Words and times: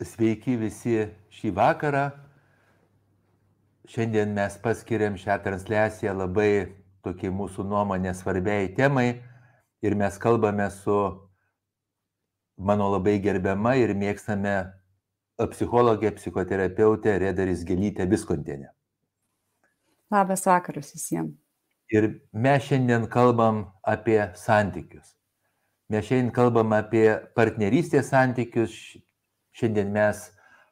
Sveiki 0.00 0.56
visi 0.56 0.96
šį 1.36 1.50
vakarą. 1.56 2.08
Šiandien 3.90 4.32
mes 4.32 4.54
paskiriam 4.62 5.16
šią 5.18 5.36
transliaciją 5.44 6.14
labai 6.16 6.52
tokiai 7.04 7.32
mūsų 7.34 7.64
nuomonė 7.68 8.14
svarbiai 8.16 8.70
temai 8.76 9.20
ir 9.82 9.96
mes 9.98 10.16
kalbame 10.20 10.68
su 10.70 10.96
mano 12.56 12.90
labai 12.92 13.18
gerbiama 13.20 13.74
ir 13.80 13.94
mėgstame 13.96 14.54
psichologė, 15.50 16.12
psichoterapeutė 16.16 17.16
Redaris 17.22 17.64
Gelytė 17.64 18.06
Viskontienė. 18.08 18.68
Labas 20.12 20.44
vakaras 20.46 20.92
visiems. 20.92 21.36
Ir 21.90 22.06
mes 22.32 22.62
šiandien 22.68 23.08
kalbam 23.10 23.64
apie 23.82 24.20
santykius. 24.38 25.16
Mes 25.90 26.06
šiandien 26.06 26.30
kalbam 26.34 26.74
apie 26.76 27.06
partnerystės 27.34 28.12
santykius. 28.12 28.74
Šiandien 29.60 29.90
mes 29.92 30.22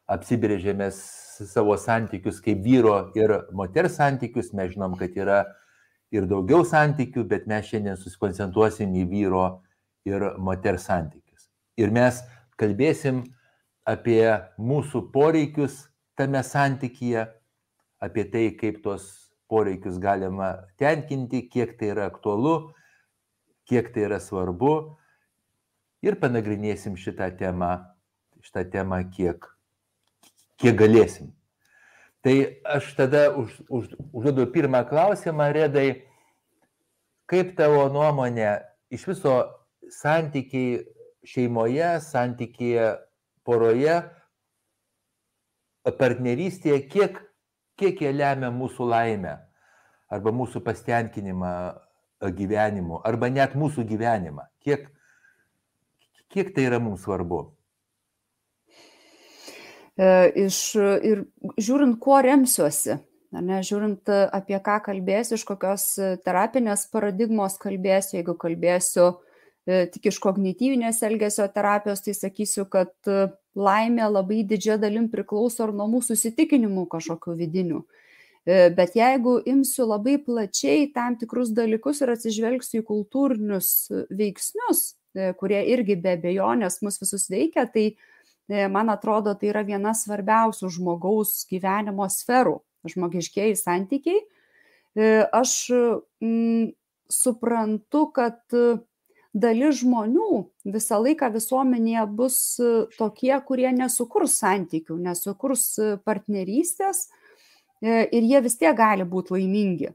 apsibrėžėme 0.09 0.89
savo 0.91 1.77
santykius 1.77 2.41
kaip 2.43 2.63
vyro 2.65 2.97
ir 3.17 3.35
moters 3.53 3.99
santykius. 3.99 4.51
Mes 4.57 4.73
žinom, 4.73 4.97
kad 4.99 5.15
yra 5.17 5.43
ir 6.11 6.25
daugiau 6.29 6.65
santykių, 6.65 7.25
bet 7.29 7.47
mes 7.47 7.69
šiandien 7.69 7.99
susikoncentruosim 7.99 8.95
į 8.97 9.05
vyro 9.11 9.45
ir 10.09 10.31
moters 10.41 10.87
santykius. 10.89 11.49
Ir 11.77 11.93
mes 11.93 12.23
kalbėsim 12.59 13.23
apie 13.87 14.23
mūsų 14.59 15.05
poreikius 15.13 15.85
tame 16.19 16.41
santykyje, 16.43 17.27
apie 18.03 18.25
tai, 18.31 18.49
kaip 18.57 18.81
tuos 18.83 19.05
poreikius 19.49 19.99
galima 20.01 20.51
tenkinti, 20.81 21.45
kiek 21.49 21.77
tai 21.79 21.93
yra 21.93 22.09
aktualu, 22.09 22.73
kiek 23.69 23.93
tai 23.93 24.07
yra 24.09 24.19
svarbu 24.21 24.73
ir 26.05 26.17
panagrinėsim 26.19 26.97
šitą 26.99 27.29
temą, 27.39 27.77
šitą 28.49 28.65
temą 28.71 29.03
kiek, 29.13 29.45
kiek 30.57 30.75
galėsim. 30.75 31.29
Tai 32.25 32.33
aš 32.65 32.95
tada 32.97 33.29
už, 33.37 33.53
už, 33.69 33.93
užduodu 34.11 34.49
pirmą 34.51 34.83
klausimą, 34.89 35.53
Redai, 35.53 36.03
kaip 37.29 37.55
tavo 37.55 37.87
nuomonė 37.93 38.59
iš 38.91 39.05
viso 39.07 39.35
santykiai 39.89 40.81
šeimoje, 41.23 41.99
santykiai 42.01 42.97
poroje, 43.45 44.01
partnerystėje, 45.85 46.81
kiek, 46.89 47.21
kiek 47.79 48.01
jie 48.01 48.11
lemia 48.11 48.49
mūsų 48.51 48.89
laimę 48.89 49.37
arba 50.09 50.33
mūsų 50.33 50.59
pastenkinimą 50.65 51.53
gyvenimu, 52.35 52.99
arba 53.05 53.29
net 53.29 53.53
mūsų 53.55 53.85
gyvenimą. 53.87 54.49
Kiek, 54.59 54.89
Kiek 56.29 56.51
tai 56.53 56.67
yra 56.69 56.77
mums 56.77 57.01
svarbu? 57.01 57.39
E, 59.99 60.09
iš, 60.47 60.57
ir 60.79 61.25
žiūrint, 61.59 61.97
kuo 61.99 62.21
remsiuosi, 62.23 62.95
ne, 63.35 63.57
žiūrint 63.65 64.07
apie 64.31 64.59
ką 64.63 64.77
kalbėsiu, 64.85 65.35
iš 65.35 65.43
kokios 65.47 65.89
terapinės 66.23 66.85
paradigmos 66.93 67.57
kalbėsiu, 67.59 68.15
jeigu 68.21 68.37
kalbėsiu 68.39 69.09
e, 69.67 69.83
tik 69.91 70.07
iš 70.13 70.21
kognityvinės 70.23 71.01
elgesio 71.03 71.49
terapijos, 71.51 72.05
tai 72.05 72.15
sakysiu, 72.15 72.63
kad 72.71 72.93
e, 73.11 73.27
laimė 73.59 74.07
labai 74.07 74.45
didžia 74.47 74.79
dalim 74.79 75.09
priklauso 75.11 75.67
ir 75.67 75.75
nuo 75.75 75.89
mūsų 75.97 76.15
įsitikinimų 76.15 76.87
kažkokių 76.93 77.35
vidinių. 77.41 77.83
Bet 78.49 78.95
jeigu 78.95 79.35
imsiu 79.51 79.83
labai 79.85 80.15
plačiai 80.25 80.87
tam 80.95 81.17
tikrus 81.19 81.51
dalykus 81.53 81.99
ir 82.01 82.13
atsižvelgsiu 82.15 82.79
į 82.79 82.85
kultūrinius 82.87 83.67
veiksnius, 84.15 84.85
E, 85.17 85.31
kurie 85.33 85.59
irgi 85.73 85.95
be 85.97 86.13
abejonės 86.13 86.83
mus 86.85 86.99
visus 87.01 87.25
veikia, 87.33 87.65
tai 87.73 87.85
e, 87.89 87.95
man 88.49 88.89
atrodo, 88.89 89.35
tai 89.37 89.51
yra 89.51 89.63
viena 89.65 89.93
svarbiausių 89.93 90.71
žmogaus 90.73 91.45
gyvenimo 91.49 92.07
sferų- 92.09 92.59
žmogiškiai 92.91 93.55
santykiai. 93.57 94.21
E, 94.97 95.27
aš 95.31 95.69
mm, 96.21 96.71
suprantu, 97.09 98.11
kad 98.13 98.41
dalis 99.33 99.83
žmonių 99.83 100.49
visą 100.65 100.97
laiką 100.97 101.29
visuomenėje 101.33 102.05
bus 102.17 102.37
tokie, 102.97 103.33
kurie 103.45 103.69
nesukurs 103.71 104.39
santykių, 104.41 104.97
nesukurs 104.97 105.79
partnerystės 106.05 107.07
ir 107.81 108.23
jie 108.25 108.41
vis 108.41 108.57
tiek 108.57 108.75
gali 108.75 109.05
būti 109.05 109.37
laimingi. 109.37 109.93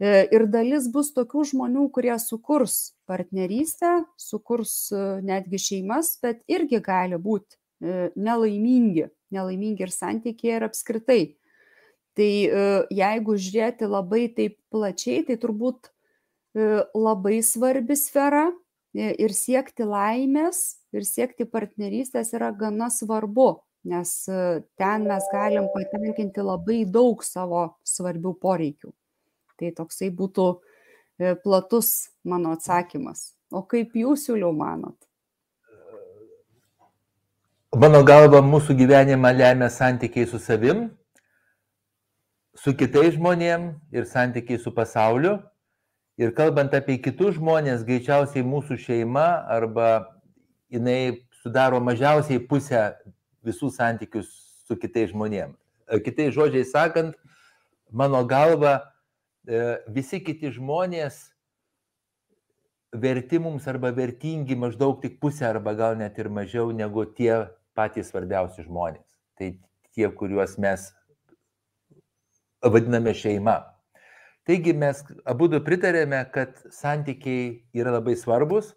E, 0.00 0.24
ir 0.32 0.46
dalis 0.48 0.86
bus 0.88 1.10
tokių 1.12 1.42
žmonių, 1.50 1.84
kurie 1.92 2.14
sukurs 2.22 2.94
partnerystę, 3.08 3.98
sukurs 4.16 4.72
e, 4.96 5.00
netgi 5.28 5.60
šeimas, 5.60 6.14
bet 6.24 6.40
irgi 6.48 6.80
gali 6.80 7.18
būti 7.20 7.58
e, 7.58 7.59
nelaimingi, 7.80 9.06
nelaimingi 9.32 9.86
ir 9.86 9.92
santykiai 9.94 10.58
ir 10.58 10.66
apskritai. 10.68 11.22
Tai 12.18 12.32
jeigu 12.92 13.36
žiūrėti 13.38 13.88
labai 13.88 14.26
taip 14.36 14.58
plačiai, 14.74 15.22
tai 15.24 15.38
turbūt 15.40 15.88
labai 16.92 17.38
svarbi 17.46 17.96
sfera 17.96 18.48
ir 18.92 19.32
siekti 19.32 19.86
laimės, 19.86 20.80
ir 20.92 21.06
siekti 21.06 21.46
partnerystės 21.46 22.34
yra 22.34 22.50
gana 22.52 22.90
svarbu, 22.90 23.62
nes 23.86 24.14
ten 24.80 25.06
mes 25.08 25.28
galim 25.32 25.70
patenkinti 25.74 26.42
labai 26.44 26.82
daug 26.84 27.22
savo 27.24 27.68
svarbių 27.86 28.34
poreikių. 28.42 28.90
Tai 29.60 29.70
toksai 29.76 30.08
būtų 30.16 30.46
e, 31.20 31.34
platus 31.44 32.10
mano 32.24 32.54
atsakymas. 32.56 33.34
O 33.52 33.60
kaip 33.68 33.92
jūs 33.98 34.24
siūliau 34.28 34.54
manot? 34.56 34.96
Mano 37.80 38.02
galva, 38.04 38.42
mūsų 38.44 38.74
gyvenimą 38.76 39.30
lemia 39.32 39.70
santykiai 39.72 40.26
su 40.28 40.36
savim, 40.42 40.90
su 42.58 42.74
kitais 42.76 43.14
žmonėmis 43.14 43.78
ir 43.96 44.04
santykiai 44.10 44.60
su 44.60 44.72
pasauliu. 44.76 45.38
Ir 46.20 46.34
kalbant 46.36 46.74
apie 46.76 46.98
kitus 47.00 47.38
žmonės, 47.38 47.86
greičiausiai 47.88 48.44
mūsų 48.44 48.76
šeima 48.82 49.26
arba 49.48 49.88
jinai 50.68 51.24
sudaro 51.40 51.80
mažiausiai 51.80 52.42
pusę 52.50 52.90
visų 53.46 53.72
santykių 53.72 54.26
su 54.28 54.76
kitais 54.76 55.14
žmonėmis. 55.14 55.56
Kitais 56.04 56.34
žodžiais 56.36 56.74
sakant, 56.74 57.16
mano 57.88 58.20
galva, 58.28 58.90
E, 59.48 59.60
visi 59.88 60.20
kiti 60.20 60.50
žmonės 60.52 61.16
verti 62.92 63.38
mums 63.40 63.64
arba 63.70 63.88
vertingi 63.96 64.56
maždaug 64.58 64.98
tik 65.00 65.16
pusę 65.22 65.46
arba 65.48 65.72
gal 65.78 65.96
net 65.96 66.18
ir 66.20 66.28
mažiau 66.28 66.74
negu 66.76 67.06
tie 67.16 67.46
patys 67.80 68.12
svarbiausi 68.12 68.66
žmonės. 68.66 69.06
Tai 69.40 69.54
tie, 69.96 70.06
kuriuos 70.12 70.58
mes 70.60 70.90
vadiname 72.60 73.14
šeima. 73.16 73.56
Taigi 74.44 74.74
mes 74.76 75.00
abu 75.28 75.48
du 75.48 75.60
pritarėme, 75.64 76.20
kad 76.34 76.60
santykiai 76.74 77.62
yra 77.76 77.96
labai 77.96 78.16
svarbus 78.20 78.74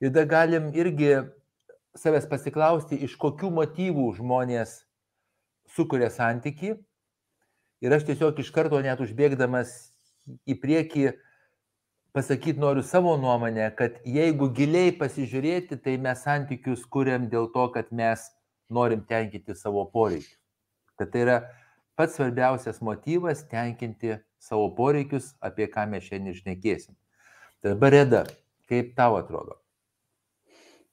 ir 0.00 0.08
tada 0.10 0.24
galim 0.28 0.70
irgi 0.72 1.18
savęs 1.98 2.24
pasiklausti, 2.28 2.96
iš 3.04 3.18
kokių 3.20 3.52
motyvų 3.52 4.08
žmonės 4.16 4.80
sukuria 5.76 6.08
santyki 6.12 6.78
Ir 7.82 7.90
aš 7.90 8.04
tiesiog 8.06 8.38
iš 8.38 8.52
karto 8.54 8.78
net 8.78 9.00
užbėgdamas 9.02 9.72
į 10.46 10.54
priekį 10.62 11.08
pasakyti 12.12 12.60
noriu 12.60 12.82
savo 12.82 13.16
nuomonę, 13.16 13.70
kad 13.76 13.96
jeigu 14.04 14.50
giliai 14.52 14.92
pasižiūrėti, 14.98 15.78
tai 15.84 15.96
mes 16.00 16.24
santykius 16.26 16.84
kuriam 16.84 17.28
dėl 17.32 17.48
to, 17.54 17.66
kad 17.74 17.88
mes 17.92 18.26
norim 18.72 19.04
tenkinti 19.08 19.56
savo 19.56 19.84
poreikius. 19.92 20.38
Kad 21.00 21.12
tai 21.14 21.24
yra 21.24 21.38
pats 21.96 22.18
svarbiausias 22.18 22.82
motyvas 22.84 23.46
tenkinti 23.48 24.18
savo 24.42 24.68
poreikius, 24.76 25.32
apie 25.40 25.68
ką 25.72 25.88
mes 25.88 26.04
šiandien 26.08 26.36
išnekėsim. 26.36 26.96
Tai 27.62 27.74
dabar 27.74 27.94
Reda, 27.96 28.24
kaip 28.68 28.94
tau 28.98 29.16
atrodo? 29.20 29.56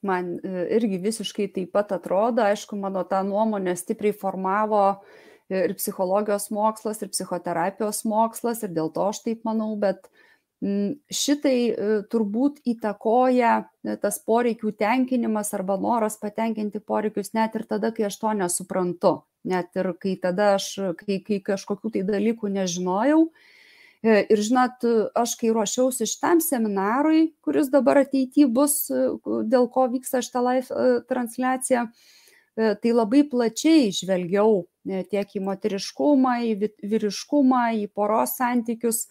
Man 0.05 0.37
e, 0.39 0.67
irgi 0.77 1.01
visiškai 1.03 1.49
taip 1.51 1.73
pat 1.75 1.91
atrodo, 1.91 2.45
aišku, 2.47 2.77
mano 2.79 3.03
tą 3.03 3.19
nuomonę 3.27 3.73
stipriai 3.75 4.15
formavo 4.15 4.83
uh, 4.93 5.17
ir 5.49 5.73
psichologijos 5.77 6.49
mokslas, 6.53 7.01
ir 7.01 7.11
psichoterapijos 7.13 8.03
mokslas, 8.07 8.63
ir 8.63 8.73
dėl 8.75 8.91
to 8.93 9.07
aš 9.09 9.23
taip 9.25 9.45
manau, 9.47 9.71
bet 9.81 10.05
mm, 10.05 10.28
šitai 10.59 11.59
e, 11.71 11.91
turbūt 12.11 12.59
įtakoja 12.67 13.51
e, 13.63 13.95
tas 14.01 14.19
poreikių 14.27 14.73
tenkinimas 14.75 15.53
arba 15.55 15.77
noras 15.79 16.19
patenkinti 16.19 16.81
poreikius 16.83 17.31
net 17.33 17.55
ir 17.55 17.63
tada, 17.69 17.93
kai 17.95 18.09
aš 18.09 18.17
to 18.19 18.33
nesuprantu, 18.35 19.13
net 19.47 19.71
ir 19.79 19.93
kai 20.01 20.17
tada 20.19 20.55
aš, 20.57 20.73
kai, 20.99 21.21
kai 21.23 21.39
kažkokių 21.45 21.93
tai 21.95 22.03
dalykų 22.09 22.51
nežinojau. 22.57 23.29
E, 24.03 24.17
ir 24.27 24.43
žinot, 24.43 24.83
aš 25.15 25.37
kai 25.39 25.53
ruošiausi 25.55 26.07
šitam 26.11 26.43
seminarui, 26.43 27.29
kuris 27.43 27.71
dabar 27.71 28.03
ateityje 28.03 28.51
bus, 28.51 28.81
dėl 29.23 29.71
ko 29.71 29.87
vyksta 29.95 30.19
šitą 30.23 30.43
live 30.43 30.83
transliaciją, 31.07 31.87
tai 32.59 32.91
labai 32.91 33.23
plačiai 33.31 33.93
žvelgiau 33.95 34.65
tiek 35.07 35.35
į 35.35 35.41
moteriškumą, 35.45 36.33
į 36.51 36.71
vyriškumą, 36.83 37.63
į 37.79 37.85
poros 37.95 38.35
santykius. 38.35 39.05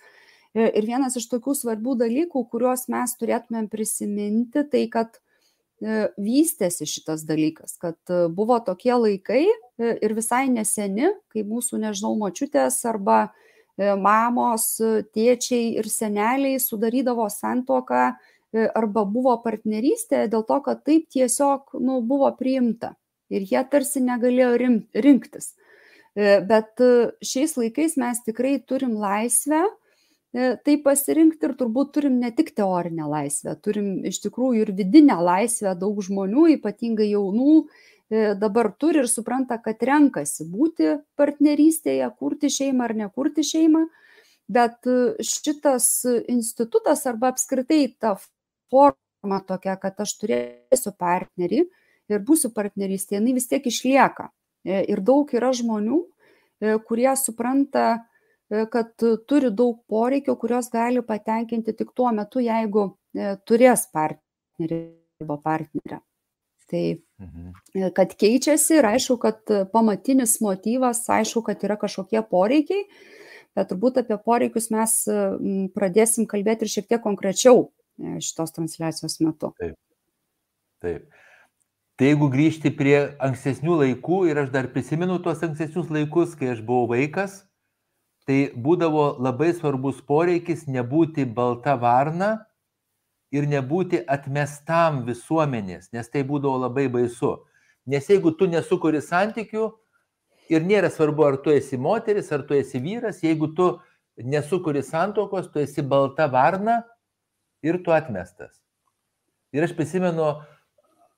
E, 0.57 0.69
ir 0.79 0.87
vienas 0.89 1.17
iš 1.19 1.29
tokių 1.33 1.55
svarbių 1.57 1.97
dalykų, 2.05 2.45
kuriuos 2.53 2.87
mes 2.93 3.17
turėtumėm 3.21 3.69
prisiminti, 3.73 4.65
tai 4.69 4.87
kad 4.93 5.19
vystėsi 6.19 6.89
šitas 6.91 7.23
dalykas, 7.23 7.77
kad 7.79 7.99
buvo 8.35 8.59
tokie 8.67 8.95
laikai 8.97 9.45
ir 9.79 10.15
visai 10.17 10.49
neseni, 10.51 11.13
kai 11.31 11.45
mūsų, 11.47 11.79
nežinau, 11.85 12.17
močiutės 12.19 12.81
arba 12.91 13.29
mamos, 13.79 14.73
tėčiai 15.15 15.77
ir 15.79 15.87
seneliai 15.87 16.59
sudarydavo 16.59 17.29
santoką 17.31 18.09
arba 18.75 19.05
buvo 19.07 19.37
partnerystė 19.45 20.27
dėl 20.33 20.43
to, 20.49 20.59
kad 20.67 20.83
taip 20.83 21.07
tiesiog 21.15 21.77
nu, 21.79 22.01
buvo 22.03 22.33
priimta 22.35 22.97
ir 23.31 23.47
jie 23.47 23.63
tarsi 23.71 24.03
negalėjo 24.03 24.57
rinktis. 25.05 25.53
Bet 26.19 26.81
šiais 27.23 27.55
laikais 27.55 27.95
mes 28.01 28.25
tikrai 28.27 28.57
turim 28.67 28.97
laisvę 28.99 29.63
tai 30.35 30.75
pasirinkti 30.85 31.49
ir 31.49 31.55
turbūt 31.59 31.93
turim 31.97 32.19
ne 32.21 32.31
tik 32.37 32.53
teorinę 32.57 33.07
laisvę, 33.09 33.55
turim 33.65 34.05
iš 34.09 34.21
tikrųjų 34.27 34.67
ir 34.67 34.73
vidinę 34.77 35.17
laisvę, 35.25 35.73
daug 35.79 36.03
žmonių, 36.05 36.45
ypatingai 36.59 37.09
jaunų, 37.15 37.63
dabar 38.41 38.71
turi 38.77 39.03
ir 39.03 39.09
supranta, 39.09 39.57
kad 39.61 39.81
renkasi 39.85 40.47
būti 40.49 40.99
partnerystėje, 41.17 42.09
kurti 42.21 42.53
šeimą 42.53 42.87
ar 42.89 42.95
nekurti 43.03 43.45
šeimą, 43.45 43.87
bet 44.53 44.89
šitas 45.25 45.91
institutas 46.29 47.05
arba 47.09 47.33
apskritai 47.33 47.83
ta 48.01 48.15
forma 48.71 49.41
tokia, 49.49 49.77
kad 49.81 50.01
aš 50.05 50.15
turėsiu 50.21 50.93
partnerį 50.97 51.65
ir 52.09 52.25
būsiu 52.25 52.53
partnerystė, 52.55 53.19
jinai 53.19 53.37
vis 53.37 53.49
tiek 53.51 53.65
išlieka. 53.69 54.31
E, 54.65 54.83
ir 54.91 55.03
daug 55.05 55.31
yra 55.37 55.53
žmonių, 55.55 56.03
e, 56.61 56.77
kurie 56.89 57.11
supranta, 57.17 57.87
e, 57.95 58.08
kad 58.49 58.95
turi 59.29 59.51
daug 59.53 59.81
poreikių, 59.91 60.37
kurios 60.41 60.71
gali 60.73 61.03
patenkinti 61.05 61.75
tik 61.77 61.93
tuo 61.97 62.11
metu, 62.17 62.41
jeigu 62.45 62.91
turės 63.49 63.87
partnerį 63.93 64.81
arba 65.23 65.39
partnerę. 65.45 66.01
Tai, 66.69 66.83
mhm. 67.25 67.53
kad 67.97 68.13
keičiasi 68.21 68.79
ir 68.79 68.89
aišku, 68.91 69.17
kad 69.21 69.53
pamatinis 69.73 70.37
motyvas, 70.45 71.01
aišku, 71.09 71.41
kad 71.47 71.63
yra 71.65 71.79
kažkokie 71.81 72.21
poreikiai, 72.29 72.85
bet 73.57 73.71
turbūt 73.73 74.03
apie 74.03 74.19
poreikius 74.21 74.69
mes 74.75 74.99
pradėsim 75.77 76.29
kalbėti 76.29 76.67
ir 76.67 76.75
šiek 76.77 76.91
tiek 76.93 77.05
konkrečiau 77.05 77.71
šitos 77.99 78.53
transliacijos 78.55 79.19
metu. 79.25 79.55
Taip. 79.59 79.79
Taip. 80.85 81.09
Tai 81.99 82.07
jeigu 82.07 82.29
grįžti 82.31 82.71
prie 82.79 82.99
ankstesnių 83.27 83.81
laikų 83.81 84.21
ir 84.31 84.45
aš 84.45 84.53
dar 84.55 84.69
prisimenu 84.71 85.17
tuos 85.25 85.41
ankstesnius 85.43 85.89
laikus, 85.91 86.37
kai 86.39 86.53
aš 86.53 86.61
buvau 86.63 86.87
vaikas, 86.93 87.41
tai 88.29 88.51
būdavo 88.53 89.15
labai 89.25 89.55
svarbus 89.57 90.03
poreikis 90.05 90.67
nebūti 90.69 91.25
balta 91.25 91.79
varna 91.81 92.35
ir 93.33 93.47
nebūti 93.49 94.03
atmestam 94.05 95.01
visuomenės, 95.07 95.89
nes 95.97 96.13
tai 96.13 96.27
būdavo 96.29 96.61
labai 96.67 96.91
baisu. 96.93 97.39
Nes 97.89 98.05
jeigu 98.05 98.35
tu 98.37 98.45
nesukuri 98.53 99.01
santykių 99.01 99.71
ir 100.53 100.69
nėra 100.69 100.93
svarbu, 100.93 101.25
ar 101.25 101.41
tu 101.41 101.55
esi 101.57 101.81
moteris, 101.81 102.29
ar 102.33 102.45
tu 102.45 102.57
esi 102.57 102.81
vyras, 102.85 103.23
jeigu 103.25 103.49
tu 103.57 103.71
nesukuri 104.21 104.85
santokos, 104.85 105.49
tu 105.49 105.65
esi 105.65 105.81
balta 105.81 106.29
varna 106.29 106.83
ir 107.65 107.81
tu 107.81 107.97
atmestas. 107.97 108.61
Ir 109.57 109.65
aš 109.65 109.73
prisimenu, 109.73 110.35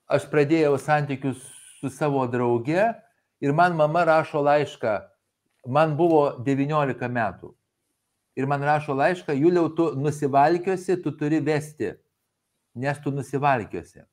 aš 0.07 0.31
pradėjau 0.31 0.77
santykius 0.79 1.43
su 1.81 1.91
savo 1.91 2.23
drauge 2.31 2.91
ir 3.43 3.51
man 3.51 3.75
mama 3.75 4.07
rašo 4.07 4.39
laišką, 4.47 5.10
man 5.67 5.95
buvo 5.97 6.37
19 6.45 7.09
metų. 7.11 7.51
Ir 8.39 8.47
man 8.47 8.63
rašo 8.63 8.95
laišką, 8.95 9.35
Juliau, 9.35 9.67
tu 9.75 9.91
nusivalkiuosi, 9.99 10.95
tu 11.03 11.11
turi 11.17 11.41
vesti, 11.43 11.91
nes 12.79 13.01
tu 13.03 13.11
nusivalkiuosi. 13.11 14.05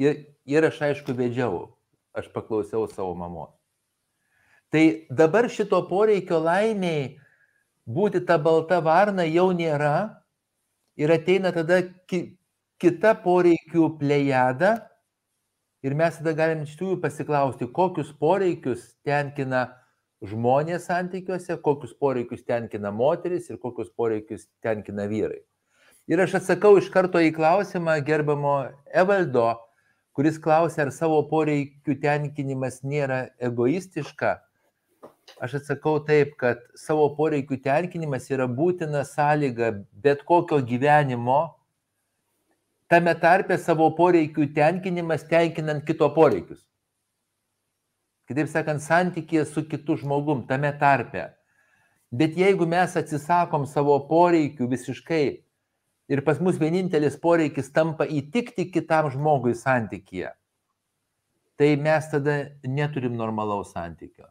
Ir, 0.00 0.16
ir 0.48 0.64
aš 0.68 0.80
aišku 0.88 1.12
vedžiau, 1.16 1.76
aš 2.16 2.30
paklausiau 2.32 2.88
savo 2.88 3.14
mamos. 3.16 3.52
Tai 4.72 5.06
dabar 5.12 5.46
šito 5.52 5.78
poreikio 5.88 6.40
laimiai 6.42 7.14
būti 7.86 8.24
ta 8.26 8.38
balta 8.42 8.80
varna 8.82 9.24
jau 9.28 9.52
nėra 9.54 10.24
ir 10.98 11.12
ateina 11.12 11.52
tada 11.54 11.82
ki, 12.10 12.36
kita 12.82 13.14
poreikių 13.22 13.92
plejada 14.00 14.74
ir 15.82 15.94
mes 15.94 16.20
tada 16.20 16.32
galim 16.36 16.62
iš 16.64 16.76
tikrųjų 16.76 17.00
pasiklausti, 17.02 17.68
kokius 17.72 18.12
poreikius 18.20 18.94
tenkina 19.06 19.66
žmonės 20.24 20.88
santykiuose, 20.88 21.58
kokius 21.62 21.92
poreikius 22.00 22.46
tenkina 22.46 22.92
moteris 22.92 23.50
ir 23.50 23.60
kokius 23.60 23.90
poreikius 23.92 24.48
tenkina 24.64 25.08
vyrai. 25.10 25.42
Ir 26.06 26.22
aš 26.22 26.38
atsakau 26.38 26.76
iš 26.78 26.88
karto 26.94 27.18
į 27.18 27.32
klausimą 27.34 27.98
gerbamo 28.06 28.56
Evaldo, 28.94 29.48
kuris 30.16 30.38
klausė, 30.40 30.86
ar 30.86 30.92
savo 30.94 31.18
poreikių 31.28 31.98
tenkinimas 32.00 32.80
nėra 32.86 33.26
egoistiška. 33.42 34.36
Aš 35.42 35.58
atsakau 35.58 35.98
taip, 36.06 36.36
kad 36.38 36.62
savo 36.78 37.08
poreikių 37.18 37.58
tenkinimas 37.64 38.30
yra 38.30 38.46
būtina 38.46 39.02
sąlyga 39.04 39.72
bet 40.04 40.22
kokio 40.24 40.60
gyvenimo 40.62 41.55
tame 42.90 43.14
tarpe 43.18 43.58
savo 43.58 43.88
poreikių 43.96 44.50
tenkinimas 44.54 45.26
tenkinant 45.26 45.84
kito 45.86 46.08
poreikius. 46.14 46.62
Kitaip 48.26 48.50
sakant, 48.50 48.82
santykė 48.82 49.44
su 49.46 49.64
kitu 49.70 49.98
žmogum 50.00 50.46
tame 50.46 50.72
tarpe. 50.78 51.28
Bet 52.10 52.38
jeigu 52.38 52.66
mes 52.66 52.94
atsisakom 52.98 53.66
savo 53.66 53.98
poreikių 54.08 54.68
visiškai 54.70 55.24
ir 56.10 56.22
pas 56.26 56.40
mus 56.42 56.58
vienintelis 56.58 57.18
poreikis 57.22 57.72
tampa 57.74 58.06
įtikti 58.06 58.68
kitam 58.70 59.10
žmogui 59.10 59.54
santykėje, 59.58 60.30
tai 61.58 61.70
mes 61.82 62.10
tada 62.10 62.36
neturim 62.62 63.14
normalaus 63.18 63.72
santykio. 63.74 64.28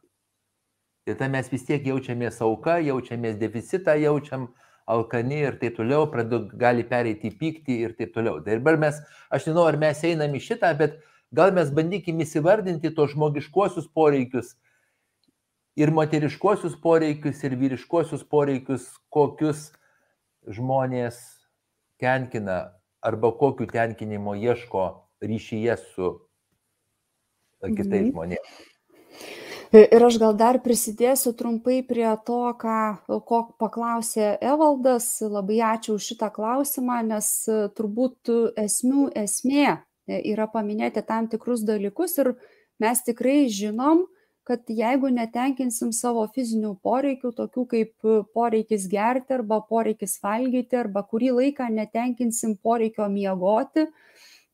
Ir 1.05 1.19
tada 1.19 1.29
mes 1.29 1.51
vis 1.51 1.67
tiek 1.67 1.83
jaučiamės 1.85 2.39
auka, 2.41 2.79
jaučiamės 2.81 3.35
deficitą, 3.37 3.93
jaučiam, 3.99 4.47
uh, 4.47 4.64
alkani 4.85 5.41
ir 5.47 5.57
taip 5.61 5.77
toliau, 5.77 6.05
pradu, 6.11 6.43
gali 6.53 6.85
pereiti 6.87 7.31
į 7.31 7.37
pyktį 7.39 7.77
ir 7.87 7.95
taip 7.97 8.13
toliau. 8.15 8.39
Tai 8.45 8.59
dabar 8.59 8.77
mes, 8.81 8.99
aš 9.33 9.47
nežinau, 9.47 9.65
ar 9.69 9.77
mes 9.81 10.03
einam 10.05 10.35
į 10.37 10.43
šitą, 10.45 10.71
bet 10.77 10.99
gal 11.35 11.53
mes 11.55 11.71
bandykim 11.73 12.21
įsivardinti 12.23 12.93
tos 12.95 13.15
žmogiškuosius 13.15 13.89
poreikius 13.93 14.53
ir 15.75 15.91
moteriškuosius 15.91 16.77
poreikius 16.83 17.41
ir 17.43 17.57
vyriškuosius 17.59 18.23
poreikius, 18.29 18.87
kokius 19.09 19.71
žmonės 20.45 21.17
tenkina 21.99 22.75
arba 23.05 23.33
kokiu 23.37 23.67
tenkinimu 23.69 24.37
ieško 24.37 24.85
ryšyje 25.25 25.75
su 25.81 26.13
kitais 27.65 28.05
mhm. 28.05 28.13
žmonėmis. 28.13 28.74
Ir 29.75 30.03
aš 30.07 30.15
gal 30.21 30.35
dar 30.39 30.55
prisidėsiu 30.63 31.33
trumpai 31.35 31.81
prie 31.83 32.07
to, 32.23 32.37
ką, 32.55 32.75
ko 33.27 33.39
paklausė 33.59 34.37
Evaldas. 34.39 35.07
Labai 35.19 35.57
ačiū 35.67 35.97
už 35.97 36.05
šitą 36.13 36.29
klausimą, 36.31 37.01
nes 37.03 37.27
turbūt 37.75 38.31
esmių 38.61 39.09
esmė 39.19 39.73
yra 40.07 40.47
paminėti 40.53 41.03
tam 41.09 41.27
tikrus 41.27 41.65
dalykus 41.67 42.15
ir 42.23 42.31
mes 42.79 43.03
tikrai 43.03 43.49
žinom, 43.51 44.05
kad 44.47 44.63
jeigu 44.71 45.11
netenkinsim 45.11 45.91
savo 45.91 46.23
fizinių 46.31 46.77
poreikių, 46.85 47.33
tokių 47.35 47.67
kaip 47.75 48.09
poreikis 48.37 48.87
gerti 48.87 49.35
arba 49.41 49.59
poreikis 49.59 50.15
valgyti, 50.23 50.79
arba 50.85 51.03
kurį 51.03 51.35
laiką 51.41 51.67
netenkinsim 51.81 52.55
poreikio 52.63 53.11
miegoti, 53.11 53.89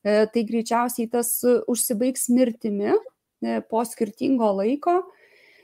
tai 0.01 0.47
greičiausiai 0.49 1.11
tas 1.13 1.35
užsibaigs 1.45 2.31
mirtimi 2.33 2.95
E, 2.95 3.20
po 3.69 3.83
skirtingo 3.87 4.51
laiko. 4.59 5.01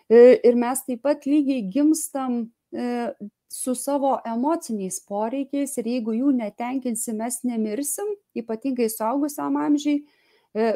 E, 0.09 0.37
ir 0.47 0.55
mes 0.55 0.83
taip 0.87 1.03
pat 1.03 1.25
lygiai 1.27 1.65
gimstam 1.71 2.45
e, 2.71 3.13
su 3.51 3.75
savo 3.75 4.17
emociniais 4.27 4.99
poreikiais 5.07 5.77
ir 5.79 5.89
jeigu 5.93 6.15
jų 6.17 6.33
netenkinsim, 6.37 7.19
mes 7.23 7.41
nemirsim, 7.47 8.09
ypatingai 8.37 8.89
suaugusiam 8.91 9.55
amžiai, 9.61 10.01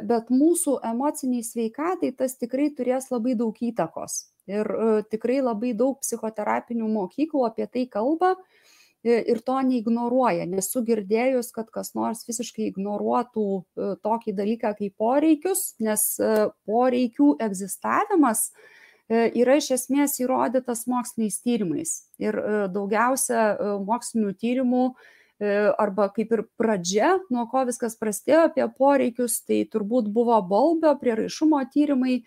bet 0.08 0.30
mūsų 0.32 0.78
emociniai 0.86 1.44
sveikatai 1.44 2.12
tas 2.16 2.38
tikrai 2.40 2.70
turės 2.78 3.10
labai 3.12 3.34
daug 3.40 3.56
įtakos. 3.58 4.32
Ir 4.52 4.68
tikrai 5.12 5.40
labai 5.42 5.72
daug 5.78 6.00
psichoterapinių 6.04 6.88
mokyklų 6.92 7.44
apie 7.48 7.68
tai 7.72 7.86
kalba, 7.92 8.36
ir 9.04 9.42
to 9.46 9.58
neignoruoja. 9.66 10.46
Nesu 10.50 10.84
girdėjus, 10.86 11.52
kad 11.56 11.72
kas 11.74 11.94
nors 11.98 12.24
visiškai 12.28 12.70
ignoruotų 12.70 13.46
e, 13.58 13.94
tokį 14.04 14.36
dalyką 14.38 14.76
kaip 14.78 14.94
poreikius, 15.02 15.72
nes 15.82 16.04
e, 16.22 16.50
poreikių 16.70 17.34
egzistavimas 17.42 18.50
e, 18.52 19.32
yra 19.42 19.58
iš 19.62 19.72
esmės 19.78 20.20
įrodytas 20.22 20.86
moksliniais 20.92 21.42
tyrimais. 21.42 21.96
Ir 22.22 22.38
daugiausia 22.74 23.80
mokslinių 23.88 24.36
tyrimų 24.38 24.86
arba 25.82 26.06
kaip 26.14 26.36
ir 26.36 26.44
pradžia, 26.54 27.16
nuo 27.34 27.48
ko 27.50 27.64
viskas 27.66 27.96
prasidėjo 27.98 28.44
apie 28.52 28.68
poreikius, 28.78 29.40
tai 29.42 29.64
turbūt 29.66 30.12
buvo 30.14 30.36
balbio 30.46 30.92
prieraišumo 31.02 31.64
tyrimai, 31.74 32.20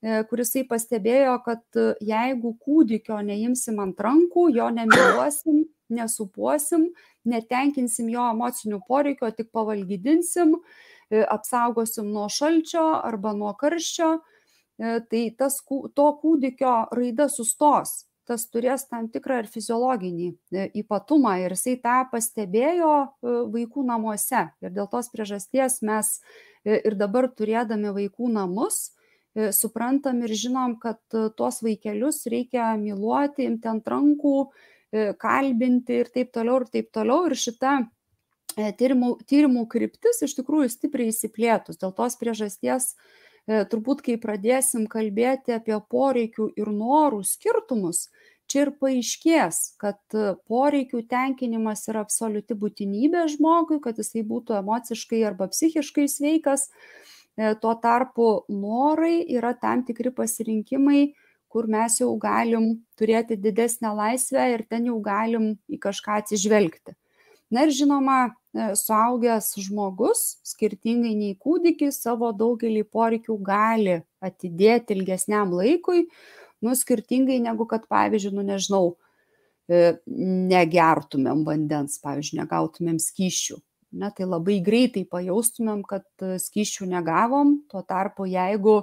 kurisai 0.00 0.62
pastebėjo, 0.68 1.34
kad 1.42 1.80
jeigu 2.04 2.54
kūdikio 2.62 3.18
neimsim 3.26 3.80
ant 3.82 3.98
rankų, 4.00 4.48
jo 4.54 4.68
nemyluosim, 4.74 5.64
nesupuosim, 5.90 6.88
netenkinsim 7.28 8.10
jo 8.12 8.28
emocinių 8.34 8.78
poreikio, 8.86 9.30
tik 9.34 9.50
pavalgydinsim, 9.56 10.54
apsaugosim 11.10 12.12
nuo 12.12 12.28
šalčio 12.30 12.84
arba 13.00 13.32
nuo 13.34 13.54
karščio, 13.58 14.18
tai 14.78 15.22
tas, 15.38 15.58
to 15.66 16.10
kūdikio 16.22 16.74
raida 16.94 17.26
sustos 17.32 18.04
tas 18.28 18.44
turės 18.52 18.84
tam 18.90 19.08
tikrą 19.12 19.42
ir 19.42 19.48
fiziologinį 19.50 20.28
e, 20.28 20.66
ypatumą 20.82 21.38
ir 21.44 21.54
jisai 21.56 21.78
tą 21.84 21.96
pastebėjo 22.12 22.92
e, 23.00 23.34
vaikų 23.54 23.86
namuose. 23.88 24.44
Ir 24.64 24.74
dėl 24.76 24.88
tos 24.92 25.08
priežasties 25.12 25.80
mes 25.88 26.12
e, 26.18 26.76
ir 26.76 26.98
dabar 27.00 27.30
turėdami 27.32 27.94
vaikų 27.96 28.30
namus, 28.36 28.90
suprantam 29.54 30.22
ir 30.26 30.32
žinom, 30.34 30.78
kad 30.82 30.98
tuos 31.36 31.60
vaikelius 31.64 32.24
reikia 32.30 32.72
myluoti, 32.80 33.46
imti 33.46 33.70
ant 33.70 33.86
rankų, 33.88 34.34
kalbinti 35.20 36.02
ir 36.02 36.10
taip 36.14 36.32
toliau, 36.34 36.62
ir 36.62 36.72
taip 36.72 36.90
toliau. 36.96 37.28
Ir 37.28 37.36
šita 37.38 37.76
tyrimų, 38.80 39.14
tyrimų 39.28 39.66
kryptis 39.70 40.24
iš 40.24 40.34
tikrųjų 40.40 40.72
stipriai 40.72 41.12
įsiplėtus. 41.12 41.78
Dėl 41.78 41.92
tos 41.94 42.16
priežasties 42.18 42.94
E, 43.48 43.62
turbūt 43.72 44.02
kai 44.04 44.18
pradėsim 44.20 44.84
kalbėti 44.92 45.54
apie 45.56 45.76
poreikių 45.92 46.50
ir 46.60 46.68
norų 46.68 47.22
skirtumus, 47.24 48.08
čia 48.48 48.66
ir 48.66 48.72
paaiškės, 48.80 49.60
kad 49.80 50.16
poreikių 50.50 51.00
tenkinimas 51.08 51.86
yra 51.88 52.04
absoliuti 52.04 52.56
būtinybė 52.60 53.24
žmogui, 53.32 53.80
kad 53.84 54.00
jisai 54.00 54.24
būtų 54.28 54.58
emociškai 54.60 55.22
arba 55.30 55.48
psichiškai 55.52 56.04
sveikas. 56.12 56.68
E, 57.38 57.54
tuo 57.62 57.76
tarpu 57.78 58.28
norai 58.50 59.22
yra 59.30 59.54
tam 59.54 59.84
tikri 59.86 60.10
pasirinkimai, 60.10 61.12
kur 61.48 61.70
mes 61.70 62.00
jau 62.02 62.10
galim 62.20 62.74
turėti 62.98 63.38
didesnę 63.40 63.94
laisvę 63.94 64.50
ir 64.52 64.66
ten 64.68 64.90
jau 64.90 64.98
galim 65.00 65.54
į 65.70 65.78
kažką 65.86 66.18
atsižvelgti. 66.24 66.98
Na 67.48 67.64
ir 67.64 67.72
žinoma, 67.72 68.18
E, 68.58 68.72
suaugęs 68.74 69.52
žmogus, 69.60 70.38
skirtingai 70.46 71.12
nei 71.14 71.34
kūdikis, 71.36 72.00
savo 72.00 72.30
daugelį 72.32 72.86
poreikių 72.88 73.36
gali 73.44 73.98
atidėti 74.24 74.96
ilgesniam 74.96 75.52
laikui, 75.52 76.06
nu, 76.64 76.72
skirtingai 76.74 77.36
negu 77.44 77.68
kad, 77.68 77.84
pavyzdžiui, 77.92 78.32
nu, 78.38 78.46
nežinau, 78.48 78.96
e, 79.68 79.98
negertumėm 80.50 81.44
vandens, 81.46 82.00
pavyzdžiui, 82.02 82.40
negautumėm 82.40 82.98
skyšių. 83.04 83.60
Ne, 83.96 84.10
tai 84.12 84.26
labai 84.28 84.58
greitai 84.60 85.06
pajaustumėm, 85.08 85.80
kad 85.88 86.04
e, 86.20 86.36
skyšių 86.42 86.90
negavom, 86.90 87.54
tuo 87.70 87.84
tarpu 87.88 88.28
jeigu 88.28 88.82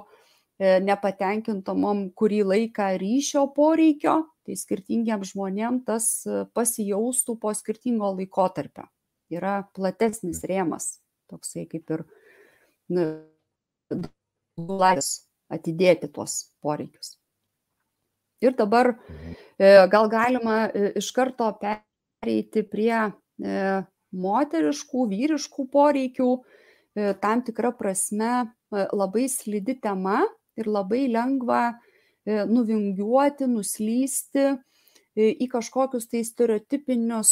nepatenkintumom 0.56 2.14
kurį 2.16 2.38
laiką 2.48 2.86
ryšio 2.96 3.42
poreikio, 3.52 4.14
tai 4.48 4.54
skirtingiems 4.56 5.34
žmonėms 5.34 5.82
tas 5.84 6.06
pasijaustų 6.56 7.34
po 7.42 7.52
skirtingo 7.52 8.08
laikotarpio 8.16 8.86
yra 9.28 9.66
platesnis 9.76 10.40
rėmas, 10.48 11.02
toksai 11.28 11.66
kaip 11.68 11.92
ir 11.92 12.06
laisvės 14.56 15.26
atidėti 15.52 16.10
tuos 16.10 16.38
poreikius. 16.64 17.16
Ir 18.44 18.56
dabar 18.56 18.92
mhm. 18.92 19.36
e, 19.58 19.68
gal 19.92 20.10
galima 20.12 20.66
e, 20.68 20.92
iš 21.00 21.10
karto 21.16 21.48
pereiti 21.60 22.62
prie 22.68 22.92
e, 22.98 23.60
moteriškų, 24.16 25.06
vyriškų 25.12 25.66
poreikių, 25.72 26.30
tam 27.20 27.42
tikrą 27.44 27.72
prasme 27.76 28.46
labai 28.72 29.26
slidi 29.28 29.76
tema 29.80 30.22
ir 30.56 30.70
labai 30.70 31.04
lengva 31.12 31.76
nuvingiuoti, 32.26 33.46
nuslysti 33.50 34.54
į 35.16 35.46
kažkokius 35.48 36.10
tai 36.12 36.20
stereotipinius 36.28 37.30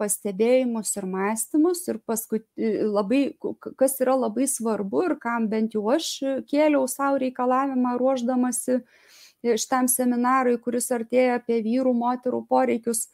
pastebėjimus 0.00 0.94
ir 0.96 1.06
mąstymus 1.10 1.82
ir 1.90 1.98
paskui 2.08 2.40
labai, 2.88 3.34
kas 3.76 3.98
yra 4.00 4.16
labai 4.16 4.46
svarbu 4.48 5.04
ir 5.10 5.16
kam 5.20 5.48
bent 5.50 5.76
jau 5.76 5.84
aš 5.92 6.08
kėliau 6.48 6.86
savo 6.88 7.20
reikalavimą 7.20 7.98
ruoždamasi 8.00 8.78
šitam 9.44 9.90
seminarui, 9.92 10.56
kuris 10.62 10.88
artėja 10.94 11.36
apie 11.38 11.60
vyrų, 11.62 11.92
moterų 11.94 12.42
poreikius, 12.48 13.06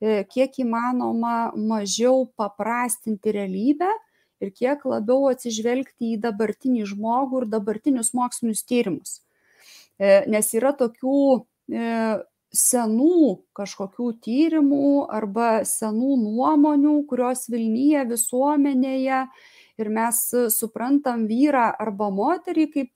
kiek 0.00 0.58
įmanoma 0.62 1.52
mažiau 1.56 2.24
paprastinti 2.36 3.34
realybę 3.36 3.90
ir 4.40 4.52
kiek 4.56 4.84
labiau 4.88 5.28
atsižvelgti 5.30 6.14
į 6.14 6.20
dabartinį 6.22 6.86
žmogų 6.88 7.44
ir 7.44 7.50
dabartinius 7.52 8.14
mokslinius 8.16 8.64
tyrimus. 8.64 9.18
Nes 10.00 10.54
yra 10.56 10.72
tokių 10.72 11.18
senų 12.50 13.40
kažkokių 13.54 14.08
tyrimų 14.24 15.06
arba 15.12 15.62
senų 15.68 16.16
nuomonių, 16.24 16.96
kurios 17.06 17.46
Vilnyje 17.50 18.06
visuomenėje 18.10 19.20
ir 19.80 19.90
mes 19.92 20.22
suprantam 20.54 21.26
vyrą 21.30 21.70
arba 21.78 22.10
moterį 22.10 22.66
kaip 22.74 22.90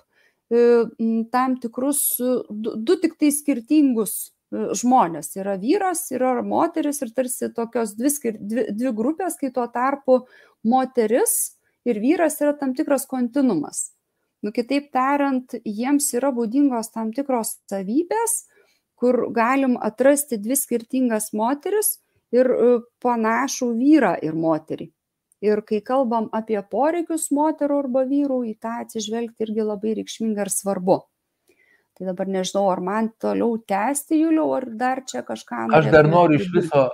e, 0.50 0.84
tam 1.32 1.56
tikrus 1.62 2.02
du, 2.18 2.74
du 2.76 2.98
tik 3.00 3.14
tai 3.20 3.30
skirtingus 3.32 4.16
e, 4.26 4.33
žmonės. 4.52 5.32
Yra 5.40 5.56
vyras, 5.60 6.06
yra 6.14 6.36
moteris 6.42 7.02
ir 7.02 7.12
tarsi 7.16 7.50
tokios 7.54 7.94
dvi, 7.98 8.12
dvi, 8.38 8.66
dvi 8.74 8.94
grupės, 8.96 9.38
kai 9.40 9.50
tuo 9.54 9.66
tarpu 9.72 10.24
moteris 10.64 11.56
ir 11.84 12.00
vyras 12.00 12.40
yra 12.42 12.54
tam 12.58 12.74
tikras 12.74 13.06
kontinumas. 13.10 13.90
Nu, 14.44 14.52
kitaip 14.52 14.90
tariant, 14.92 15.56
jiems 15.64 16.10
yra 16.18 16.28
būdingos 16.34 16.92
tam 16.92 17.14
tikros 17.16 17.56
savybės, 17.70 18.44
kur 19.00 19.30
galim 19.34 19.78
atrasti 19.80 20.36
dvi 20.40 20.56
skirtingas 20.58 21.32
moteris 21.32 21.98
ir 22.34 22.50
e, 22.52 22.68
panašų 23.04 23.70
vyrą 23.78 24.12
ir 24.22 24.36
moterį. 24.36 24.90
Ir 25.44 25.60
kai 25.68 25.80
kalbam 25.84 26.28
apie 26.32 26.60
poreikius 26.70 27.30
moterų 27.34 27.80
arba 27.84 28.04
vyrų, 28.08 28.42
į 28.48 28.54
tą 28.60 28.78
atsižvelgti 28.84 29.44
irgi 29.48 29.64
labai 29.64 29.96
reikšminga 29.98 30.46
ir 30.46 30.52
svarbu. 30.52 31.00
Tai 31.94 32.08
dabar 32.08 32.26
nežinau, 32.26 32.66
ar 32.72 32.80
man 32.82 33.12
toliau 33.22 33.54
tęsti, 33.70 34.18
Juliau, 34.18 34.50
ar 34.56 34.66
dar 34.80 35.04
čia 35.06 35.22
kažką. 35.26 35.68
Aš 35.78 35.92
dar 35.94 36.08
noriu 36.10 36.40
iš 36.40 36.48
viso 36.50 36.88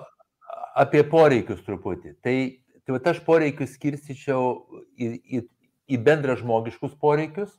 apie 0.76 1.00
poreikius 1.08 1.62
truputį. 1.64 2.14
Tai, 2.20 2.36
tai 2.84 2.94
va, 2.94 3.00
aš 3.12 3.22
poreikius 3.24 3.74
skirstyčiau 3.78 4.44
į, 5.00 5.08
į, 5.38 5.42
į 5.96 6.00
bendra 6.04 6.36
žmogiškus 6.36 6.98
poreikius 7.00 7.54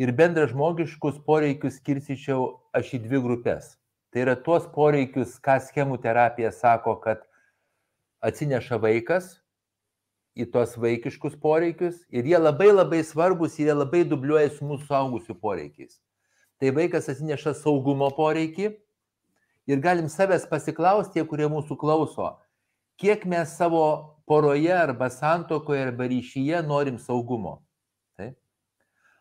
ir 0.00 0.12
bendražmogiškus 0.16 1.18
poreikius 1.26 1.76
skirstyčiau 1.80 2.46
aš 2.76 2.94
į 2.96 3.02
dvi 3.04 3.20
grupės. 3.26 3.74
Tai 4.10 4.24
yra 4.24 4.36
tuos 4.38 4.64
poreikius, 4.74 5.36
ką 5.44 5.58
schemų 5.66 6.00
terapija 6.02 6.50
sako, 6.54 6.96
kad 7.02 7.26
atsineša 8.24 8.80
vaikas 8.80 9.34
į 10.38 10.46
tuos 10.54 10.76
vaikiškus 10.80 11.36
poreikius 11.42 12.00
ir 12.08 12.26
jie 12.26 12.38
labai 12.38 12.70
labai 12.72 13.02
svarbus 13.06 13.58
ir 13.58 13.70
jie 13.70 13.76
labai 13.76 14.02
dubliuoja 14.08 14.54
su 14.54 14.66
mūsų 14.66 14.88
suaugusių 14.88 15.36
poreikiais. 15.42 15.98
Tai 16.60 16.74
vaikas 16.76 17.08
atsineša 17.08 17.54
saugumo 17.62 18.10
poreikį 18.12 18.68
ir 19.70 19.80
galim 19.80 20.10
savęs 20.12 20.44
pasiklausti, 20.50 21.16
tie, 21.16 21.24
kurie 21.24 21.48
mūsų 21.48 21.78
klauso, 21.80 22.34
kiek 23.00 23.24
mes 23.24 23.56
savo 23.56 23.84
poroje 24.28 24.72
arba 24.76 25.08
santokoje 25.10 25.86
arba 25.88 26.08
ryšyje 26.10 26.60
norim 26.66 27.00
saugumo. 27.00 27.60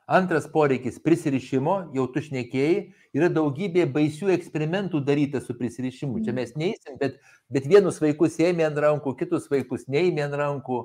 Antras 0.09 0.47
poreikis- 0.51 0.97
prisirišimo, 1.05 1.73
jau 1.93 2.07
tu 2.09 2.21
šnekėjai, 2.25 2.77
yra 3.13 3.27
daugybė 3.29 3.83
baisių 3.93 4.31
eksperimentų 4.33 5.03
daryta 5.05 5.37
su 5.39 5.53
prisirišimu. 5.53 6.23
Čia 6.25 6.31
mm. 6.31 6.35
mes 6.39 6.53
neįsim, 6.57 6.95
bet, 6.97 7.19
bet 7.47 7.67
vienus 7.69 8.01
vaikus 8.01 8.39
ėmė 8.41 8.65
ant 8.71 8.81
rankų, 8.81 9.13
kitus 9.19 9.45
vaikus 9.51 9.85
neėmė 9.85 10.23
ant 10.25 10.37
rankų 10.41 10.79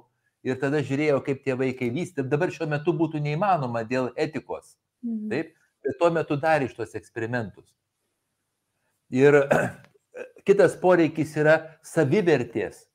ir 0.44 0.60
tada 0.60 0.82
žiūrėjo, 0.84 1.22
kaip 1.24 1.40
tie 1.40 1.56
vaikai 1.56 1.88
vystė. 1.94 2.20
Dabar 2.28 2.52
šiuo 2.52 2.68
metu 2.68 2.92
būtų 2.92 3.22
neįmanoma 3.24 3.86
dėl 3.88 4.10
etikos. 4.12 4.76
Mhm. 5.00 5.32
Taip, 5.32 5.56
bet 5.84 5.98
tuo 6.00 6.10
metu 6.10 6.38
darė 6.40 6.68
iš 6.68 6.76
tos 6.78 6.94
eksperimentus. 6.98 7.68
Ir 9.14 9.36
kitas 10.48 10.78
poreikis 10.80 11.36
yra 11.40 11.58
savivertės. 11.86 12.86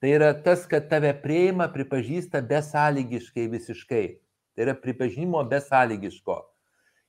Tai 0.00 0.12
yra 0.12 0.30
tas, 0.44 0.66
kad 0.68 0.90
tave 0.90 1.10
prieima, 1.22 1.70
pripažįsta 1.72 2.42
besąlygiškai 2.44 3.46
visiškai 3.50 4.06
tai 4.56 4.64
yra 4.64 4.74
pripažinimo 4.74 5.44
besąlygiško. 5.44 6.40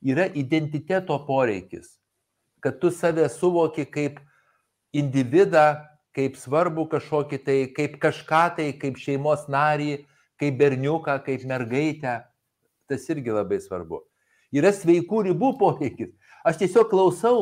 Yra 0.04 0.28
identiteto 0.34 1.16
poreikis, 1.26 1.96
kad 2.60 2.78
tu 2.78 2.90
save 2.90 3.28
suvoki 3.28 3.86
kaip 3.88 4.20
individą, 4.92 5.80
kaip 6.14 6.36
svarbu 6.36 6.86
kažkokį 6.92 7.38
tai, 7.44 7.58
kaip 7.74 7.96
kažką 8.02 8.44
tai, 8.56 8.68
kaip 8.78 9.00
šeimos 9.00 9.48
narį, 9.48 10.04
kaip 10.38 10.60
berniuką, 10.60 11.16
kaip 11.24 11.48
mergaitę. 11.48 12.20
Tas 12.88 13.08
irgi 13.10 13.32
labai 13.32 13.58
svarbu. 13.60 14.04
Yra 14.54 14.72
sveikų 14.72 15.26
ribų 15.28 15.52
poreikis. 15.60 16.14
Aš 16.46 16.62
tiesiog 16.62 16.88
klausau, 16.92 17.40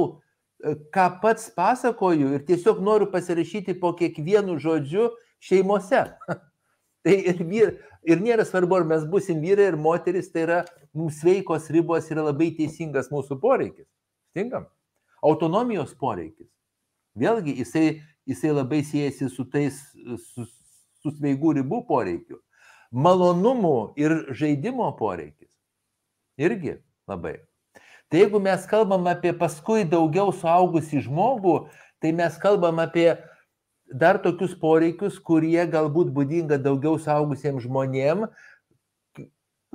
e, 0.62 0.74
ką 0.94 1.06
pats 1.22 1.50
pasakoju 1.54 2.32
ir 2.34 2.46
tiesiog 2.48 2.80
noriu 2.82 3.10
pasirašyti 3.12 3.76
po 3.80 3.92
kiekvienu 3.98 4.58
žodžiu 4.62 5.10
šeimose. 5.42 6.02
Tai 7.06 7.14
ir, 7.14 7.42
vyr, 7.46 7.76
ir 8.02 8.22
nėra 8.22 8.42
svarbu, 8.42 8.80
ar 8.80 8.86
mes 8.90 9.04
busim 9.06 9.38
vyrai 9.38 9.68
ir 9.70 9.76
moteris, 9.78 10.32
tai 10.32 10.42
yra 10.42 10.56
mums 10.90 11.20
sveikos 11.20 11.68
ribos 11.70 12.08
yra 12.10 12.24
labai 12.26 12.48
teisingas 12.56 13.12
mūsų 13.12 13.36
poreikis. 13.38 13.86
Tinkam? 14.34 14.66
Autonomijos 15.22 15.92
poreikis. 16.00 16.48
Vėlgi, 17.14 17.54
jisai, 17.60 18.00
jisai 18.26 18.50
labai 18.50 18.80
siejasi 18.82 19.28
su 19.30 19.46
tais, 19.52 19.78
su, 20.32 20.48
su 20.98 21.14
sveigų 21.14 21.54
ribų 21.60 21.84
poreikiu. 21.86 22.40
Malonumų 22.90 23.76
ir 24.02 24.16
žaidimo 24.34 24.90
poreikis. 24.98 25.52
Irgi 26.42 26.74
labai. 27.08 27.38
Tai 28.10 28.20
jeigu 28.22 28.38
mes 28.42 28.66
kalbam 28.70 29.06
apie 29.10 29.32
paskui 29.34 29.84
daugiau 29.88 30.30
suaugusi 30.34 31.00
žmogų, 31.02 31.56
tai 32.02 32.12
mes 32.14 32.36
kalbam 32.38 32.78
apie 32.82 33.08
dar 33.86 34.18
tokius 34.22 34.54
poreikius, 34.58 35.18
kurie 35.18 35.62
galbūt 35.70 36.12
būdinga 36.14 36.58
daugiau 36.62 36.98
saugusiems 37.02 37.66
žmonėms, 37.66 38.30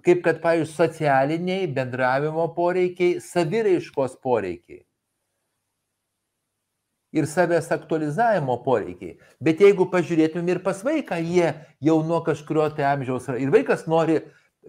kaip 0.06 0.24
kad, 0.26 0.40
pavyzdžiui, 0.42 0.76
socialiniai, 0.76 1.68
bendravimo 1.76 2.48
poreikiai, 2.56 3.20
saviraiškos 3.22 4.18
poreikiai. 4.24 4.82
Ir 7.12 7.28
savęs 7.28 7.68
aktualizavimo 7.76 8.56
poreikiai. 8.64 9.18
Bet 9.44 9.60
jeigu 9.60 9.90
pažiūrėtum 9.92 10.48
ir 10.48 10.62
pas 10.64 10.80
vaiką, 10.88 11.20
jie 11.20 11.52
jau 11.84 11.98
nuo 12.08 12.22
kažkurio 12.24 12.70
tai 12.78 12.88
amžiaus, 12.94 13.28
ir 13.36 13.52
vaikas 13.52 13.84
nori, 13.92 14.22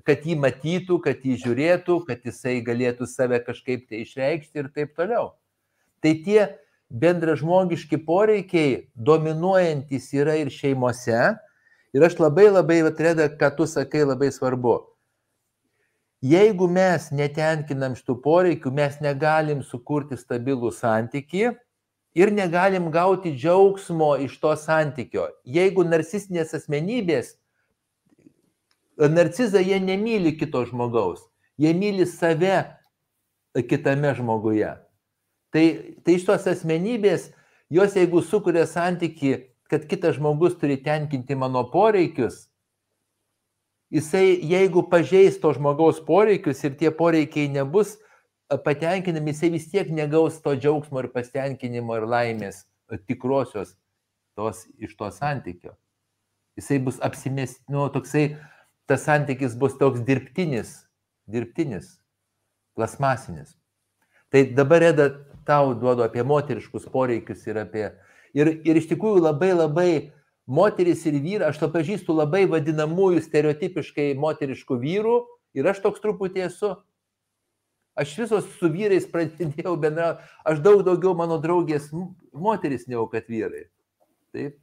kad 0.07 0.25
jį 0.25 0.39
matytų, 0.41 0.99
kad 1.05 1.23
jį 1.25 1.37
žiūrėtų, 1.45 1.99
kad 2.09 2.25
jisai 2.25 2.61
galėtų 2.65 3.07
save 3.11 3.43
kažkaip 3.45 3.89
tai 3.91 4.03
išreikšti 4.07 4.63
ir 4.63 4.71
taip 4.73 4.95
toliau. 4.97 5.33
Tai 6.03 6.13
tie 6.25 6.47
bendražmogiški 6.93 8.01
poreikiai 8.07 8.87
dominuojantis 8.95 10.09
yra 10.17 10.37
ir 10.41 10.53
šeimose. 10.53 11.35
Ir 11.93 12.07
aš 12.07 12.17
labai 12.21 12.49
labai, 12.49 12.81
atreda, 12.89 13.29
ką 13.29 13.53
tu 13.59 13.69
sakai, 13.69 14.07
labai 14.09 14.31
svarbu. 14.33 14.79
Jeigu 16.23 16.69
mes 16.71 17.11
netenkinam 17.11 17.97
šitų 17.99 18.17
poreikių, 18.23 18.71
mes 18.73 19.01
negalim 19.03 19.61
sukurti 19.67 20.17
stabilų 20.17 20.71
santyki 20.73 21.51
ir 22.15 22.31
negalim 22.33 22.91
gauti 22.95 23.33
džiaugsmo 23.35 24.15
iš 24.25 24.37
to 24.41 24.53
santykio. 24.57 25.27
Jeigu 25.43 25.85
narcistinės 25.85 26.55
asmenybės, 26.55 27.35
narcizai 29.11 29.65
jie 29.67 29.81
nemyli 29.81 30.37
kito 30.39 30.65
žmogaus, 30.69 31.25
jie 31.59 31.73
myli 31.75 32.07
save 32.07 32.63
kitame 33.69 34.15
žmoguje. 34.15 34.71
Tai, 35.53 35.65
tai 36.05 36.17
iš 36.17 36.25
tos 36.29 36.47
asmenybės, 36.49 37.31
jos 37.73 37.97
jeigu 37.97 38.23
sukuria 38.25 38.65
santyki, 38.69 39.53
kad 39.69 39.85
kitas 39.89 40.17
žmogus 40.17 40.57
turi 40.61 40.79
tenkinti 40.81 41.37
mano 41.37 41.65
poreikius, 41.73 42.47
jisai 43.93 44.39
jeigu 44.49 44.85
pažeis 44.89 45.39
to 45.41 45.53
žmogaus 45.57 46.01
poreikius 46.05 46.65
ir 46.65 46.77
tie 46.81 46.93
poreikiai 46.93 47.51
nebus 47.53 47.99
patenkinami, 48.65 49.33
jisai 49.33 49.53
vis 49.53 49.69
tiek 49.73 49.93
negaus 49.93 50.41
to 50.45 50.55
džiaugsmo 50.57 51.01
ir 51.01 51.13
pasitenkinimo 51.13 51.97
ir 52.01 52.09
laimės 52.09 52.65
tikrosios 53.09 53.77
tos, 54.37 54.67
iš 54.77 54.97
to 54.97 55.09
santykio. 55.13 55.77
Jisai 56.57 56.79
bus 56.85 56.99
apsimest, 57.01 57.63
nu, 57.73 57.87
toksai, 57.93 58.37
tas 58.91 59.05
santykis 59.07 59.57
bus 59.59 59.77
toks 59.81 60.03
dirbtinis, 60.07 60.83
dirbtinis, 61.31 61.99
plasmasinis. 62.77 63.57
Tai 64.33 64.45
dabar, 64.57 64.83
Eda, 64.83 65.09
tau 65.47 65.75
duodu 65.77 66.07
apie 66.07 66.25
moteriškus 66.25 66.89
poreikius 66.93 67.47
ir 67.47 67.61
apie... 67.63 67.91
Ir, 68.33 68.49
ir 68.65 68.79
iš 68.81 68.89
tikrųjų 68.89 69.21
labai 69.27 69.51
labai 69.53 69.91
moteris 70.49 71.05
ir 71.07 71.19
vyrai, 71.21 71.51
aš 71.51 71.61
to 71.61 71.69
pažįstu 71.73 72.15
labai 72.17 72.47
vadinamųjų 72.49 73.21
stereotipiškai 73.27 74.15
moteriškų 74.21 74.79
vyrų 74.81 75.19
ir 75.59 75.69
aš 75.69 75.83
toks 75.85 76.01
truputį 76.01 76.47
esu. 76.49 76.73
Aš 77.93 78.15
visos 78.23 78.47
su 78.57 78.71
vyrais 78.73 79.05
pradėjau 79.05 79.75
bendrauti, 79.77 80.25
aš 80.49 80.63
daug 80.65 80.81
daugiau 80.87 81.13
mano 81.13 81.37
draugės 81.43 81.91
moteris 82.33 82.89
negu 82.89 83.05
kad 83.13 83.29
vyrai. 83.29 83.67
Taip. 84.33 84.62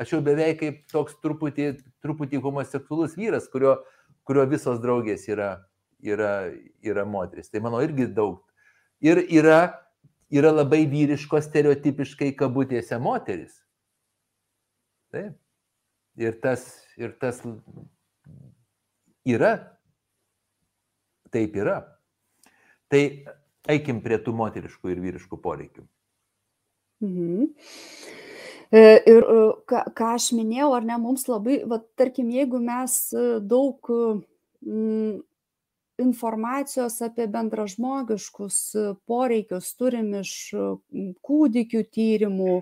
Aš 0.00 0.16
jau 0.16 0.20
beveik 0.26 0.58
kaip 0.62 0.80
toks 0.90 1.14
truputį, 1.22 1.68
truputį 2.02 2.40
homoseksualus 2.42 3.14
vyras, 3.18 3.46
kurio, 3.52 3.76
kurio 4.26 4.46
visos 4.50 4.80
draugės 4.82 5.28
yra, 5.30 5.52
yra, 6.02 6.50
yra 6.82 7.06
moteris. 7.06 7.52
Tai 7.52 7.62
mano 7.62 7.82
irgi 7.84 8.08
daug. 8.10 8.42
Ir 9.04 9.20
yra 9.28 9.84
yra 10.34 10.50
labai 10.52 10.84
vyriškos 10.90 11.48
stereotipiškai 11.48 12.32
kabutėse 12.38 12.98
moteris. 13.02 13.54
Taip. 15.14 15.36
Ir 16.18 16.36
tas, 16.42 16.66
ir 16.98 17.14
tas 17.18 17.40
yra. 19.26 19.54
Taip 21.34 21.56
yra. 21.58 21.80
Tai 22.90 23.02
eikim 23.70 24.02
prie 24.04 24.20
tų 24.22 24.34
moteriškų 24.38 24.92
ir 24.92 25.02
vyriškų 25.02 25.40
poreikių. 25.42 25.86
Mhm. 27.02 27.48
E, 28.74 29.02
ir 29.06 29.22
e, 29.22 29.42
ką, 29.70 29.84
ką 29.94 30.08
aš 30.16 30.32
minėjau, 30.34 30.72
ar 30.74 30.86
ne, 30.88 30.96
mums 30.98 31.28
labai, 31.30 31.60
va, 31.70 31.78
tarkim, 31.98 32.32
jeigu 32.34 32.58
mes 32.58 32.96
e, 33.14 33.22
daug 33.38 33.90
mm, 34.66 35.20
informacijos 36.02 36.96
apie 37.06 37.28
bendražmogiškus 37.30 38.56
poreikius 39.06 39.68
turim 39.78 40.08
iš 40.18 40.32
kūdikių 41.28 41.82
tyrimų, 41.94 42.56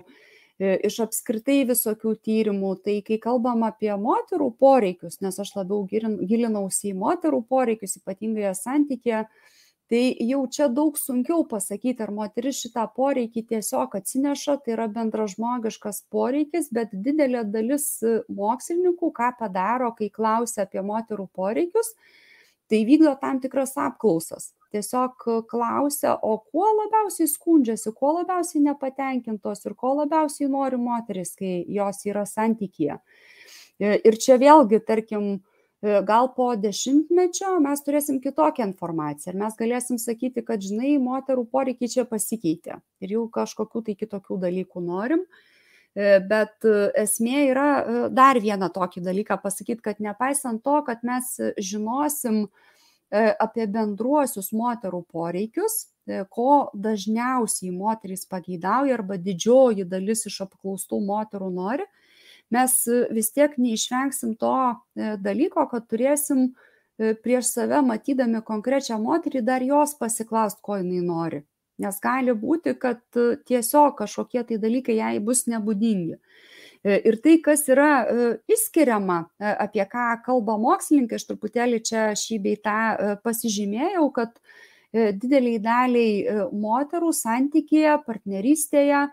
iš 0.61 0.99
apskritai 1.07 1.63
visokių 1.71 2.13
tyrimų. 2.27 2.75
Tai 2.85 2.99
kai 3.07 3.17
kalbam 3.23 3.65
apie 3.65 3.89
moterų 3.97 4.51
poreikius, 4.61 5.17
nes 5.25 5.41
aš 5.41 5.55
labiau 5.57 5.81
gilinausi 5.89 6.91
į 6.91 6.99
moterų 7.01 7.41
poreikius, 7.49 7.97
ypatingai 8.03 8.53
santykėje, 8.59 9.23
tai 9.93 10.15
jau 10.25 10.39
čia 10.49 10.65
daug 10.73 10.95
sunkiau 10.97 11.43
pasakyti, 11.45 12.01
ar 12.01 12.09
moteris 12.17 12.63
šitą 12.63 12.87
poreikį 12.95 13.43
tiesiog 13.51 13.93
atsineša, 13.99 14.55
tai 14.65 14.73
yra 14.73 14.87
bendražmogiškas 14.89 15.99
poreikis, 16.09 16.71
bet 16.73 16.95
didelė 17.05 17.43
dalis 17.53 17.85
mokslininkų, 18.25 19.11
ką 19.13 19.29
padaro, 19.37 19.91
kai 19.93 20.09
klausia 20.09 20.65
apie 20.65 20.81
moterų 20.81 21.27
poreikius, 21.37 21.93
tai 22.73 22.81
vykdo 22.89 23.13
tam 23.21 23.37
tikras 23.43 23.75
apklausas. 23.77 24.49
Tiesiog 24.73 25.27
klausia, 25.45 26.15
o 26.25 26.39
kuo 26.41 26.65
labiausiai 26.79 27.29
skundžiasi, 27.29 27.93
kuo 27.93 28.15
labiausiai 28.17 28.63
nepatenkintos 28.65 29.61
ir 29.67 29.77
ko 29.77 29.93
labiausiai 29.99 30.49
nori 30.49 30.81
moteris, 30.81 31.35
kai 31.37 31.59
jos 31.69 32.01
yra 32.09 32.25
santykyje. 32.25 32.97
E, 33.77 33.93
ir 34.01 34.17
čia 34.17 34.39
vėlgi, 34.41 34.81
tarkim, 34.87 35.35
e, 35.37 35.52
gal 35.83 36.29
po 36.35 36.49
dešimtmečio 36.55 37.57
mes 37.63 37.81
turėsim 37.83 38.21
kitokią 38.23 38.69
informaciją 38.69 39.33
ir 39.33 39.39
mes 39.41 39.57
galėsim 39.59 39.97
sakyti, 39.99 40.43
kad, 40.47 40.63
žinai, 40.63 40.95
moterų 41.03 41.43
poreikiai 41.51 41.91
čia 41.91 42.05
pasikeitė 42.07 42.77
ir 43.03 43.17
jau 43.17 43.25
kažkokių 43.31 43.83
tai 43.89 43.97
kitokių 43.99 44.39
dalykų 44.45 44.83
norim. 44.85 45.25
E, 45.93 46.17
bet 46.25 46.65
e, 46.65 46.89
esmė 47.03 47.43
yra 47.51 47.67
e, 47.77 47.95
dar 48.17 48.39
vieną 48.41 48.71
tokį 48.73 49.03
dalyką 49.05 49.37
pasakyti, 49.43 49.83
kad 49.85 49.99
nepaisant 50.01 50.63
to, 50.65 50.79
kad 50.87 51.05
mes 51.05 51.35
žinosim 51.61 52.47
apie 53.13 53.67
bendruosius 53.69 54.47
moterų 54.57 55.03
poreikius, 55.13 55.73
ko 56.33 56.71
dažniausiai 56.73 57.69
moterys 57.69 58.23
pageidauja 58.25 58.95
arba 58.97 59.19
didžioji 59.21 59.85
dalis 59.85 60.25
iš 60.25 60.39
apklaustų 60.47 60.97
moterų 61.05 61.51
nori, 61.53 61.85
mes 62.53 62.75
vis 63.13 63.31
tiek 63.33 63.55
neišvengsim 63.57 64.35
to 64.41 64.57
dalyko, 65.25 65.65
kad 65.71 65.87
turėsim 65.89 66.51
prieš 67.25 67.49
save 67.55 67.81
matydami 67.85 68.43
konkrečią 68.45 68.99
moterį 69.01 69.41
dar 69.41 69.65
jos 69.65 69.97
pasiklaust, 69.97 70.61
ko 70.61 70.77
jinai 70.77 71.01
nori 71.01 71.41
nes 71.81 71.99
gali 72.01 72.33
būti, 72.37 72.75
kad 72.79 73.01
e, 73.17 73.35
tiesiog 73.47 73.97
kažkokie 74.01 74.43
tai 74.47 74.59
dalykai 74.61 74.97
jai 74.99 75.15
bus 75.23 75.45
nebūdingi. 75.49 76.17
E, 76.83 76.97
ir 77.09 77.17
tai, 77.23 77.37
kas 77.43 77.65
yra 77.71 77.91
e, 78.03 78.27
išskiriama, 78.53 79.19
apie 79.53 79.85
ką 79.89 80.09
kalba 80.25 80.57
mokslininkai, 80.61 81.19
aš 81.19 81.27
truputėlį 81.31 81.81
čia 81.87 82.11
šį 82.19 82.39
bei 82.43 82.59
tą 82.61 83.19
pasižymėjau, 83.25 84.07
kad 84.15 84.37
dideliai 84.93 85.57
daliai 85.57 86.41
moterų 86.53 87.09
santykėje, 87.17 87.95
partnerystėje 88.05 89.07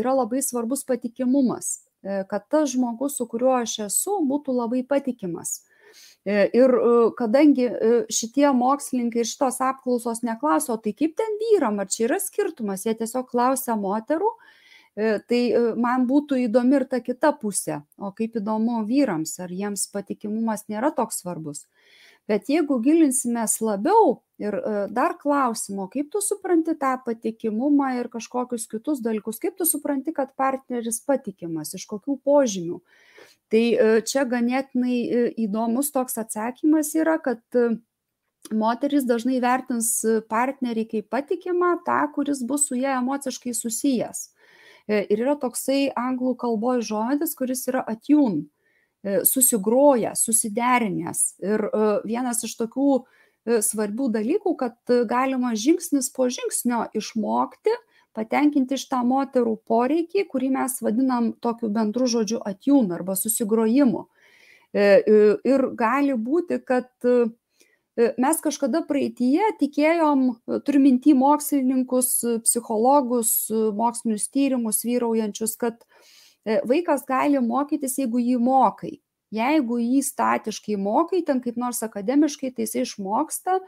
yra 0.00 0.14
labai 0.16 0.40
svarbus 0.40 0.80
patikimumas, 0.88 1.83
kad 2.28 2.48
tas 2.52 2.72
žmogus, 2.74 3.16
su 3.18 3.26
kuriuo 3.30 3.54
aš 3.62 3.78
esu, 3.86 4.18
būtų 4.28 4.54
labai 4.58 4.82
patikimas 4.88 5.62
E, 6.24 6.50
ir 6.56 6.72
e, 6.72 6.90
kadangi 7.18 7.66
e, 7.68 7.88
šitie 8.12 8.46
mokslininkai 8.56 9.20
ir 9.20 9.28
šitos 9.28 9.60
apklausos 9.64 10.22
neklauso, 10.24 10.76
tai 10.80 10.94
kaip 10.96 11.12
ten 11.20 11.36
vyram, 11.42 11.82
ar 11.82 11.90
čia 11.92 12.06
yra 12.08 12.18
skirtumas, 12.22 12.86
jie 12.88 12.94
tiesiog 12.96 13.28
klausia 13.28 13.76
moterų, 13.76 14.32
tai 14.94 15.38
man 15.82 16.04
būtų 16.06 16.36
įdomi 16.44 16.76
ir 16.78 16.84
ta 16.86 17.00
kita 17.02 17.32
pusė, 17.40 17.80
o 17.98 18.12
kaip 18.14 18.36
įdomu 18.38 18.76
vyrams, 18.86 19.32
ar 19.42 19.50
jiems 19.50 19.88
patikimumas 19.90 20.68
nėra 20.70 20.92
toks 20.94 21.18
svarbus. 21.24 21.64
Bet 22.30 22.46
jeigu 22.46 22.78
gilinsimės 22.84 23.56
labiau 23.58 24.20
ir 24.42 24.56
dar 24.90 25.14
klausimo, 25.20 25.86
kaip 25.92 26.10
tu 26.10 26.22
supranti 26.24 26.74
tą 26.78 26.96
patikimumą 27.06 27.92
ir 28.00 28.10
kažkokius 28.12 28.66
kitus 28.70 29.02
dalykus, 29.04 29.38
kaip 29.42 29.58
tu 29.58 29.66
supranti, 29.68 30.14
kad 30.16 30.34
partneris 30.38 30.98
patikimas, 31.06 31.74
iš 31.78 31.86
kokių 31.90 32.18
požymių, 32.26 32.80
Tai 33.52 33.62
čia 34.08 34.24
ganėtinai 34.26 34.98
įdomus 35.44 35.92
toks 35.94 36.16
atsakymas 36.18 36.94
yra, 36.98 37.18
kad 37.22 37.40
moteris 38.50 39.04
dažnai 39.06 39.38
vertins 39.44 40.00
partnerį 40.30 40.86
kaip 40.90 41.10
patikimą, 41.12 41.76
tą, 41.86 42.00
kuris 42.16 42.42
bus 42.42 42.66
su 42.70 42.78
ją 42.80 42.96
emociškai 43.02 43.54
susijęs. 43.54 44.30
Ir 44.90 45.14
yra 45.14 45.36
toksai 45.40 45.92
anglų 45.96 46.34
kalboje 46.40 46.82
žodis, 46.90 47.36
kuris 47.38 47.62
yra 47.70 47.84
atjun, 47.88 48.42
susigroja, 49.28 50.16
susiderinęs. 50.18 51.22
Ir 51.44 51.68
vienas 52.08 52.42
iš 52.48 52.56
tokių 52.58 53.04
svarbių 53.44 54.08
dalykų, 54.14 54.54
kad 54.56 54.94
galima 55.08 55.52
žingsnis 55.58 56.08
po 56.14 56.30
žingsnio 56.32 56.86
išmokti, 56.96 57.74
patenkinti 58.14 58.78
iš 58.78 58.86
tą 58.88 59.02
moterų 59.04 59.56
poreikį, 59.68 60.24
kurį 60.30 60.50
mes 60.54 60.78
vadinam 60.84 61.32
tokiu 61.42 61.68
bendru 61.74 62.06
žodžiu 62.08 62.40
atjun 62.46 62.92
arba 62.94 63.16
susigrojimu. 63.18 64.06
Ir 64.74 65.66
gali 65.78 66.16
būti, 66.18 66.60
kad 66.66 66.88
mes 67.94 68.40
kažkada 68.42 68.80
praeitie 68.88 69.52
tikėjom, 69.60 70.26
turiu 70.66 70.80
minti 70.82 71.14
mokslininkus, 71.14 72.16
psichologus, 72.46 73.50
mokslinius 73.52 74.26
tyrimus 74.34 74.82
vyraujančius, 74.86 75.54
kad 75.60 75.82
vaikas 76.66 77.04
gali 77.06 77.38
mokytis, 77.42 77.98
jeigu 78.00 78.22
jį 78.22 78.40
mokai. 78.42 78.98
Jeigu 79.34 79.80
jį 79.80 80.02
statiškai 80.04 80.76
mokai, 80.78 81.24
ten 81.26 81.40
kaip 81.44 81.58
nors 81.60 81.82
akademiškai, 81.86 82.52
tai 82.54 82.66
jis 82.66 82.76
išmoksta. 82.84 83.58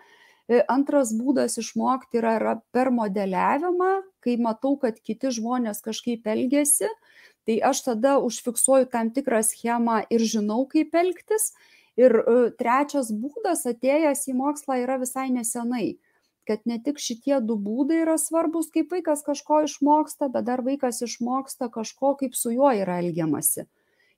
Antras 0.70 1.10
būdas 1.16 1.58
išmokti 1.58 2.20
yra, 2.20 2.36
yra 2.38 2.52
per 2.70 2.92
modeliavimą, 2.94 3.92
kai 4.22 4.36
matau, 4.38 4.76
kad 4.78 5.00
kiti 5.02 5.32
žmonės 5.34 5.82
kažkaip 5.82 6.28
elgesi, 6.30 6.86
tai 7.46 7.58
aš 7.66 7.82
tada 7.88 8.16
užfiksuoju 8.22 8.86
tam 8.92 9.10
tikrą 9.14 9.42
schemą 9.46 10.04
ir 10.10 10.22
žinau, 10.22 10.62
kaip 10.70 10.94
elgtis. 10.94 11.52
Ir 11.96 12.12
trečias 12.60 13.08
būdas 13.08 13.64
atėjęs 13.66 14.26
į 14.28 14.34
mokslą 14.36 14.82
yra 14.82 14.98
visai 15.00 15.30
nesenai, 15.32 15.96
kad 16.46 16.62
ne 16.68 16.76
tik 16.82 17.00
šitie 17.02 17.38
du 17.42 17.56
būdai 17.56 18.02
yra 18.04 18.18
svarbus, 18.20 18.68
kaip 18.74 18.92
vaikas 18.92 19.24
kažko 19.26 19.62
išmoksta, 19.64 20.28
bet 20.34 20.44
dar 20.46 20.62
vaikas 20.66 21.00
išmoksta 21.06 21.70
kažko, 21.72 22.12
kaip 22.20 22.36
su 22.36 22.52
juo 22.52 22.68
yra 22.70 23.00
elgiamasi. 23.02 23.64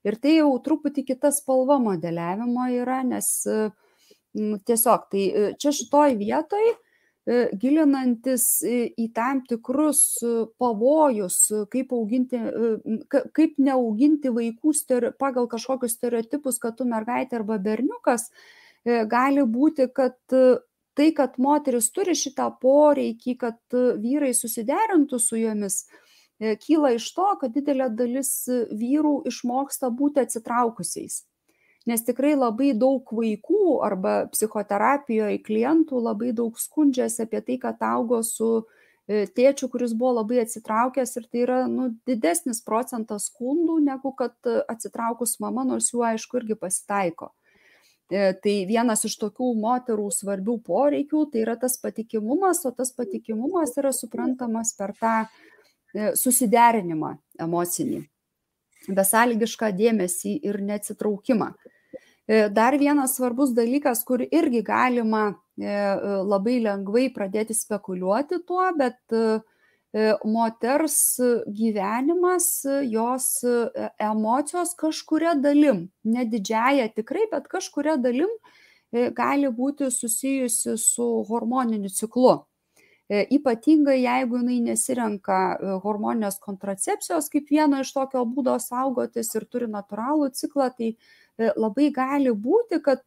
Ir 0.07 0.15
tai 0.21 0.37
jau 0.37 0.51
truputį 0.63 1.03
kita 1.11 1.31
spalva 1.35 1.79
modeliavimo 1.83 2.69
yra, 2.79 3.01
nes 3.03 3.31
tiesiog 4.69 5.09
tai 5.11 5.23
čia 5.59 5.73
šitoj 5.75 6.15
vietoj 6.19 6.69
gilinantis 7.59 8.45
į 8.65 9.09
tam 9.13 9.43
tikrus 9.45 10.01
pavojus, 10.57 11.37
kaip, 11.69 11.91
auginti, 11.93 12.39
kaip 13.09 13.59
neauginti 13.61 14.31
vaikų 14.33 14.73
pagal 15.19 15.49
kažkokius 15.51 15.97
stereotipus, 15.97 16.57
kad 16.61 16.77
tu 16.79 16.87
mergaitė 16.89 17.41
arba 17.41 17.59
berniukas, 17.61 18.29
gali 18.85 19.45
būti, 19.45 19.89
kad 19.93 20.17
tai, 20.29 21.11
kad 21.15 21.37
moteris 21.37 21.91
turi 21.93 22.15
šitą 22.17 22.49
poreikį, 22.61 23.35
kad 23.37 23.59
vyrai 24.01 24.33
susiderintų 24.33 25.19
su 25.21 25.37
jomis, 25.39 25.83
kyla 26.39 26.93
iš 26.95 27.09
to, 27.13 27.27
kad 27.41 27.55
didelė 27.55 27.89
dalis 27.91 28.31
vyrų 28.47 29.15
išmoksta 29.31 29.91
būti 29.91 30.23
atsitraukusiais 30.23 31.23
nes 31.89 32.03
tikrai 32.05 32.35
labai 32.37 32.73
daug 32.77 33.07
vaikų 33.15 33.79
arba 33.85 34.13
psichoterapijoje 34.33 35.39
klientų 35.45 36.03
labai 36.09 36.33
daug 36.35 36.59
skundžiasi 36.59 37.25
apie 37.25 37.41
tai, 37.45 37.57
kad 37.61 37.81
augo 37.85 38.21
su 38.25 38.49
tėčiu, 39.09 39.71
kuris 39.73 39.95
buvo 39.97 40.19
labai 40.19 40.43
atsitraukęs 40.43 41.15
ir 41.17 41.25
tai 41.31 41.43
yra 41.47 41.59
nu, 41.71 41.89
didesnis 42.05 42.61
procentas 42.65 43.29
skundų 43.31 43.79
negu 43.87 44.13
kad 44.13 44.35
atsitraukus 44.69 45.39
mama, 45.41 45.65
nors 45.65 45.89
jų 45.93 46.05
aišku 46.11 46.43
irgi 46.43 46.59
pasitaiko. 46.59 47.31
Tai 48.09 48.53
vienas 48.65 49.05
iš 49.05 49.19
tokių 49.21 49.51
moterų 49.61 50.07
svarbių 50.13 50.55
poreikių 50.65 51.27
tai 51.33 51.43
yra 51.43 51.53
tas 51.61 51.77
patikimumas, 51.81 52.63
o 52.65 52.71
tas 52.73 52.89
patikimumas 52.97 53.75
yra 53.77 53.91
suprantamas 53.93 54.73
per 54.77 54.95
tą 54.97 55.17
susiderinimą 55.95 57.15
emocinį, 57.41 58.03
besąlygišką 58.93 59.71
dėmesį 59.77 60.35
ir 60.45 60.61
neatsitraukimą. 60.61 61.51
Dar 62.53 62.77
vienas 62.77 63.15
svarbus 63.17 63.55
dalykas, 63.57 64.03
kur 64.05 64.21
irgi 64.21 64.61
galima 64.61 65.31
labai 65.57 66.59
lengvai 66.61 67.07
pradėti 67.13 67.55
spekuliuoti 67.57 68.43
tuo, 68.45 68.67
bet 68.77 69.01
moters 70.29 71.17
gyvenimas, 71.49 72.51
jos 72.85 73.41
emocijos 73.97 74.75
kažkuria 74.77 75.33
dalim, 75.41 75.87
ne 76.05 76.27
didžiaja 76.29 76.91
tikrai, 76.93 77.25
bet 77.31 77.49
kažkuria 77.49 77.97
dalim 77.97 78.29
gali 79.17 79.49
būti 79.49 79.89
susijusi 79.89 80.77
su 80.77 81.09
hormoniniu 81.29 81.89
ciklu. 81.89 82.37
Ypatingai 83.09 84.03
jeigu 84.03 84.37
jinai 84.37 84.59
nesirenka 84.61 85.37
hormoninės 85.81 86.37
kontracepcijos 86.43 87.31
kaip 87.33 87.47
vieno 87.49 87.79
iš 87.81 87.89
tokio 87.95 88.21
būdo 88.29 88.53
saugotis 88.61 89.33
ir 89.33 89.47
turi 89.49 89.65
natūralų 89.65 90.29
ciklą, 90.37 90.69
tai 90.77 90.91
labai 91.57 91.89
gali 91.95 92.29
būti, 92.29 92.77
kad 92.85 93.01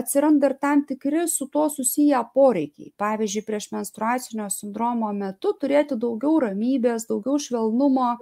atsiranda 0.00 0.48
ir 0.48 0.56
tam 0.62 0.86
tikri 0.88 1.26
su 1.28 1.44
to 1.52 1.66
susiję 1.68 2.22
poreikiai. 2.34 2.94
Pavyzdžiui, 2.96 3.44
prieš 3.44 3.68
menstruacinio 3.74 4.48
sindromo 4.48 5.12
metu 5.12 5.52
turėti 5.60 5.98
daugiau 6.00 6.40
ramybės, 6.46 7.04
daugiau 7.10 7.36
švelnumo, 7.36 8.14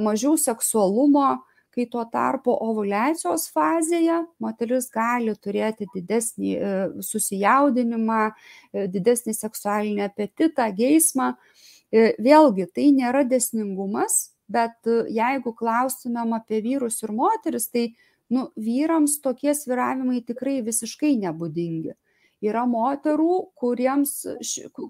mažiau 0.00 0.38
seksualumo, 0.40 1.42
kai 1.72 1.86
tuo 1.90 2.04
tarpu 2.12 2.52
ovulacijos 2.52 3.48
fazėje 3.54 4.20
moteris 4.42 4.90
gali 4.92 5.34
turėti 5.40 5.88
didesnį 5.94 6.52
susijaudinimą, 7.04 8.20
didesnį 8.92 9.34
seksualinį 9.38 10.04
apetitą, 10.06 10.68
geismą. 10.76 11.32
Vėlgi, 11.92 12.68
tai 12.72 12.86
nėra 12.96 13.24
desningumas, 13.28 14.32
bet 14.48 14.88
jeigu 15.12 15.52
klaustumėm 15.56 16.36
apie 16.36 16.62
vyrus 16.64 17.02
ir 17.04 17.12
moteris, 17.16 17.68
tai 17.72 17.90
nu, 18.32 18.48
vyrams 18.56 19.18
tokie 19.24 19.52
sviravimai 19.56 20.22
tikrai 20.24 20.60
visiškai 20.64 21.16
nebūdingi. 21.24 21.92
Yra 22.42 22.64
moterų, 22.66 23.34
kuriems, 23.54 24.16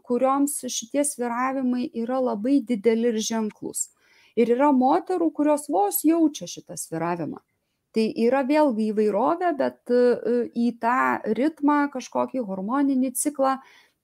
kurioms 0.06 0.62
šitie 0.72 1.02
sviravimai 1.04 1.90
yra 2.04 2.20
labai 2.22 2.62
dideli 2.64 3.10
ir 3.12 3.18
ženklus. 3.20 3.90
Ir 4.36 4.52
yra 4.54 4.70
moterų, 4.72 5.30
kurios 5.36 5.68
vos 5.68 6.02
jaučia 6.06 6.48
šitą 6.48 6.78
sviravimą. 6.80 7.40
Tai 7.92 8.04
yra 8.24 8.40
vėlgi 8.48 8.88
įvairovė, 8.88 9.50
bet 9.58 9.92
į 10.56 10.68
tą 10.80 11.20
ritmą, 11.36 11.90
kažkokį 11.92 12.40
hormoninį 12.48 13.12
ciklą 13.20 13.58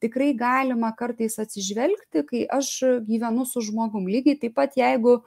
tikrai 0.04 0.34
galima 0.36 0.90
kartais 0.96 1.38
atsižvelgti, 1.40 2.24
kai 2.28 2.42
aš 2.52 2.68
gyvenu 3.08 3.46
su 3.48 3.64
žmogum. 3.64 4.10
Lygiai 4.12 4.36
taip 4.42 4.54
pat, 4.58 4.76
jeigu 4.76 5.22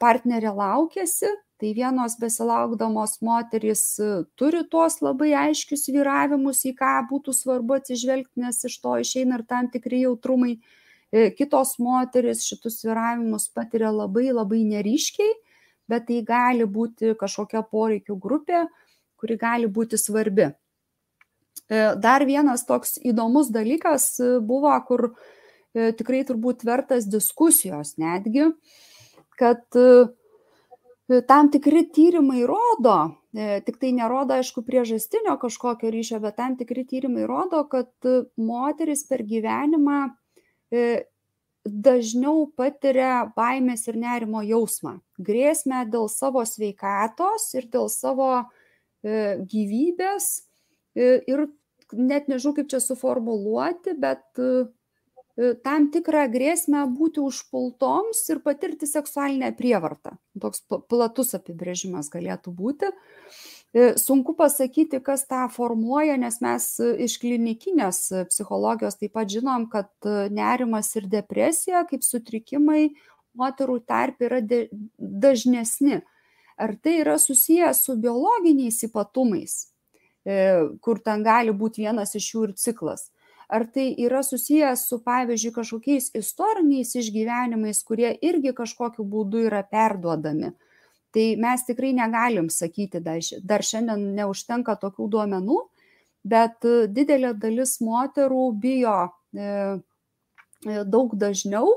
partnerė 0.00 0.54
laukėsi, 0.54 1.32
tai 1.58 1.72
vienos 1.74 2.14
besilaukdamos 2.20 3.18
moterys 3.24 3.84
turi 4.38 4.62
tuos 4.70 5.00
labai 5.02 5.32
aiškius 5.48 5.88
vyravimus, 5.90 6.62
į 6.70 6.76
ką 6.78 6.94
būtų 7.10 7.34
svarbu 7.34 7.80
atsižvelgti, 7.80 8.44
nes 8.46 8.62
iš 8.68 8.78
to 8.84 8.94
išeina 9.02 9.40
ir 9.40 9.46
tam 9.48 9.70
tikri 9.72 10.04
jautrumai. 10.04 10.58
Kitos 11.36 11.76
moteris 11.80 12.42
šitus 12.44 12.82
vyravimus 12.84 13.48
patiria 13.54 13.88
labai 13.94 14.28
labai 14.34 14.64
neryškiai, 14.68 15.32
bet 15.88 16.08
tai 16.10 16.20
gali 16.26 16.66
būti 16.68 17.14
kažkokia 17.16 17.62
poreikių 17.70 18.16
grupė, 18.20 18.66
kuri 19.16 19.36
gali 19.40 19.70
būti 19.70 19.96
svarbi. 20.00 20.50
Dar 21.70 22.24
vienas 22.28 22.66
toks 22.66 22.98
įdomus 23.00 23.48
dalykas 23.54 24.10
buvo, 24.44 24.74
kur 24.86 25.08
tikrai 25.72 26.20
turbūt 26.28 26.66
vertas 26.66 27.08
diskusijos 27.08 27.96
netgi, 28.02 28.50
kad 29.40 29.64
tam 31.30 31.50
tikri 31.54 31.86
tyrimai 31.94 32.44
rodo, 32.48 32.98
tik 33.32 33.80
tai 33.80 33.94
nerodo, 33.96 34.36
aišku, 34.36 34.62
priežastinio 34.66 35.38
kažkokio 35.40 35.90
ryšio, 35.94 36.20
bet 36.22 36.36
tam 36.36 36.58
tikri 36.60 36.84
tyrimai 36.88 37.26
rodo, 37.30 37.64
kad 37.70 37.90
moteris 38.36 39.06
per 39.08 39.24
gyvenimą 39.26 40.00
dažniau 41.66 42.46
patiria 42.58 43.26
baimės 43.36 43.86
ir 43.90 43.98
nerimo 43.98 44.42
jausmą, 44.46 45.00
grėsmę 45.18 45.84
dėl 45.90 46.08
savo 46.12 46.44
sveikatos 46.46 47.48
ir 47.58 47.66
dėl 47.72 47.90
savo 47.90 48.46
gyvybės 49.02 50.30
ir 50.96 51.46
net 51.92 52.26
nežinau, 52.30 52.54
kaip 52.56 52.70
čia 52.70 52.80
suformuluoti, 52.82 53.94
bet 53.98 54.24
tam 55.62 55.90
tikrą 55.92 56.24
grėsmę 56.32 56.86
būti 56.96 57.20
užpultoms 57.20 58.22
ir 58.32 58.40
patirti 58.42 58.88
seksualinę 58.88 59.52
prievartą. 59.58 60.16
Toks 60.40 60.64
platus 60.88 61.34
apibrėžimas 61.36 62.08
galėtų 62.14 62.54
būti. 62.56 62.90
Sunku 63.76 64.32
pasakyti, 64.32 65.02
kas 65.04 65.26
tą 65.28 65.42
formuoja, 65.52 66.14
nes 66.16 66.38
mes 66.40 66.66
iš 67.04 67.18
klinikinės 67.20 67.98
psichologijos 68.30 68.96
taip 68.96 69.12
pat 69.18 69.28
žinom, 69.28 69.66
kad 69.68 69.90
nerimas 70.32 70.94
ir 70.96 71.04
depresija 71.12 71.82
kaip 71.90 72.06
sutrikimai 72.06 72.94
moterų 73.36 73.82
tarp 73.84 74.24
yra 74.24 74.40
dažnesni. 74.96 76.00
Ar 76.56 76.72
tai 76.80 77.02
yra 77.02 77.18
susijęs 77.20 77.82
su 77.84 77.98
biologiniais 78.00 78.80
ypatumais, 78.88 79.58
kur 80.80 81.02
ten 81.04 81.26
gali 81.26 81.52
būti 81.52 81.84
vienas 81.84 82.16
iš 82.16 82.30
jų 82.32 82.46
ir 82.48 82.54
ciklas? 82.56 83.10
Ar 83.52 83.66
tai 83.68 83.90
yra 84.00 84.22
susijęs 84.24 84.86
su, 84.88 85.02
pavyzdžiui, 85.04 85.52
kažkokiais 85.52 86.08
istoriniais 86.16 86.96
išgyvenimais, 86.96 87.82
kurie 87.84 88.16
irgi 88.24 88.56
kažkokiu 88.56 89.04
būdu 89.04 89.44
yra 89.50 89.60
perduodami? 89.68 90.56
Tai 91.16 91.24
mes 91.40 91.62
tikrai 91.64 91.94
negalim 91.96 92.50
sakyti, 92.52 93.00
dar 93.00 93.64
šiandien 93.64 94.02
neužtenka 94.18 94.74
tokių 94.82 95.06
duomenų, 95.14 95.62
bet 96.28 96.66
didelė 96.92 97.30
dalis 97.40 97.78
moterų 97.80 98.50
bijo 98.60 98.98
daug 100.92 101.14
dažniau 101.16 101.70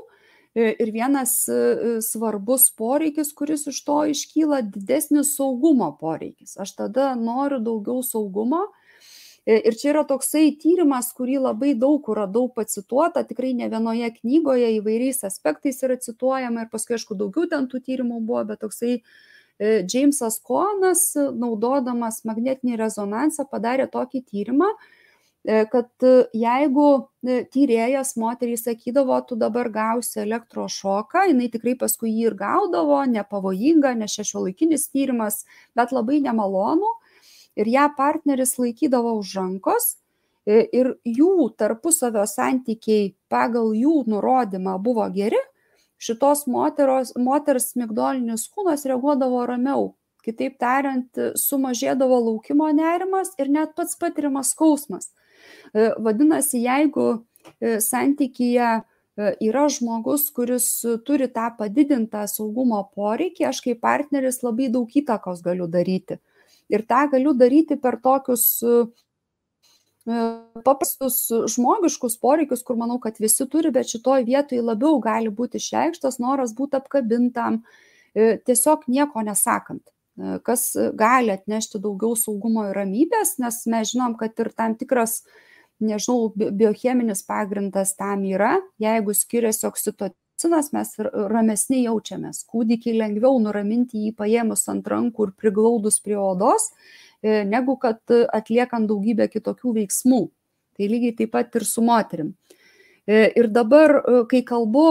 ir 0.52 0.90
vienas 0.92 1.38
svarbus 2.04 2.66
poreikis, 2.76 3.30
kuris 3.38 3.64
iš 3.70 3.80
to 3.86 3.96
iškyla, 4.12 4.60
didesnis 4.74 5.32
saugumo 5.38 5.88
poreikis. 6.00 6.58
Aš 6.60 6.74
tada 6.82 7.14
noriu 7.16 7.62
daugiau 7.64 8.04
saugumo. 8.04 8.66
Ir 9.48 9.72
čia 9.72 9.94
yra 9.94 10.02
toksai 10.04 10.50
tyrimas, 10.60 11.14
kurį 11.16 11.38
labai 11.46 11.72
daug 11.78 12.02
kur 12.04 12.18
radau 12.20 12.44
pacituota, 12.52 13.22
tikrai 13.24 13.54
ne 13.56 13.70
vienoje 13.72 14.10
knygoje 14.18 14.68
įvairiais 14.76 15.24
aspektais 15.24 15.80
yra 15.86 15.96
cituojama 15.96 16.66
ir 16.66 16.68
paskui, 16.70 16.98
aišku, 16.98 17.16
daugiau 17.16 17.48
ten 17.48 17.64
tų 17.70 17.80
tyrimų 17.86 18.20
buvo, 18.20 18.44
bet 18.52 18.60
toksai 18.66 18.98
Džeimsas 19.60 20.38
Konas, 20.40 21.10
naudodamas 21.16 22.22
magnetinį 22.24 22.78
rezonansą, 22.80 23.44
padarė 23.50 23.86
tokį 23.92 24.22
tyrimą, 24.30 24.70
kad 25.72 26.06
jeigu 26.36 26.86
tyrėjas 27.24 28.14
moteriai 28.20 28.60
sakydavo, 28.60 29.20
tu 29.28 29.36
dabar 29.40 29.70
gausi 29.72 30.20
elektrošoką, 30.24 31.26
jinai 31.30 31.48
tikrai 31.52 31.76
paskui 31.80 32.12
jį 32.12 32.26
ir 32.30 32.36
gaudavo, 32.40 33.02
nepavojinga, 33.08 33.94
nes 34.00 34.16
šešio 34.16 34.46
laikinis 34.46 34.88
tyrimas, 34.92 35.44
bet 35.76 35.92
labai 35.96 36.20
nemalonu. 36.24 36.96
Ir 37.60 37.68
ją 37.68 37.88
partneris 37.96 38.56
laikydavo 38.60 39.16
už 39.20 39.34
rankos 39.40 39.94
ir 40.46 40.94
jų 41.04 41.50
tarpusavio 41.58 42.24
santykiai 42.28 43.14
pagal 43.28 43.74
jų 43.76 44.04
nurodymą 44.08 44.78
buvo 44.82 45.06
geri, 45.12 45.40
šitos 46.00 46.46
moteros, 46.50 47.14
moters 47.20 47.74
migdolinis 47.78 48.46
kūnas 48.50 48.86
reaguodavo 48.88 49.44
ramiau. 49.48 49.90
Kitaip 50.24 50.58
tariant, 50.60 51.08
sumažėdavo 51.40 52.18
laukimo 52.26 52.68
nerimas 52.76 53.32
ir 53.40 53.48
net 53.52 53.72
pats 53.76 53.96
patiriamas 54.00 54.52
skausmas. 54.52 55.10
Vadinasi, 55.72 56.60
jeigu 56.66 57.06
santykyje 57.60 58.72
yra 59.44 59.66
žmogus, 59.72 60.26
kuris 60.36 60.66
turi 61.08 61.28
tą 61.32 61.48
padidintą 61.56 62.26
saugumo 62.28 62.82
poreikį, 62.96 63.46
aš 63.48 63.62
kaip 63.64 63.80
partneris 63.84 64.42
labai 64.44 64.68
daug 64.72 64.88
įtakos 64.88 65.40
galiu 65.44 65.68
daryti. 65.68 66.20
Ir 66.70 66.84
tą 66.88 67.06
galiu 67.12 67.32
daryti 67.34 67.80
per 67.80 67.98
tokius 68.00 68.60
paprastus 70.64 71.22
žmogiškus 71.54 72.16
poreikius, 72.22 72.64
kur 72.66 72.78
manau, 72.80 72.98
kad 73.02 73.20
visi 73.20 73.46
turi, 73.50 73.72
bet 73.74 73.90
šitoj 73.92 74.24
vietoj 74.28 74.62
labiau 74.64 74.98
gali 75.04 75.28
būti 75.28 75.60
išreikštas 75.60 76.18
noras 76.22 76.54
būti 76.56 76.80
apkabintam, 76.80 77.62
tiesiog 78.16 78.88
nieko 78.88 79.22
nesakant 79.26 79.84
kas 80.44 80.76
gali 80.94 81.32
atnešti 81.32 81.80
daugiau 81.80 82.16
saugumo 82.18 82.66
ir 82.68 82.76
ramybės, 82.76 83.36
nes 83.42 83.62
mes 83.70 83.92
žinom, 83.92 84.16
kad 84.20 84.38
ir 84.42 84.50
tam 84.56 84.76
tikras, 84.78 85.20
nežinau, 85.80 86.30
biocheminis 86.36 87.22
pagrindas 87.28 87.94
tam 87.98 88.24
yra, 88.28 88.56
jeigu 88.82 89.14
skiriasi 89.16 89.66
oksitocinas, 89.68 90.72
mes 90.76 90.94
ramesni 91.32 91.84
jaučiamės. 91.84 92.44
Kūdikį 92.50 92.96
lengviau 92.98 93.38
nuraminti 93.42 94.06
jį 94.06 94.14
paėmus 94.18 94.66
ant 94.72 94.88
rankų 94.88 95.28
ir 95.28 95.36
priglaudus 95.40 96.00
prie 96.04 96.18
odos, 96.20 96.70
negu 97.22 97.76
kad 97.80 98.00
atliekant 98.10 98.88
daugybę 98.90 99.28
kitokių 99.32 99.74
veiksmų. 99.82 100.22
Tai 100.78 100.88
lygiai 100.88 101.16
taip 101.18 101.34
pat 101.34 101.56
ir 101.58 101.66
su 101.68 101.84
moterim. 101.84 102.34
Ir 103.10 103.48
dabar, 103.50 103.96
kai 104.30 104.42
kalbu 104.46 104.86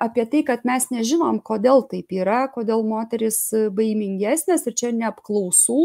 apie 0.00 0.24
tai, 0.30 0.40
kad 0.46 0.62
mes 0.64 0.86
nežinom, 0.94 1.42
kodėl 1.44 1.82
taip 1.90 2.14
yra, 2.16 2.46
kodėl 2.54 2.84
moteris 2.86 3.50
baimingesnės 3.74 4.64
ir 4.70 4.76
čia 4.78 4.92
neapklausų 4.96 5.82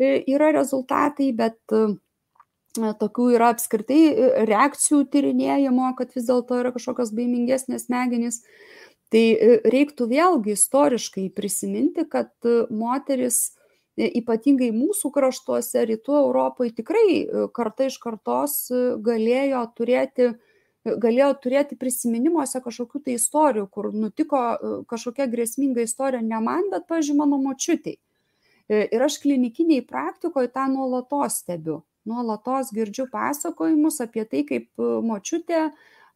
yra 0.00 0.52
rezultatai, 0.56 1.28
bet 1.36 1.58
tokių 2.72 3.26
yra 3.36 3.50
apskritai 3.52 4.46
reakcijų 4.48 5.02
tyrinėjimo, 5.12 5.90
kad 5.98 6.14
vis 6.16 6.30
dėlto 6.30 6.62
yra 6.62 6.72
kažkokios 6.72 7.12
baimingesnės 7.12 7.90
smegenys. 7.90 8.40
Tai 9.12 9.24
reiktų 9.68 10.06
vėlgi 10.08 10.54
istoriškai 10.56 11.26
prisiminti, 11.36 12.06
kad 12.08 12.32
moteris 12.72 13.50
ypatingai 13.96 14.70
mūsų 14.74 15.10
kraštuose, 15.12 15.84
rytų 15.88 16.16
Europoje, 16.22 16.72
tikrai 16.78 17.48
karta 17.54 17.90
iš 17.90 17.98
kartos 18.02 18.56
galėjo 19.04 19.66
turėti 19.76 20.32
galėjo 20.82 21.28
turėti 21.42 21.76
prisiminimuose 21.78 22.60
kažkokių 22.62 23.02
tai 23.06 23.16
istorijų, 23.18 23.68
kur 23.70 23.92
nutiko 23.94 24.40
kažkokia 24.90 25.28
grėsminga 25.30 25.84
istorija 25.86 26.22
ne 26.22 26.40
man, 26.42 26.68
bet, 26.72 26.88
pažiūrėjau, 26.90 27.18
mano 27.20 27.38
močiutiai. 27.42 27.98
Ir 28.72 29.04
aš 29.04 29.20
klinikiniai 29.22 29.84
praktikoje 29.86 30.50
tą 30.54 30.66
nuolatos 30.72 31.42
stebiu. 31.42 31.82
Nuolatos 32.08 32.72
girdžiu 32.74 33.06
pasakojimus 33.12 34.00
apie 34.02 34.24
tai, 34.26 34.42
kaip 34.48 34.68
močiutė 35.06 35.68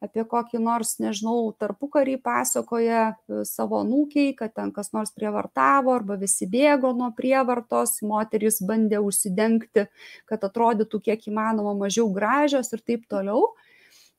apie 0.05 0.25
kokį 0.29 0.61
nors, 0.61 0.97
nežinau, 1.01 1.53
tarpukarį 1.59 2.19
pasakoja 2.25 3.15
savo 3.49 3.83
nūkiai, 3.87 4.35
kad 4.37 4.53
ten 4.57 4.73
kas 4.77 4.93
nors 4.97 5.15
prievartavo 5.17 5.95
arba 5.95 6.19
visi 6.21 6.49
bėgo 6.51 6.93
nuo 6.97 7.13
prievartos, 7.17 7.99
moteris 8.07 8.61
bandė 8.67 9.01
užsidengti, 9.05 9.87
kad 10.29 10.45
atrodytų 10.45 11.01
kiek 11.09 11.31
įmanoma 11.31 11.77
mažiau 11.87 12.11
gražios 12.13 12.73
ir 12.77 12.85
taip 12.85 13.09
toliau 13.11 13.55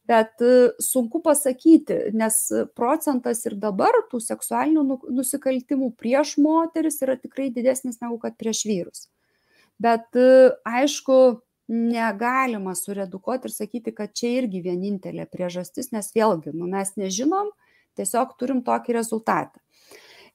bet 0.08 0.40
sunku 0.80 1.20
pasakyti, 1.24 1.98
nes 2.16 2.38
procentas 2.80 3.44
ir 3.48 3.58
dabar 3.60 3.92
tų 4.12 4.22
seksualinių 4.24 4.84
nu, 4.88 4.98
nusikaltimų 5.20 5.92
prieš 6.00 6.38
moteris 6.40 7.02
yra 7.04 7.18
tikrai 7.20 7.50
didesnis 7.52 8.00
negu 8.00 8.16
kad 8.22 8.38
prieš 8.40 8.64
vyrus. 8.70 9.08
Bet 9.84 10.16
aišku, 10.66 11.18
negalima 11.68 12.76
suredukuoti 12.76 13.50
ir 13.50 13.54
sakyti, 13.54 13.94
kad 13.96 14.14
čia 14.16 14.38
irgi 14.42 14.64
vienintelė 14.64 15.28
priežastis, 15.32 15.92
nes 15.92 16.10
vėlgi, 16.16 16.54
nu, 16.56 16.68
mes 16.72 16.94
nežinom, 17.00 17.52
tiesiog 18.00 18.36
turim 18.40 18.64
tokį 18.66 18.96
rezultatą. 18.96 19.60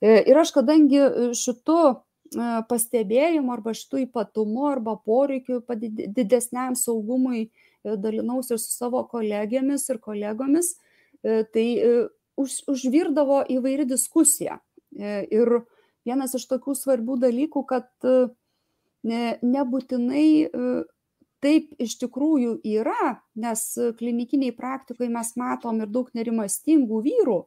Ir 0.03 0.39
aš 0.39 0.51
kadangi 0.57 1.01
šitų 1.39 1.79
pastebėjimų 2.69 3.53
arba 3.55 3.75
šitų 3.77 4.07
ypatumų 4.07 4.65
arba 4.71 4.97
poreikių 4.97 5.61
didesniam 6.17 6.77
saugumui 6.79 7.51
dalinausi 7.85 8.55
ir 8.55 8.61
su 8.63 8.73
savo 8.73 9.03
kolegėmis 9.11 9.89
ir 9.91 10.01
kolegomis, 10.03 10.75
tai 11.23 11.67
už, 12.37 12.57
užvirdavo 12.73 13.43
įvairi 13.53 13.87
diskusija. 13.89 14.59
Ir 14.93 15.63
vienas 16.07 16.35
iš 16.37 16.49
tokių 16.51 16.75
svarbių 16.77 17.19
dalykų, 17.23 17.65
kad 17.69 17.89
ne, 19.07 19.23
nebūtinai 19.43 20.27
taip 21.43 21.73
iš 21.83 21.97
tikrųjų 22.01 22.61
yra, 22.71 23.17
nes 23.35 23.65
klinikiniai 23.99 24.55
praktikoje 24.55 25.11
mes 25.11 25.35
matom 25.41 25.83
ir 25.83 25.91
daug 25.91 26.11
nerimastingų 26.15 27.01
vyrų, 27.07 27.39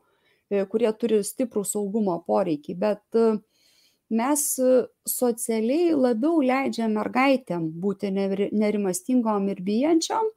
kurie 0.71 0.91
turi 0.99 1.21
stiprų 1.25 1.63
saugumo 1.65 2.17
poreikį, 2.27 2.75
bet 2.77 3.19
mes 4.13 4.43
socialiai 5.09 5.95
labiau 5.97 6.41
leidžiam 6.43 6.93
mergaitėm 6.99 7.69
būti 7.81 8.11
nerimastingom 8.13 9.47
ir 9.53 9.63
bijančiom, 9.65 10.27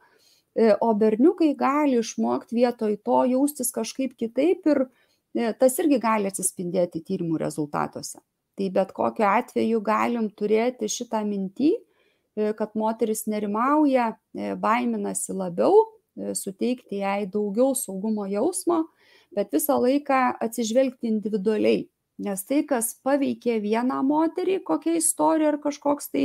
o 0.81 0.89
berniukai 0.99 1.53
gali 1.59 1.99
išmokti 2.01 2.57
vietoj 2.57 2.97
to 3.05 3.19
jaustis 3.35 3.75
kažkaip 3.75 4.17
kitaip 4.19 4.65
ir 4.71 4.87
tas 5.61 5.77
irgi 5.83 6.01
gali 6.03 6.31
atsispindėti 6.31 7.03
tyrimų 7.05 7.43
rezultatuose. 7.43 8.23
Tai 8.59 8.71
bet 8.75 8.95
kokiu 8.97 9.27
atveju 9.29 9.83
galim 9.87 10.31
turėti 10.35 10.89
šitą 10.91 11.21
mintį, 11.27 11.77
kad 12.59 12.75
moteris 12.79 13.27
nerimauja, 13.27 14.13
baiminasi 14.63 15.35
labiau, 15.35 15.87
suteikti 16.39 17.03
jai 17.03 17.27
daugiau 17.31 17.75
saugumo 17.79 18.27
jausmo, 18.31 18.85
bet 19.35 19.53
visą 19.55 19.79
laiką 19.83 20.21
atsižvelgti 20.45 21.11
individualiai 21.11 21.87
Nes 22.19 22.43
tai, 22.43 22.65
kas 22.67 22.97
paveikė 23.07 23.61
vieną 23.63 24.01
moterį, 24.07 24.59
kokia 24.67 24.97
istorija 24.99 25.53
ar 25.53 25.61
kažkoks 25.63 26.11
tai 26.11 26.25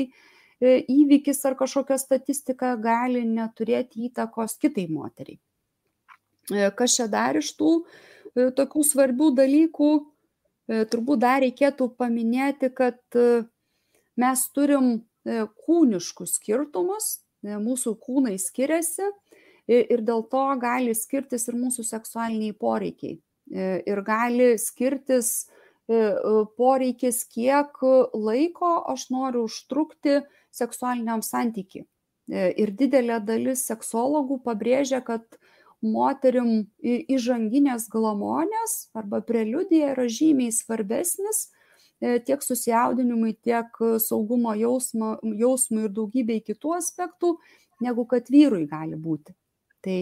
įvykis 0.90 1.44
ar 1.46 1.58
kažkokia 1.60 2.00
statistika 2.02 2.72
gali 2.82 3.22
neturėti 3.30 4.08
įtakos 4.08 4.58
kitai 4.62 4.88
moteriai. 4.90 5.38
Kas 6.78 6.98
čia 6.98 7.06
dar 7.12 7.38
iš 7.38 7.52
tų 7.60 7.76
tokių 8.58 8.86
svarbių 8.90 9.30
dalykų, 9.38 9.92
turbūt 10.90 11.22
dar 11.22 11.44
reikėtų 11.46 11.92
paminėti, 12.00 12.72
kad 12.74 12.98
mes 14.18 14.48
turim 14.58 14.96
kūniškus 15.26 16.38
skirtumus, 16.40 17.24
mūsų 17.44 17.96
kūnai 18.04 18.38
skiriasi 18.40 19.10
ir 19.68 20.04
dėl 20.04 20.26
to 20.32 20.44
gali 20.60 20.96
skirtis 20.96 21.48
ir 21.48 21.60
mūsų 21.60 21.86
seksualiniai 21.88 22.56
poreikiai. 22.60 23.20
Ir 23.54 24.02
gali 24.08 24.54
skirtis 24.60 25.48
poreikis, 26.58 27.24
kiek 27.28 27.80
laiko 28.14 28.76
aš 28.94 29.10
noriu 29.12 29.46
užtrukti 29.50 30.22
seksualiniam 30.52 31.24
santykiui. 31.24 31.86
Ir 32.32 32.72
didelė 32.80 33.20
dalis 33.20 33.66
seksologų 33.68 34.40
pabrėžia, 34.46 35.02
kad 35.04 35.26
moterim 35.84 36.70
įžanginės 36.80 37.90
glamonės 37.92 38.78
arba 38.96 39.20
preliudija 39.20 39.92
yra 39.92 40.08
žymiai 40.08 40.54
svarbesnis 40.56 41.50
tiek 42.28 42.42
susijaudinimui, 42.44 43.38
tiek 43.40 43.78
saugumo 44.04 44.52
jausmo, 44.60 45.16
jausmui 45.24 45.86
ir 45.88 45.94
daugybei 45.96 46.42
kitų 46.44 46.74
aspektų, 46.78 47.38
negu 47.84 48.04
kad 48.10 48.28
vyrui 48.32 48.66
gali 48.68 49.00
būti. 49.00 49.36
Tai 49.84 49.98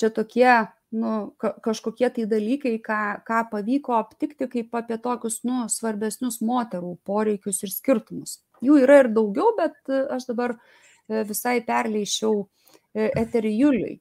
čia 0.00 0.10
tokie 0.14 0.50
nu, 0.90 1.34
ka, 1.36 1.52
kažkokie 1.64 2.08
tai 2.14 2.26
dalykai, 2.28 2.76
ką, 2.80 3.00
ką 3.26 3.44
pavyko 3.52 3.96
aptikti 3.98 4.48
kaip 4.48 4.74
apie 4.78 4.98
tokius 5.02 5.42
nu, 5.44 5.66
svarbesnius 5.72 6.40
moterų 6.44 6.96
poreikius 7.04 7.62
ir 7.66 7.72
skirtumus. 7.72 8.38
Jų 8.64 8.82
yra 8.84 9.02
ir 9.04 9.10
daugiau, 9.14 9.52
bet 9.58 9.76
e, 9.88 10.00
aš 10.16 10.30
dabar 10.30 10.56
e, 10.56 11.22
visai 11.28 11.58
perleišiau 11.66 12.40
e, 12.42 13.10
eterį 13.10 13.54
Juliui. 13.62 13.96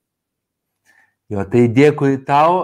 Jo, 1.33 1.43
tai 1.51 1.67
dėkui 1.67 2.23
tau. 2.27 2.63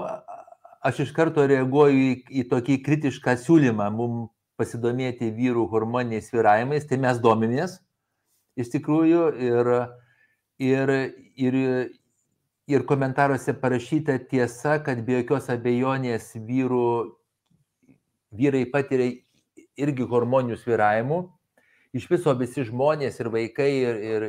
Aš 0.84 1.06
iš 1.06 1.12
karto 1.16 1.44
reaguoju 1.48 2.00
į, 2.00 2.14
į 2.28 2.46
tokį 2.52 2.80
kritišką 2.84 3.38
siūlymą 3.40 3.88
mums 3.96 4.33
pasidomėti 4.60 5.32
vyrų 5.34 5.66
hormoniniais 5.72 6.30
viravimais, 6.34 6.86
tai 6.90 7.00
mes 7.02 7.20
domimės 7.24 7.80
iš 8.60 8.70
tikrųjų 8.76 9.28
ir, 9.42 9.70
ir, 10.62 10.96
ir 11.42 11.60
ir 12.68 12.86
komentaruose 12.86 13.54
parašyta 13.54 14.18
tiesa, 14.30 14.78
kad 14.84 15.04
be 15.06 15.20
jokios 15.20 15.50
abejonės 15.52 16.32
vyrų, 16.48 16.88
vyrai 18.34 18.64
patiria 18.72 19.12
irgi 19.78 20.08
hormoninių 20.08 20.58
sviravimų. 20.62 21.24
Iš 21.94 22.08
viso 22.10 22.34
visi 22.38 22.64
žmonės 22.66 23.20
ir 23.22 23.30
vaikai 23.34 23.70
ir, 23.70 24.00
ir, 24.12 24.28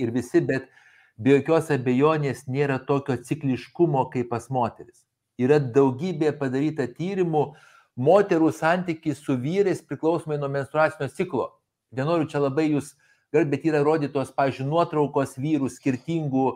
ir 0.00 0.12
visi, 0.14 0.40
bet 0.40 0.70
be 1.18 1.34
jokios 1.36 1.72
abejonės 1.74 2.46
nėra 2.48 2.78
tokio 2.86 3.18
cikliškumo 3.18 4.06
kaip 4.14 4.30
pas 4.30 4.48
moteris. 4.48 5.04
Yra 5.40 5.58
daugybė 5.60 6.32
padaryta 6.38 6.86
tyrimų, 6.86 7.50
moterų 8.00 8.50
santykis 8.56 9.20
su 9.20 9.36
vyrais 9.36 9.82
priklausomai 9.84 10.38
nuo 10.40 10.48
menstruacinio 10.52 11.10
ciklo. 11.12 11.50
Nenoriu 11.92 12.28
čia 12.30 12.40
labai 12.40 12.70
jūs, 12.70 12.94
bet 13.34 13.66
yra 13.66 13.82
rodytos, 13.84 14.32
pažiūrėjau, 14.32 14.70
nuotraukos 14.70 15.36
vyrų 15.40 15.68
skirtingų 15.72 16.46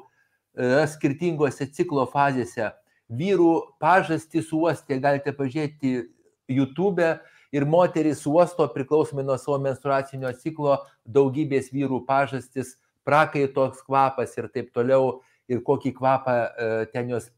yra 0.55 0.87
skirtingose 0.89 1.67
ciklo 1.75 2.07
fazėse. 2.11 2.71
Vyrų 3.11 3.77
pažastys 3.83 4.53
uostė, 4.55 4.99
galite 5.03 5.35
pažiūrėti 5.37 6.07
YouTube 6.49 7.11
ir 7.55 7.67
moteris 7.69 8.25
uosto 8.27 8.67
priklausomai 8.73 9.25
nuo 9.27 9.37
savo 9.39 9.59
menstruacinio 9.63 10.33
ciklo, 10.41 10.79
daugybės 11.05 11.71
vyrų 11.75 12.01
pažastis, 12.09 12.77
prakaitos 13.05 13.83
kvapas 13.85 14.33
ir 14.39 14.49
taip 14.49 14.73
toliau, 14.75 15.21
ir 15.51 15.61
kokį 15.61 15.93
kvapą 15.99 16.35
e, 16.41 16.69
ten 16.95 17.11
jos 17.13 17.29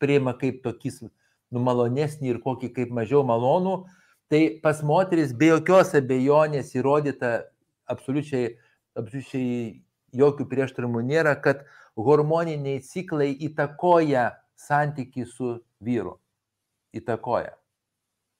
priima 0.00 0.32
kaip 0.38 0.62
tokį 1.48 1.56
numalonesnį 1.56 2.28
ir 2.28 2.40
kokį 2.42 2.72
kaip 2.74 2.90
mažiau 2.90 3.24
malonų. 3.24 3.86
Tai 4.28 4.60
pas 4.62 4.82
moteris 4.82 5.32
be 5.32 5.48
jokios 5.48 5.94
abejonės 5.94 6.74
įrodyta 6.76 7.48
absoliučiai, 7.88 8.58
absoliučiai 8.94 9.82
jokių 10.12 10.46
prieštarimų 10.48 11.02
nėra, 11.02 11.40
kad 11.40 11.64
hormoniniai 11.96 12.82
ciklai 12.82 13.32
įtakoja 13.32 14.36
santyki 14.56 15.24
su 15.24 15.62
vyru. 15.80 16.18
Įtakoja. 16.92 17.54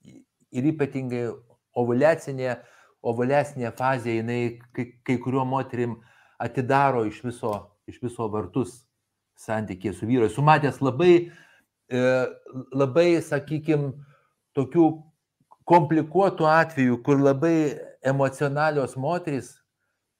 Ir 0.05 0.65
ypatingai 0.65 1.31
ovulacinė, 1.75 2.59
ovulacinė 3.03 3.73
fazė, 3.73 4.19
jinai 4.21 4.61
kai, 4.73 4.93
kai 5.05 5.17
kuriuo 5.17 5.45
moterim 5.45 5.99
atidaro 6.39 7.07
iš 7.09 7.23
viso, 7.25 7.71
iš 7.89 8.01
viso 8.03 8.29
vartus 8.29 8.85
santykiai 9.37 9.95
su 9.95 10.07
vyru. 10.07 10.29
Esu 10.29 10.43
matęs 10.45 10.83
labai, 10.85 11.29
e, 11.29 11.48
labai, 11.89 13.23
sakykime, 13.25 13.93
tokių 14.57 14.89
komplikuotų 15.69 16.49
atvejų, 16.49 16.99
kur 17.05 17.21
labai 17.21 17.79
emocionalios 18.05 18.97
moteris, 18.97 19.55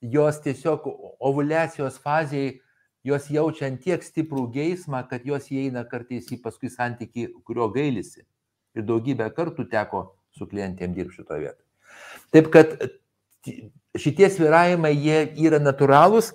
jos 0.01 0.41
tiesiog 0.45 0.87
ovulacijos 1.19 1.99
fazėje 2.01 2.59
jos 3.09 3.29
jaučia 3.33 3.71
tiek 3.81 4.03
stiprų 4.05 4.49
geismą, 4.55 5.03
kad 5.09 5.25
jos 5.27 5.49
įeina 5.53 5.85
kartais 5.89 6.29
į 6.35 6.41
paskui 6.45 6.71
santyki, 6.73 7.29
kurio 7.47 7.69
gailisi. 7.73 8.25
Ir 8.77 8.85
daugybę 8.89 9.31
kartų 9.35 9.69
teko 9.71 10.05
su 10.37 10.47
klientėm 10.47 10.95
dirbti 10.97 11.21
šitoje 11.21 11.47
vietoje. 11.47 11.67
Taip 12.35 12.51
kad 12.53 12.75
šitie 13.99 14.29
sviravimai, 14.31 14.93
jie 14.95 15.23
yra 15.47 15.61
natūralūs 15.63 16.35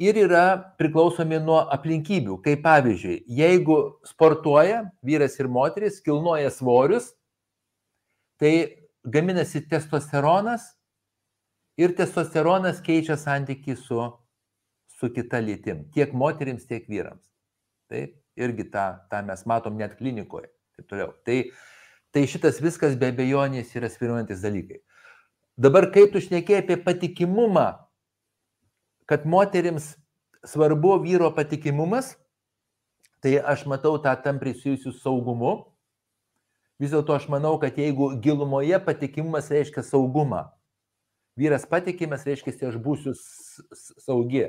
ir 0.00 0.18
yra 0.18 0.74
priklausomi 0.78 1.38
nuo 1.42 1.60
aplinkybių. 1.74 2.38
Kaip 2.44 2.64
pavyzdžiui, 2.64 3.20
jeigu 3.30 3.78
sportuoja 4.08 4.84
vyras 5.06 5.38
ir 5.38 5.50
moteris, 5.50 6.00
kilnoja 6.04 6.50
svorius, 6.54 7.12
tai 8.40 8.86
gaminasi 9.04 9.62
testosteronas 9.70 10.72
ir 11.78 11.94
testosteronas 11.96 12.82
keičia 12.82 13.16
santyki 13.20 13.76
su 13.78 14.02
su 14.94 15.12
kita 15.12 15.40
lytim, 15.42 15.84
tiek 15.92 16.12
moterims, 16.12 16.66
tiek 16.66 16.86
vyrams. 16.88 17.26
Taip, 17.90 18.14
irgi 18.38 18.68
tą, 18.70 18.84
tą 19.10 19.22
mes 19.26 19.42
matom 19.46 19.76
net 19.76 19.96
klinikoje. 19.98 20.48
Taip 20.76 20.88
toliau. 20.90 21.12
Tai, 21.26 21.38
tai 22.14 22.24
šitas 22.30 22.60
viskas 22.62 22.94
be 22.98 23.10
abejonės 23.12 23.74
yra 23.76 23.90
sviruojantis 23.90 24.42
dalykai. 24.44 24.80
Dabar, 25.60 25.90
kai 25.94 26.06
tu 26.10 26.22
šnekėjai 26.22 26.62
apie 26.64 26.78
patikimumą, 26.86 27.66
kad 29.06 29.26
moterims 29.26 29.94
svarbu 30.44 30.98
vyro 31.02 31.30
patikimumas, 31.34 32.14
tai 33.24 33.38
aš 33.40 33.64
matau 33.68 33.96
tą 34.00 34.12
tam 34.20 34.40
prisijusių 34.40 34.92
saugumu. 34.98 35.54
Vis 36.80 36.92
dėlto 36.92 37.14
aš 37.14 37.28
manau, 37.32 37.54
kad 37.62 37.78
jeigu 37.78 38.10
gilumoje 38.20 38.76
patikimumas 38.82 39.48
reiškia 39.52 39.84
saugumą, 39.86 40.48
vyras 41.38 41.64
patikimas 41.70 42.26
reiškia, 42.26 42.56
aš 42.68 42.76
būsiu 42.82 43.14
saugi. 44.02 44.48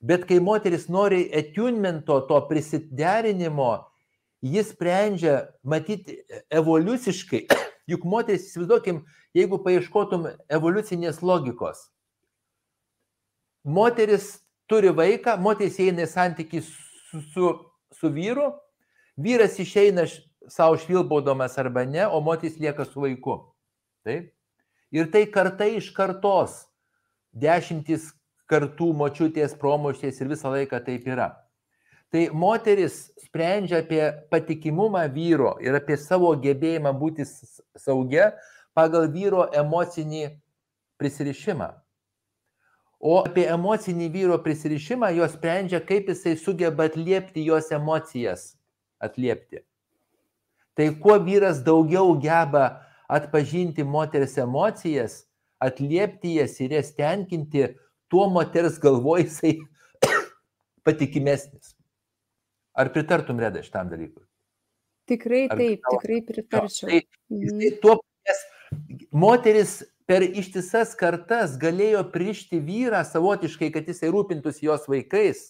Bet 0.00 0.24
kai 0.28 0.38
moteris 0.40 0.86
nori 0.88 1.26
attunemento, 1.36 2.20
to 2.24 2.38
prisiderinimo, 2.48 3.72
jis 4.40 4.70
sprendžia, 4.72 5.50
matyti, 5.60 6.22
evoliuciškai. 6.48 7.44
Juk 7.90 8.06
moteris, 8.08 8.46
įsivaizduokim, 8.48 9.02
jeigu 9.36 9.58
paieškotum 9.64 10.30
evoliucinės 10.48 11.20
logikos. 11.26 11.90
Moteris 13.64 14.38
turi 14.70 14.92
vaiką, 14.96 15.36
moteris 15.42 15.78
eina 15.82 16.06
į 16.06 16.10
santykių 16.10 16.62
su, 16.64 17.22
su, 17.32 17.50
su 17.98 18.10
vyru, 18.14 18.52
vyras 19.20 19.58
išeina 19.60 20.06
savo 20.50 20.78
švilbaudamas 20.80 21.58
arba 21.60 21.84
ne, 21.84 22.06
o 22.06 22.20
moteris 22.24 22.58
lieka 22.60 22.86
su 22.88 23.02
vaiku. 23.04 23.36
Taip? 24.06 24.30
Ir 24.90 25.10
tai 25.12 25.26
kartai 25.30 25.74
iš 25.78 25.90
kartos, 25.94 26.64
dešimtis 27.36 28.08
kartų 28.50 28.90
močiutės, 28.96 29.54
promoštės 29.58 30.18
ir 30.20 30.32
visą 30.32 30.50
laiką 30.50 30.80
taip 30.86 31.06
yra. 31.06 31.30
Tai 32.10 32.24
moteris 32.34 33.04
sprendžia 33.22 33.84
apie 33.84 34.02
patikimumą 34.32 35.04
vyro 35.14 35.54
ir 35.62 35.76
apie 35.78 35.94
savo 36.00 36.32
gebėjimą 36.42 36.90
būti 36.98 37.26
saugia 37.78 38.32
pagal 38.74 39.06
vyro 39.12 39.44
emocinį 39.54 40.24
prisirišimą. 40.98 41.70
O 43.00 43.22
apie 43.24 43.46
emocinį 43.48 44.10
vyro 44.12 44.36
prisirišimą 44.44 45.08
jos 45.16 45.32
sprendžia, 45.32 45.80
kaip 45.80 46.10
jisai 46.12 46.34
sugeba 46.36 46.84
atliepti 46.90 47.46
jos 47.46 47.70
emocijas. 47.72 48.54
Atliepti. 49.00 49.62
Tai 50.76 50.88
kuo 51.00 51.16
vyras 51.24 51.62
daugiau 51.64 52.12
geba 52.20 52.84
atpažinti 53.08 53.84
moters 53.84 54.36
emocijas, 54.38 55.24
atliepti 55.58 56.36
jas 56.36 56.58
ir 56.60 56.76
jas 56.76 56.92
tenkinti, 56.96 57.70
tuo 58.12 58.28
moters 58.30 58.76
galvoj 58.82 59.24
jisai 59.24 59.56
patikimesnis. 60.84 61.74
Ar 62.76 62.92
pritartum 62.92 63.40
Reda 63.40 63.64
šitam 63.64 63.88
dalykui? 63.90 64.22
Tikrai 65.10 65.46
Ar 65.50 65.58
taip, 65.58 65.80
tau? 65.82 65.96
tikrai 65.96 66.20
pritarčiau. 66.28 66.90
Tai, 66.90 67.00
tai 67.48 67.70
tuo, 67.82 67.96
nes 68.28 68.44
moteris 69.10 69.80
per 70.10 70.24
ištisas 70.26 70.96
kartas 70.98 71.54
galėjo 71.60 72.02
prišti 72.10 72.58
vyrą 72.66 73.04
savotiškai, 73.06 73.68
kad 73.70 73.86
jisai 73.86 74.10
rūpintųsi 74.10 74.66
jos 74.66 74.88
vaikais, 74.90 75.44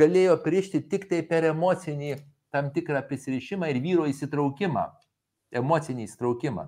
galėjo 0.00 0.38
prišti 0.40 0.80
tik 0.88 1.04
tai 1.10 1.20
per 1.28 1.44
emocinį 1.50 2.14
tam 2.52 2.70
tikrą 2.72 3.02
prisirišimą 3.08 3.68
ir 3.68 3.82
vyro 3.84 4.08
įsitraukimą, 4.08 4.86
emocinį 5.60 6.08
įsitraukimą. 6.08 6.66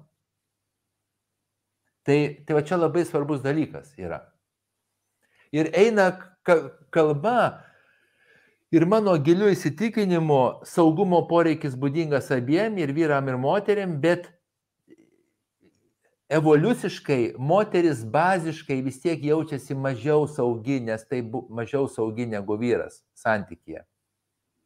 Tai, 2.05 2.19
tai 2.45 2.57
va 2.59 2.61
čia 2.69 2.77
labai 2.77 3.07
svarbus 3.09 3.41
dalykas 3.41 3.95
yra 3.97 4.21
ir 5.55 5.71
eina 5.73 6.11
kalba 6.91 7.65
Ir 8.75 8.83
mano 8.91 9.13
giliu 9.23 9.53
įsitikinimu, 9.53 10.67
saugumo 10.67 11.21
poreikis 11.31 11.77
būdingas 11.79 12.33
abiem, 12.35 12.81
ir 12.83 12.91
vyram, 12.97 13.29
ir 13.31 13.37
moteriam, 13.39 13.93
bet 14.03 14.25
evoliuciškai 16.31 17.35
moteris 17.39 18.05
baziškai 18.05 18.81
vis 18.83 19.01
tiek 19.03 19.25
jaučiasi 19.25 19.75
mažiau 19.75 20.29
saugi, 20.29 20.81
nes 20.81 21.05
tai 21.09 21.23
bu, 21.23 21.45
mažiau 21.51 21.89
saugi 21.89 22.27
negu 22.27 22.57
vyras 22.61 23.03
santykėje. 23.19 23.85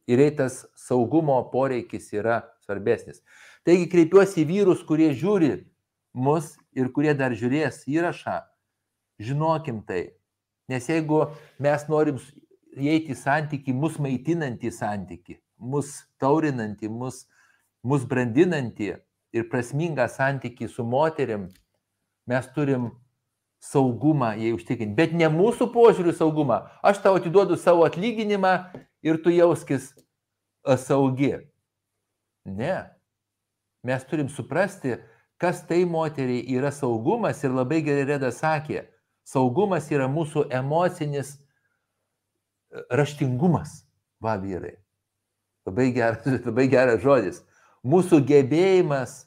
Ir 0.09 0.23
tas 0.37 0.63
saugumo 0.77 1.37
poreikis 1.53 2.13
yra 2.17 2.41
svarbesnis. 2.65 3.21
Taigi 3.67 3.91
kreipiuosi 3.93 4.41
į 4.41 4.49
vyrus, 4.49 4.85
kurie 4.87 5.11
žiūri 5.13 5.67
mus 6.17 6.55
ir 6.73 6.89
kurie 6.95 7.13
dar 7.13 7.35
žiūrės 7.37 7.83
įrašą, 7.91 8.39
žinokim 9.21 9.83
tai. 9.85 10.15
Nes 10.69 10.89
jeigu 10.89 11.27
mes 11.61 11.85
norim 11.89 12.17
įeiti 12.77 13.13
į 13.13 13.19
santyki, 13.19 13.75
mus 13.77 13.99
maitinantį 14.01 14.73
santyki, 14.73 15.39
mus 15.59 16.07
taurinantį, 16.23 16.89
mus, 16.89 17.27
mus 17.85 18.05
brandinantį, 18.09 18.95
ir 19.33 19.49
prasmingą 19.51 20.09
santykį 20.11 20.69
su 20.73 20.85
moterim, 20.85 21.49
mes 22.29 22.49
turim 22.55 22.91
saugumą 23.61 24.33
jai 24.39 24.53
užtikrinti. 24.57 24.97
Bet 24.97 25.15
ne 25.17 25.29
mūsų 25.33 25.71
požiūrių 25.75 26.15
saugumą. 26.17 26.63
Aš 26.83 27.03
tau 27.05 27.17
atiduodu 27.19 27.59
savo 27.59 27.85
atlyginimą 27.89 28.55
ir 29.03 29.19
tu 29.23 29.33
jauskis 29.35 29.91
saugi. 30.85 31.35
Ne. 32.47 32.77
Mes 33.85 34.05
turim 34.09 34.29
suprasti, 34.29 34.99
kas 35.39 35.63
tai 35.67 35.85
moteriai 35.89 36.45
yra 36.57 36.71
saugumas 36.75 37.43
ir 37.45 37.55
labai 37.55 37.83
gerai 37.87 38.07
Reda 38.09 38.31
sakė, 38.35 38.87
saugumas 39.27 39.91
yra 39.93 40.09
mūsų 40.11 40.49
emocinis 40.55 41.37
raštingumas, 42.91 43.83
va 44.23 44.37
vyrai. 44.41 44.77
Labai 45.69 45.91
geras, 45.95 46.27
labai 46.49 46.67
geras 46.71 47.03
žodis 47.05 47.43
mūsų 47.87 48.23
gebėjimas 48.27 49.25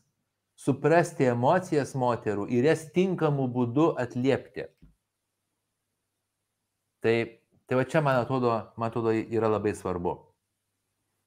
suprasti 0.61 1.29
emocijas 1.31 1.95
moterų 1.97 2.47
ir 2.53 2.67
jas 2.69 2.85
tinkamų 2.95 3.47
būdų 3.55 3.87
atliepti. 4.01 4.67
Tai, 7.01 7.15
tai 7.65 7.79
va 7.79 7.87
čia, 7.89 8.03
man 8.05 8.19
atrodo, 8.21 8.53
man 8.77 8.91
atrodo, 8.91 9.13
yra 9.13 9.49
labai 9.49 9.73
svarbu. 9.77 10.19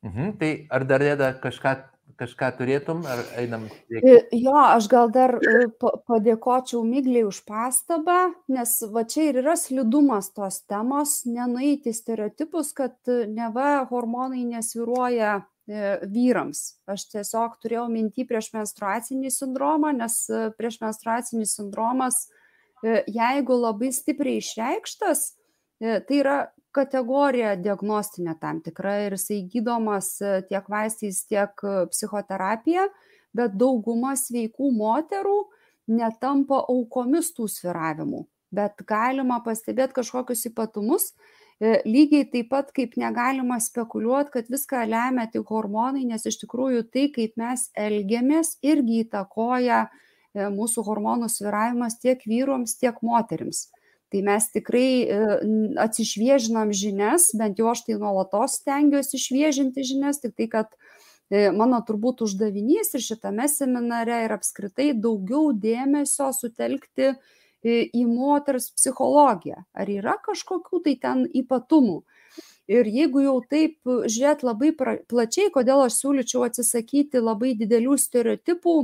Mhm, 0.04 0.36
tai 0.38 0.50
ar 0.70 0.84
dar 0.86 1.02
rėda 1.02 1.32
kažką, 1.42 1.72
kažką 2.20 2.50
turėtum, 2.60 3.00
ar 3.10 3.24
einam? 3.40 3.64
Dėkui? 3.90 4.12
Jo, 4.36 4.54
aš 4.76 4.86
gal 4.92 5.10
dar 5.10 5.34
e, 5.40 5.64
padėkočiau 5.80 6.84
Migliai 6.86 7.24
už 7.26 7.40
pastabą, 7.48 8.36
nes 8.52 8.76
va 8.92 9.02
čia 9.08 9.30
ir 9.32 9.40
yra 9.42 9.56
slidumas 9.58 10.30
tos 10.36 10.60
temos, 10.68 11.24
nenueiti 11.26 11.96
stereotipus, 11.96 12.70
kad 12.76 12.94
neva 13.08 13.80
hormonai 13.90 14.44
nesviruoja 14.52 15.40
E, 15.40 15.53
vyrams. 15.66 16.74
Aš 16.90 17.06
tiesiog 17.12 17.56
turėjau 17.62 17.86
minti 17.92 18.26
prieš 18.28 18.50
menstruacinį 18.54 19.30
sindromą, 19.32 19.94
nes 19.96 20.18
e, 20.28 20.48
prieš 20.58 20.80
menstruacinis 20.82 21.54
sindromas, 21.56 22.26
e, 22.84 23.02
jeigu 23.08 23.56
labai 23.56 23.92
stipriai 23.94 24.42
išreikštas, 24.42 25.32
tai 25.84 26.16
yra 26.16 26.36
kategorija 26.72 27.56
diagnostinė 27.60 28.36
tam 28.40 28.60
tikra 28.64 28.92
ir 29.04 29.16
jisai 29.16 29.40
gydomas 29.50 30.14
tiek 30.48 30.68
vaistais, 30.70 31.18
tiek 31.28 31.64
psichoterapija, 31.90 32.86
bet 33.36 33.56
dauguma 33.58 34.14
sveikų 34.16 34.70
moterų 34.78 35.34
netampa 35.90 36.62
aukomis 36.70 37.32
tų 37.34 37.50
sviravimų. 37.50 38.22
Bet 38.54 38.86
galima 38.86 39.40
pastebėti 39.44 39.98
kažkokius 39.98 40.46
ypatumus, 40.52 41.10
E, 41.10 41.43
lygiai 41.62 42.26
taip 42.30 42.50
pat 42.50 42.72
kaip 42.74 42.96
negalima 42.98 43.60
spekuliuoti, 43.62 44.32
kad 44.34 44.50
viską 44.50 44.84
lemia 44.90 45.28
tik 45.30 45.46
hormonai, 45.50 46.04
nes 46.08 46.26
iš 46.26 46.40
tikrųjų 46.42 46.86
tai, 46.90 47.08
kaip 47.14 47.36
mes 47.40 47.68
elgiamės, 47.78 48.56
irgi 48.66 49.04
įtakoja 49.04 49.84
e, 49.86 50.48
mūsų 50.50 50.84
hormonų 50.88 51.30
sviravimas 51.30 52.00
tiek 52.02 52.22
vyrams, 52.26 52.76
tiek 52.80 52.98
moteriams. 53.02 53.68
Tai 54.10 54.22
mes 54.26 54.50
tikrai 54.54 54.88
e, 55.06 55.20
atsišviežinam 55.84 56.74
žinias, 56.74 57.30
bent 57.38 57.58
jau 57.58 57.70
aš 57.70 57.86
tai 57.86 58.00
nuolatos 58.02 58.58
stengiuosi 58.60 59.18
išviežinti 59.20 59.86
žinias, 59.86 60.20
tik 60.22 60.34
tai, 60.38 60.50
kad 60.50 60.74
mano 61.56 61.78
turbūt 61.86 62.20
uždavinys 62.26 62.92
ir 62.94 63.02
šitame 63.02 63.46
seminare 63.48 64.18
ir 64.26 64.34
apskritai 64.36 64.92
daugiau 64.92 65.54
dėmesio 65.56 66.28
sutelkti 66.36 67.14
į 67.64 68.04
moters 68.08 68.70
psichologiją. 68.76 69.64
Ar 69.72 69.90
yra 69.90 70.18
kažkokių 70.24 70.82
tai 70.84 70.96
ten 71.00 71.24
ypatumų? 71.32 72.02
Ir 72.70 72.88
jeigu 72.88 73.20
jau 73.20 73.38
taip 73.44 73.76
žiūrėt 73.84 74.44
labai 74.46 74.72
plačiai, 74.76 75.50
kodėl 75.52 75.84
aš 75.84 75.98
siūlyčiau 76.00 76.46
atsisakyti 76.46 77.20
labai 77.20 77.52
didelių 77.60 77.98
stereotipų, 78.00 78.76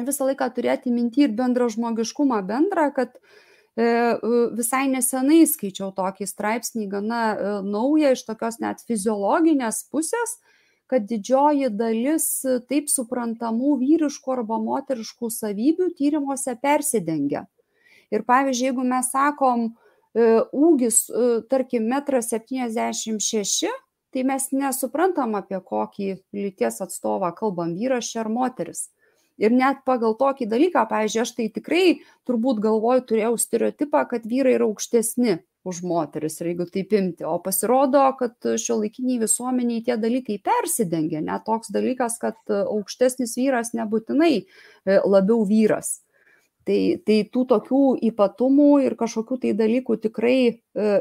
visą 0.00 0.28
laiką 0.30 0.48
turėti 0.56 0.92
minti 0.92 1.26
ir 1.26 1.34
bendrą 1.36 1.68
žmogiškumą 1.72 2.40
bendrą, 2.48 2.88
kad 2.96 3.18
e, 3.76 4.16
visai 4.56 4.86
nesenai 4.88 5.42
skaičiau 5.48 5.92
tokį 5.92 6.28
straipsnį, 6.30 6.88
gana 6.88 7.22
e, 7.32 7.52
naują 7.68 8.14
iš 8.16 8.24
tokios 8.24 8.56
net 8.64 8.80
fiziologinės 8.88 9.84
pusės, 9.92 10.38
kad 10.88 11.04
didžioji 11.08 11.68
dalis 11.72 12.26
taip 12.68 12.88
suprantamų 12.92 13.76
vyriškų 13.80 14.38
arba 14.38 14.58
moteriškų 14.60 15.28
savybių 15.32 15.92
tyrimuose 16.00 16.56
persidengia. 16.60 17.46
Ir 18.12 18.26
pavyzdžiui, 18.28 18.68
jeigu 18.70 18.84
mes 18.86 19.08
sakom, 19.12 19.70
e, 20.14 20.26
ūgis, 20.52 21.04
e, 21.08 21.28
tarkim, 21.50 21.88
1,76 21.88 23.70
m, 23.70 23.78
tai 24.12 24.24
mes 24.28 24.50
nesuprantam, 24.52 25.36
apie 25.38 25.60
kokį 25.64 26.10
lyties 26.36 26.82
atstovą 26.84 27.32
kalbam, 27.36 27.72
vyras 27.78 28.12
ar 28.20 28.28
moteris. 28.28 28.90
Ir 29.40 29.54
net 29.56 29.80
pagal 29.88 30.12
tokį 30.20 30.46
dalyką, 30.50 30.84
pavyzdžiui, 30.90 31.22
aš 31.24 31.32
tai 31.38 31.48
tikrai 31.54 31.86
turbūt 32.28 32.60
galvoju, 32.62 33.06
turėjau 33.08 33.32
stereotipą, 33.40 34.04
kad 34.10 34.28
vyrai 34.28 34.58
yra 34.58 34.68
aukštesni 34.68 35.40
už 35.64 35.80
moteris, 35.86 36.36
ir 36.40 36.50
jeigu 36.50 36.66
taip 36.74 36.92
imti. 36.98 37.24
O 37.24 37.38
pasirodo, 37.42 38.02
kad 38.18 38.34
šio 38.60 38.80
laikiniai 38.82 39.22
visuomeniai 39.22 39.84
tie 39.86 39.96
dalykai 40.00 40.40
persidengia. 40.44 41.22
Net 41.24 41.46
toks 41.46 41.72
dalykas, 41.74 42.18
kad 42.22 42.38
aukštesnis 42.50 43.36
vyras 43.38 43.72
nebūtinai 43.78 44.34
e, 44.42 44.44
labiau 45.00 45.46
vyras. 45.48 46.00
Tai, 46.62 46.78
tai 47.02 47.16
tų 47.26 47.42
tokių 47.50 47.80
ypatumų 48.06 48.68
ir 48.86 48.94
kažkokių 48.98 49.38
tai 49.42 49.52
dalykų 49.58 49.96
tikrai 50.04 50.36
e, 50.46 50.52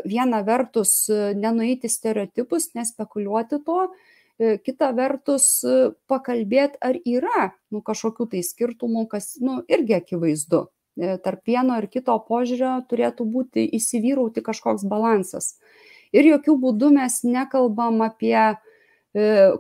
viena 0.10 0.40
vertus 0.46 0.94
e, 1.06 1.36
nenueiti 1.38 1.90
stereotipus, 1.92 2.72
nespekuliuoti 2.74 3.60
to, 3.68 3.84
e, 4.42 4.56
kita 4.58 4.90
vertus 4.98 5.62
pakalbėti, 6.10 6.82
ar 6.82 6.98
yra 7.06 7.52
nu, 7.70 7.84
kažkokių 7.86 8.32
tai 8.34 8.42
skirtumų, 8.48 9.06
kas 9.12 9.36
nu, 9.42 9.60
irgi 9.70 10.00
akivaizdu. 10.00 10.66
Tarp 11.24 11.48
vieno 11.48 11.78
ir 11.80 11.86
kito 11.88 12.14
požiūrio 12.28 12.74
turėtų 12.90 13.26
būti 13.32 13.64
įsivyrauti 13.78 14.42
kažkoks 14.44 14.84
balansas. 14.90 15.56
Ir 16.12 16.28
jokių 16.28 16.58
būdų 16.60 16.90
mes 16.98 17.22
nekalbam 17.24 18.02
apie 18.04 18.36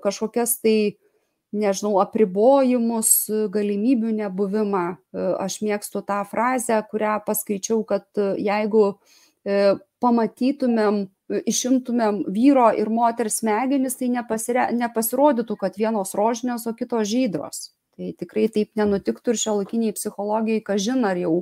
kažkokias 0.04 0.58
tai 0.60 0.97
nežinau, 1.52 1.97
apribojimus, 2.02 3.12
galimybių 3.52 4.14
nebuvimą. 4.22 4.84
E, 4.91 5.26
aš 5.43 5.60
mėgstu 5.66 6.04
tą 6.08 6.22
frazę, 6.30 6.80
kurią 6.91 7.18
paskaičiau, 7.28 7.84
kad 7.88 8.08
e, 8.20 8.34
jeigu 8.41 8.86
e, 8.91 9.76
pamatytumėm, 10.04 11.04
išimtumėm 11.47 12.24
vyro 12.32 12.70
ir 12.76 12.91
moters 12.91 13.39
smegenis, 13.41 13.97
tai 13.99 14.10
nepasire, 14.12 14.70
nepasirodytų, 14.76 15.56
kad 15.60 15.78
vienos 15.80 16.16
rožinės, 16.18 16.68
o 16.68 16.76
kitos 16.76 17.08
žydros. 17.12 17.70
Tai 17.95 18.14
tikrai 18.20 18.47
taip 18.52 18.72
nenutiktų 18.80 19.36
ir 19.36 19.39
šio 19.39 19.60
laikiniai 19.62 19.95
psichologijai, 19.95 20.64
ką 20.66 20.80
žino, 20.80 21.12
ar 21.12 21.20
jau 21.20 21.36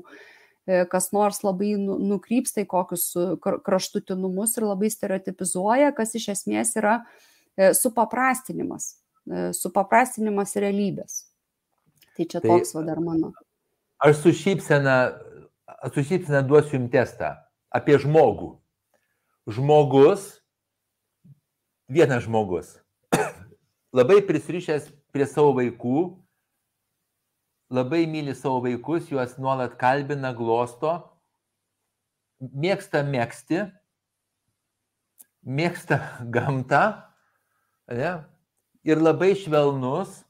kas 0.92 1.08
nors 1.16 1.40
labai 1.42 1.72
nu, 1.82 1.96
nukrypsta 1.98 2.62
į 2.62 2.68
kokius 2.70 3.08
kraštutinumus 3.42 4.54
ir 4.60 4.68
labai 4.68 4.92
stereotipizuoja, 4.94 5.90
kas 5.98 6.14
iš 6.20 6.28
esmės 6.36 6.76
yra 6.78 7.00
supaprastinimas 7.58 8.92
E, 8.94 8.99
supaprastinimas 9.56 10.56
realybės. 10.60 11.24
Tai 12.18 12.26
čia 12.26 12.42
tai, 12.42 12.50
toks 12.50 12.74
va 12.76 12.84
dar 12.88 13.02
mano. 13.04 13.32
Aš 14.04 14.24
su 14.24 14.34
šypsena, 14.36 14.98
su 15.94 16.04
šypsena 16.04 16.42
duosiu 16.48 16.78
jums 16.80 16.92
testą 16.94 17.36
apie 17.76 17.98
žmogų. 18.02 18.54
Žmogus, 19.50 20.26
vienas 21.90 22.26
žmogus, 22.28 22.76
labai 23.98 24.20
prisirišęs 24.28 24.92
prie 25.14 25.26
savo 25.26 25.56
vaikų, 25.58 26.04
labai 27.74 28.04
myli 28.10 28.36
savo 28.38 28.62
vaikus, 28.66 29.10
juos 29.10 29.38
nuolat 29.42 29.74
kalbina, 29.82 30.34
glosto, 30.38 30.94
mėgsta 32.40 33.02
mėgsti, 33.08 33.64
mėgsta 35.50 36.00
gamtą, 36.36 36.84
ne, 37.90 38.14
ir 38.84 39.02
labai 39.02 39.34
švelnus, 39.38 40.22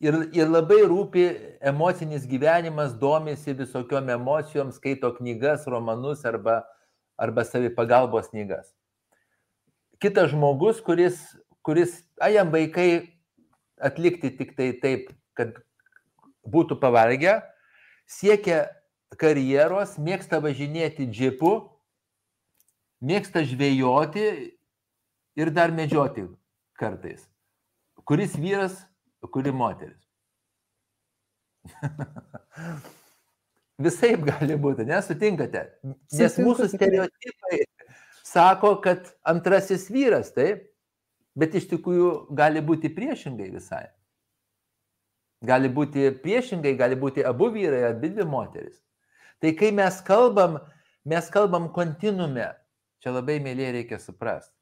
ir, 0.00 0.14
ir 0.36 0.48
labai 0.48 0.80
rūpi 0.88 1.26
emocinis 1.60 2.26
gyvenimas, 2.28 2.94
domisi 2.98 3.54
visokiom 3.56 4.10
emocijom, 4.14 4.72
skaito 4.72 5.12
knygas, 5.18 5.66
romanus 5.66 6.24
arba, 6.28 6.62
arba 7.18 7.44
savipagalbos 7.44 8.30
knygas. 8.32 8.74
kitas 9.98 10.30
žmogus, 10.30 10.80
kuris, 10.80 11.18
kuris, 11.62 12.04
a 12.22 12.30
jam 12.30 12.50
vaikai 12.54 13.18
atlikti 13.82 14.30
tik 14.38 14.54
tai 14.56 14.72
taip, 14.82 15.10
kad 15.34 15.58
būtų 16.48 16.78
pavargę, 16.80 17.40
siekia 18.08 18.66
karjeros, 19.18 19.96
mėgsta 19.98 20.40
važinėti 20.42 21.06
džipu, 21.10 21.52
mėgsta 23.02 23.44
žvejoti 23.46 24.28
ir 25.38 25.50
dar 25.54 25.74
medžioti 25.74 26.26
kartais. 26.78 27.27
Kuris 28.08 28.38
vyras, 28.40 28.78
kuri 29.32 29.52
moteris. 29.52 30.00
Visai 33.84 34.14
gali 34.16 34.56
būti, 34.58 34.86
nesutinkate. 34.88 35.60
Nes 36.16 36.38
mūsų 36.40 36.70
stereotipai 36.72 37.60
sako, 38.26 38.72
kad 38.82 39.12
antrasis 39.28 39.86
vyras, 39.92 40.32
taip, 40.34 40.64
bet 41.38 41.54
iš 41.54 41.68
tikrųjų 41.70 42.10
gali 42.34 42.64
būti 42.64 42.90
priešingai 42.96 43.50
visai. 43.52 43.84
Gali 45.44 45.68
būti 45.70 46.08
priešingai, 46.24 46.74
gali 46.80 46.98
būti 46.98 47.22
abu 47.22 47.52
vyrai, 47.54 47.84
abi 47.92 48.10
dvi 48.10 48.26
moteris. 48.26 48.80
Tai 49.38 49.52
kai 49.54 49.70
mes 49.70 50.00
kalbam, 50.02 50.58
mes 51.06 51.28
kalbam 51.30 51.68
kontinume, 51.76 52.48
čia 53.04 53.12
labai 53.14 53.38
mėlyje 53.44 53.74
reikia 53.76 54.00
suprasti. 54.02 54.56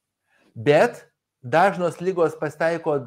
Bet 0.52 1.06
dažnos 1.40 2.02
lygos 2.04 2.36
pasitaiko 2.36 2.98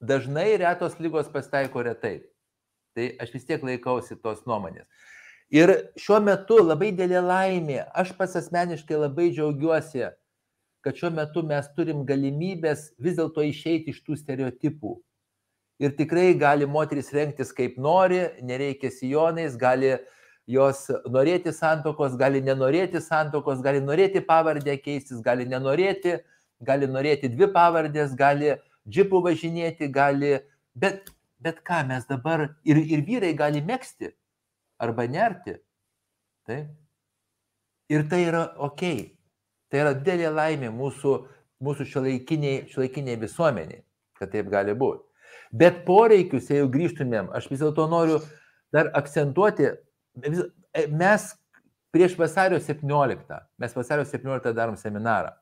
dažnai, 0.00 0.56
retos 0.60 0.98
lygos 1.00 1.30
pasitaiko 1.32 1.82
retai. 1.82 2.20
Tai 2.96 3.10
aš 3.22 3.34
vis 3.34 3.46
tiek 3.46 3.62
laikausi 3.62 4.16
tos 4.22 4.44
nuomonės. 4.46 4.86
Ir 5.54 5.70
šiuo 5.96 6.18
metu 6.20 6.58
labai 6.60 6.90
dėlė 6.92 7.22
laimė, 7.24 7.80
aš 7.96 8.12
pats 8.18 8.36
asmeniškai 8.36 8.98
labai 8.98 9.30
džiaugiuosi, 9.32 10.10
kad 10.84 10.98
šiuo 10.98 11.10
metu 11.14 11.42
mes 11.46 11.70
turim 11.76 12.04
galimybės 12.08 12.90
vis 13.00 13.16
dėlto 13.16 13.46
išeiti 13.46 13.94
iš 13.94 14.02
tų 14.04 14.18
stereotipų. 14.20 14.98
Ir 15.78 15.94
tikrai 15.96 16.32
gali 16.34 16.66
moteris 16.66 17.12
rengtis 17.14 17.52
kaip 17.54 17.78
nori, 17.78 18.24
nereikia 18.42 18.90
sijonais, 18.90 19.56
gali 19.56 19.94
jos 20.48 20.88
norėti 21.06 21.52
santokos, 21.54 22.16
gali 22.18 22.40
nenorėti 22.42 23.00
santokos, 23.04 23.62
gali 23.62 23.80
norėti 23.84 24.20
pavardę 24.24 24.74
keistis, 24.80 25.20
gali 25.24 25.46
nenorėti, 25.48 26.18
gali 26.60 26.88
norėti 26.90 27.30
dvi 27.30 27.50
pavardės, 27.54 28.16
gali 28.18 28.56
džipų 28.88 29.22
važinėti, 29.26 29.88
gali, 29.92 30.38
bet, 30.74 31.10
bet 31.42 31.62
ką 31.66 31.84
mes 31.88 32.06
dabar, 32.08 32.48
ir, 32.64 32.80
ir 32.80 33.04
vyrai 33.06 33.34
gali 33.36 33.62
mėgsti 33.64 34.12
arba 34.82 35.06
nerti. 35.10 35.58
Taip. 36.48 36.70
Ir 37.88 38.04
tai 38.08 38.22
yra 38.28 38.44
ok. 38.68 38.84
Tai 39.68 39.82
yra 39.82 39.92
didelė 39.96 40.30
laimė 40.32 40.70
mūsų, 40.72 41.14
mūsų 41.64 41.86
šiuolaikiniai, 41.90 42.64
šiuolaikiniai 42.72 43.20
visuomeniai, 43.20 43.82
kad 44.16 44.32
taip 44.32 44.48
gali 44.52 44.74
būti. 44.76 45.04
Bet 45.52 45.84
poreikius, 45.86 46.48
jeigu 46.52 46.68
grįžtumėm, 46.72 47.30
aš 47.36 47.48
vis 47.50 47.60
dėlto 47.62 47.86
noriu 47.88 48.20
dar 48.72 48.90
akcentuoti, 48.96 49.70
e, 50.20 50.86
mes 50.92 51.28
prieš 51.94 52.16
vasario 52.20 52.60
17, 52.60 53.38
mes 53.60 53.76
vasario 53.76 54.04
17 54.08 54.52
darom 54.56 54.76
seminarą. 54.76 55.32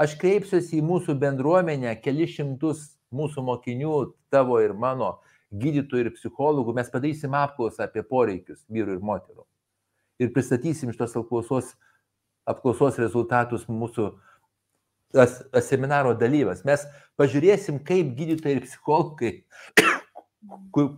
Aš 0.00 0.14
kreipsiuosi 0.20 0.78
į 0.78 0.86
mūsų 0.86 1.18
bendruomenę, 1.20 1.92
keli 2.00 2.24
šimtus 2.30 2.86
mūsų 3.12 3.44
mokinių, 3.44 3.96
tavo 4.32 4.56
ir 4.64 4.72
mano, 4.72 5.18
gydytojų 5.50 6.06
ir 6.06 6.12
psichologų, 6.14 6.74
mes 6.78 6.88
padarysim 6.92 7.34
apklausą 7.36 7.84
apie 7.84 8.04
poreikius 8.06 8.62
vyrų 8.72 8.96
ir 8.96 9.04
moterų. 9.04 9.44
Ir 10.22 10.32
pristatysim 10.32 10.92
šitos 10.94 11.16
apklausos, 11.20 11.74
apklausos 12.48 13.00
rezultatus 13.02 13.66
mūsų 13.68 14.08
tas, 15.12 15.40
tas 15.52 15.68
seminaro 15.68 16.14
dalyvas. 16.16 16.64
Mes 16.64 16.86
pažiūrėsim, 17.20 17.82
kaip 17.84 18.14
gydytojai 18.16 18.56
ir 18.56 18.64
psichologai, 18.66 19.32
kur, 20.74 20.92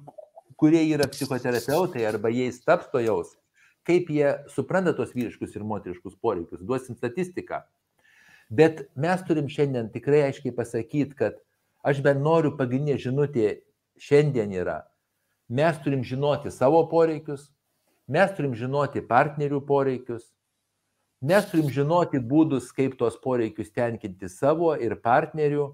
kurie 0.61 0.85
yra 0.93 1.09
psichoterapeutai 1.11 2.07
arba 2.07 2.31
jais 2.35 2.61
taps 2.63 2.91
to 2.93 3.03
jaus, 3.03 3.35
kaip 3.89 4.11
jie 4.13 4.37
supranta 4.53 4.95
tos 4.95 5.15
vyriškus 5.17 5.57
ir 5.57 5.67
moteriškus 5.67 6.19
poreikius. 6.23 6.63
Duosim 6.63 6.99
statistiką. 6.99 7.65
Bet 8.53 8.83
mes 9.01 9.23
turim 9.25 9.49
šiandien 9.49 9.89
tikrai 9.95 10.27
aiškiai 10.27 10.53
pasakyti, 10.53 11.17
kad 11.17 11.39
aš 11.89 12.03
bent 12.05 12.21
noriu 12.21 12.53
pagrindinė 12.59 12.99
žinutė 13.01 13.47
šiandien 13.97 14.53
yra, 14.53 14.83
mes 15.49 15.79
turim 15.85 16.03
žinoti 16.05 16.53
savo 16.53 16.83
poreikius, 16.91 17.47
mes 18.13 18.35
turim 18.37 18.53
žinoti 18.59 19.01
partnerių 19.09 19.63
poreikius, 19.65 20.27
mes 21.25 21.49
turim 21.49 21.73
žinoti 21.73 22.21
būdus, 22.21 22.69
kaip 22.77 22.99
tos 23.01 23.17
poreikius 23.25 23.73
tenkinti 23.73 24.29
savo 24.29 24.75
ir 24.77 24.99
partnerių 25.01 25.71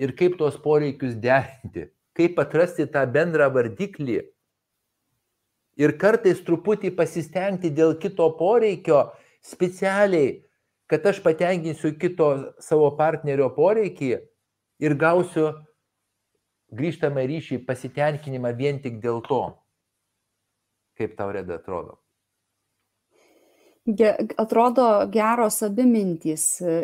ir 0.00 0.16
kaip 0.16 0.40
tos 0.40 0.56
poreikius 0.64 1.12
derinti, 1.20 1.90
kaip 2.16 2.40
atrasti 2.40 2.88
tą 2.88 3.04
bendrą 3.12 3.50
vardiklį 3.52 4.22
ir 5.78 5.96
kartais 6.00 6.40
truputį 6.46 6.96
pasistengti 6.96 7.68
dėl 7.74 7.98
kito 8.00 8.32
poreikio 8.38 9.10
specialiai, 9.44 10.38
kad 10.88 11.06
aš 11.06 11.22
patenkinsiu 11.22 11.92
kito 12.00 12.28
savo 12.64 12.88
partnerio 12.96 13.50
poreikį 13.52 14.10
ir 14.80 14.94
gausiu 14.96 15.50
grįžtamą 16.72 17.24
ryšį 17.28 17.62
pasitenkinimą 17.68 18.54
vien 18.56 18.80
tik 18.80 19.00
dėl 19.04 19.20
to. 19.28 19.42
Kaip 20.98 21.16
tau 21.18 21.32
reda 21.32 21.58
atrodo? 21.60 21.98
Atrodo 24.36 24.84
geros 25.12 25.62
abi 25.64 25.84
mintys 25.88 26.42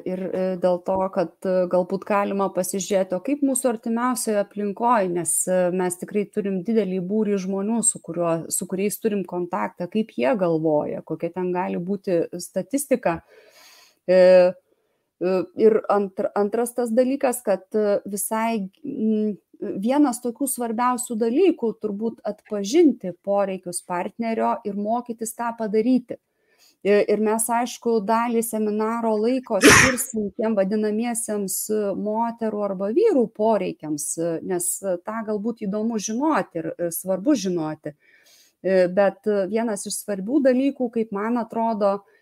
ir 0.09 0.22
e, 0.24 0.44
dėl 0.61 0.78
to, 0.86 0.96
kad 1.12 1.32
e, 1.44 1.66
galbūt 1.72 2.07
galima 2.09 2.46
pasižiūrėti, 2.55 3.18
o 3.18 3.24
kaip 3.24 3.42
mūsų 3.44 3.68
artimiausioje 3.74 4.38
aplinkoje, 4.40 5.11
nes 5.12 5.34
e, 5.44 5.59
mes 5.76 6.00
tikrai 6.00 6.24
turim 6.32 6.62
didelį 6.64 7.02
būrį 7.05 7.40
žmonių, 7.44 7.82
su, 7.84 8.00
kuriuo, 8.05 8.32
su 8.48 8.68
kuriais 8.70 8.96
turim 9.02 9.20
kontaktą, 9.28 9.90
kaip 9.92 10.16
jie 10.16 10.32
galvoja, 10.40 11.05
kokia 11.05 11.34
ten 11.36 11.52
gali 11.52 11.82
būti 11.90 12.22
statistika. 12.40 13.18
E, 13.20 13.53
Ir 14.11 15.78
antr, 15.88 16.28
antras 16.36 16.74
tas 16.76 16.90
dalykas, 16.92 17.40
kad 17.46 17.64
e, 17.78 18.00
visai 18.05 18.66
vienas 19.61 20.20
tokių 20.24 20.48
svarbiausių 20.50 21.16
dalykų 21.20 21.70
turbūt 21.80 22.20
atpažinti 22.26 23.14
poreikius 23.24 23.80
partnerio 23.86 24.57
ir 24.66 24.76
mokytis 24.76 25.34
tą 25.38 25.55
padaryti. 25.59 26.18
Ir 26.84 27.07
ir 27.09 27.20
mes, 27.24 27.46
aišku, 27.48 27.94
dalį 28.05 28.42
seminaro 28.44 29.14
laiko 29.16 29.57
skirsim 29.64 30.26
tiem 30.36 30.57
vadinamiesiems 30.59 31.55
e, 31.72 31.78
moterų 31.96 32.64
arba 32.66 32.90
vyrų 32.92 33.24
poreikiams, 33.38 34.09
e, 34.18 34.32
nes 34.44 34.66
e, 34.82 34.98
tą 35.07 35.22
galbūt 35.30 35.64
įdomu 35.64 35.96
žinoti 35.96 36.61
ir 36.61 36.68
e, 36.74 36.90
svarbu 36.92 37.36
žinoti. 37.46 37.94
E, 37.94 38.84
Bet 38.92 39.24
e, 39.24 39.46
vienas 39.48 39.86
iš 39.88 40.02
svarbių 40.02 40.42
dalykų, 40.50 40.90
kaip 40.98 41.16
man 41.16 41.40
atrodo, 41.40 41.94
e, 42.02 42.14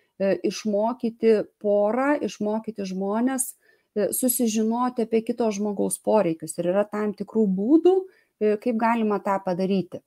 išmokyti 0.49 1.35
porą, 1.63 2.15
išmokyti 2.23 2.87
žmonės, 2.89 3.53
e, 3.97 4.09
susižinoti 4.15 5.07
apie 5.07 5.23
kito 5.27 5.51
žmogaus 5.55 5.99
poreikius. 5.99 6.57
Ir 6.59 6.73
yra 6.73 6.85
tam 6.89 7.15
tikrų 7.19 7.47
būdų, 7.59 7.95
e, 8.41 8.57
kaip 8.63 8.81
galima 8.81 9.21
tą 9.25 9.39
padaryti. 9.45 10.03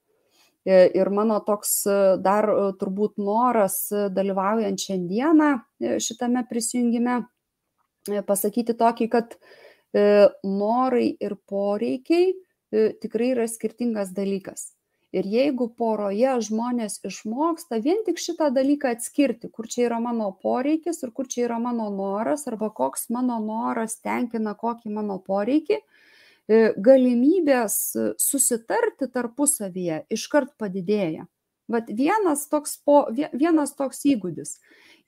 E, 0.66 0.90
Ir 0.94 1.10
mano 1.14 1.40
toks 1.46 1.86
e, 1.86 1.96
dar 2.18 2.48
e, 2.50 2.72
turbūt 2.80 3.20
noras 3.22 3.92
e, 3.92 4.08
dalyvaujant 4.10 4.82
šiandieną 4.82 5.50
e, 5.54 5.98
šitame 6.02 6.42
prisijungime 6.50 7.20
e, 7.22 8.22
pasakyti 8.26 8.74
tokį, 8.74 9.08
kad 9.12 9.36
e, 9.36 10.26
norai 10.42 11.12
ir 11.22 11.36
poreikiai 11.46 12.32
e, 12.32 12.88
tikrai 12.98 13.30
yra 13.36 13.46
skirtingas 13.46 14.10
dalykas. 14.16 14.75
Ir 15.16 15.24
jeigu 15.32 15.70
poroje 15.78 16.34
žmonės 16.44 16.98
išmoksta 17.08 17.78
vien 17.84 18.02
tik 18.04 18.18
šitą 18.20 18.50
dalyką 18.52 18.90
atskirti, 18.92 19.48
kur 19.48 19.68
čia 19.72 19.86
yra 19.86 20.00
mano 20.04 20.28
poreikis 20.42 21.00
ir 21.06 21.12
kur 21.16 21.28
čia 21.32 21.46
yra 21.46 21.56
mano 21.62 21.86
noras, 21.94 22.44
arba 22.50 22.68
koks 22.74 23.08
mano 23.14 23.38
noras 23.40 23.96
tenkina 24.04 24.52
kokį 24.60 24.92
mano 24.98 25.16
poreikį, 25.24 25.78
e, 25.80 26.60
galimybės 26.88 27.78
e, 27.96 28.10
susitarti 28.20 29.08
tarpusavyje 29.14 30.02
iškart 30.18 30.52
padidėja. 30.60 31.24
Vat 31.72 31.88
vienas 31.88 32.44
toks, 32.52 32.76
po, 32.84 33.06
vie- 33.10 33.32
vienas 33.32 33.72
toks 33.78 34.04
įgūdis. 34.06 34.58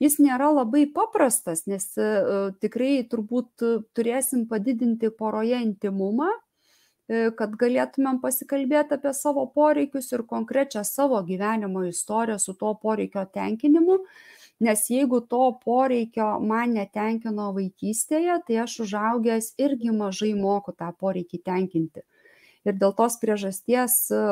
Jis 0.01 0.17
nėra 0.23 0.49
labai 0.55 0.87
paprastas, 0.89 1.67
nes 1.69 1.85
e, 2.01 2.09
tikrai 2.63 2.95
turbūt 3.11 3.69
turėsim 3.93 4.47
padidinti 4.49 5.13
poroje 5.13 5.61
intimumą, 5.69 6.33
kad 7.09 7.55
galėtumėm 7.57 8.19
pasikalbėti 8.21 8.93
apie 8.99 9.13
savo 9.17 9.47
poreikius 9.49 10.11
ir 10.13 10.21
konkrečią 10.29 10.83
savo 10.85 11.21
gyvenimo 11.25 11.81
istoriją 11.87 12.37
su 12.37 12.53
to 12.53 12.75
poreikio 12.83 13.23
tenkinimu. 13.33 13.97
Nes 14.59 14.83
jeigu 14.91 15.21
to 15.31 15.45
poreikio 15.63 16.27
man 16.43 16.75
netenkino 16.75 17.47
vaikystėje, 17.55 18.35
tai 18.47 18.57
aš 18.65 18.75
užaugęs 18.85 19.53
irgi 19.65 19.93
mažai 19.95 20.33
moku 20.35 20.75
tą 20.75 20.91
poreikį 20.99 21.39
tenkinti. 21.47 22.03
Ir 22.67 22.75
dėl 22.75 22.91
tos 22.97 23.15
priežasties 23.21 23.95
e, 24.11 24.23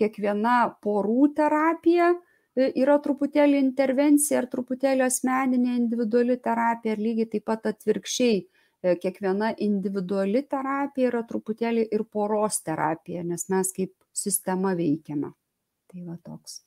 kiekviena 0.00 0.56
porų 0.84 1.28
terapija 1.36 2.14
e, 2.14 2.70
yra 2.80 2.96
truputėlį 3.04 3.60
intervencija 3.60 4.40
ir 4.40 4.48
truputėlį 4.54 5.04
asmeninė 5.04 5.76
individuali 5.76 6.38
terapija 6.40 6.96
ir 6.96 7.04
lygiai 7.04 7.28
taip 7.34 7.44
pat 7.52 7.68
atvirkščiai 7.74 8.40
kiekviena 8.82 9.52
individuali 9.64 10.44
terapija 10.46 11.10
yra 11.10 11.24
truputėlį 11.26 11.88
ir 11.94 12.04
poros 12.06 12.60
terapija, 12.62 13.24
nes 13.26 13.48
mes 13.50 13.72
kaip 13.74 13.92
sistema 14.14 14.74
veikiame. 14.78 15.32
Tai 15.88 16.04
va 16.04 16.16
toks. 16.22 16.62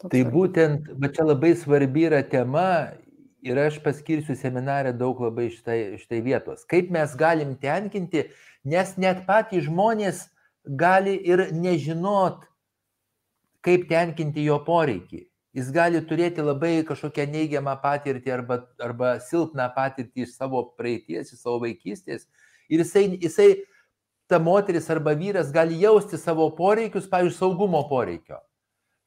toks 0.00 0.12
tai 0.14 0.22
būtent, 0.24 0.88
va 0.96 1.10
čia 1.12 1.26
labai 1.26 1.54
svarbi 1.58 2.06
yra 2.08 2.22
tema 2.22 2.94
ir 3.42 3.58
aš 3.58 3.78
paskirsiu 3.84 4.36
seminarę 4.38 4.92
daug 4.96 5.20
labai 5.20 5.48
šitai, 5.52 5.98
šitai 6.00 6.20
vietos. 6.24 6.64
Kaip 6.68 6.90
mes 6.94 7.14
galim 7.18 7.56
tenkinti, 7.60 8.28
nes 8.64 8.96
net 8.96 9.24
patys 9.26 9.66
žmonės 9.68 10.26
gali 10.64 11.16
ir 11.28 11.48
nežinot, 11.52 12.46
kaip 13.64 13.88
tenkinti 13.90 14.44
jo 14.46 14.58
poreikį. 14.64 15.27
Jis 15.56 15.70
gali 15.72 16.00
turėti 16.04 16.44
labai 16.44 16.82
kažkokią 16.86 17.24
neigiamą 17.32 17.78
patirtį 17.80 18.32
arba, 18.34 18.58
arba 18.84 19.14
silpną 19.24 19.64
patirtį 19.74 20.26
iš 20.26 20.34
savo 20.36 20.60
praeities, 20.76 21.32
iš 21.32 21.40
savo 21.40 21.62
vaikystės. 21.64 22.26
Ir 22.68 22.82
jisai, 22.84 23.06
jisai, 23.16 23.48
ta 24.28 24.38
moteris 24.38 24.90
arba 24.92 25.14
vyras 25.16 25.52
gali 25.52 25.78
jausti 25.80 26.20
savo 26.20 26.50
poreikius, 26.56 27.08
pavyzdžiui, 27.08 27.38
saugumo 27.38 27.80
poreikio. 27.88 28.42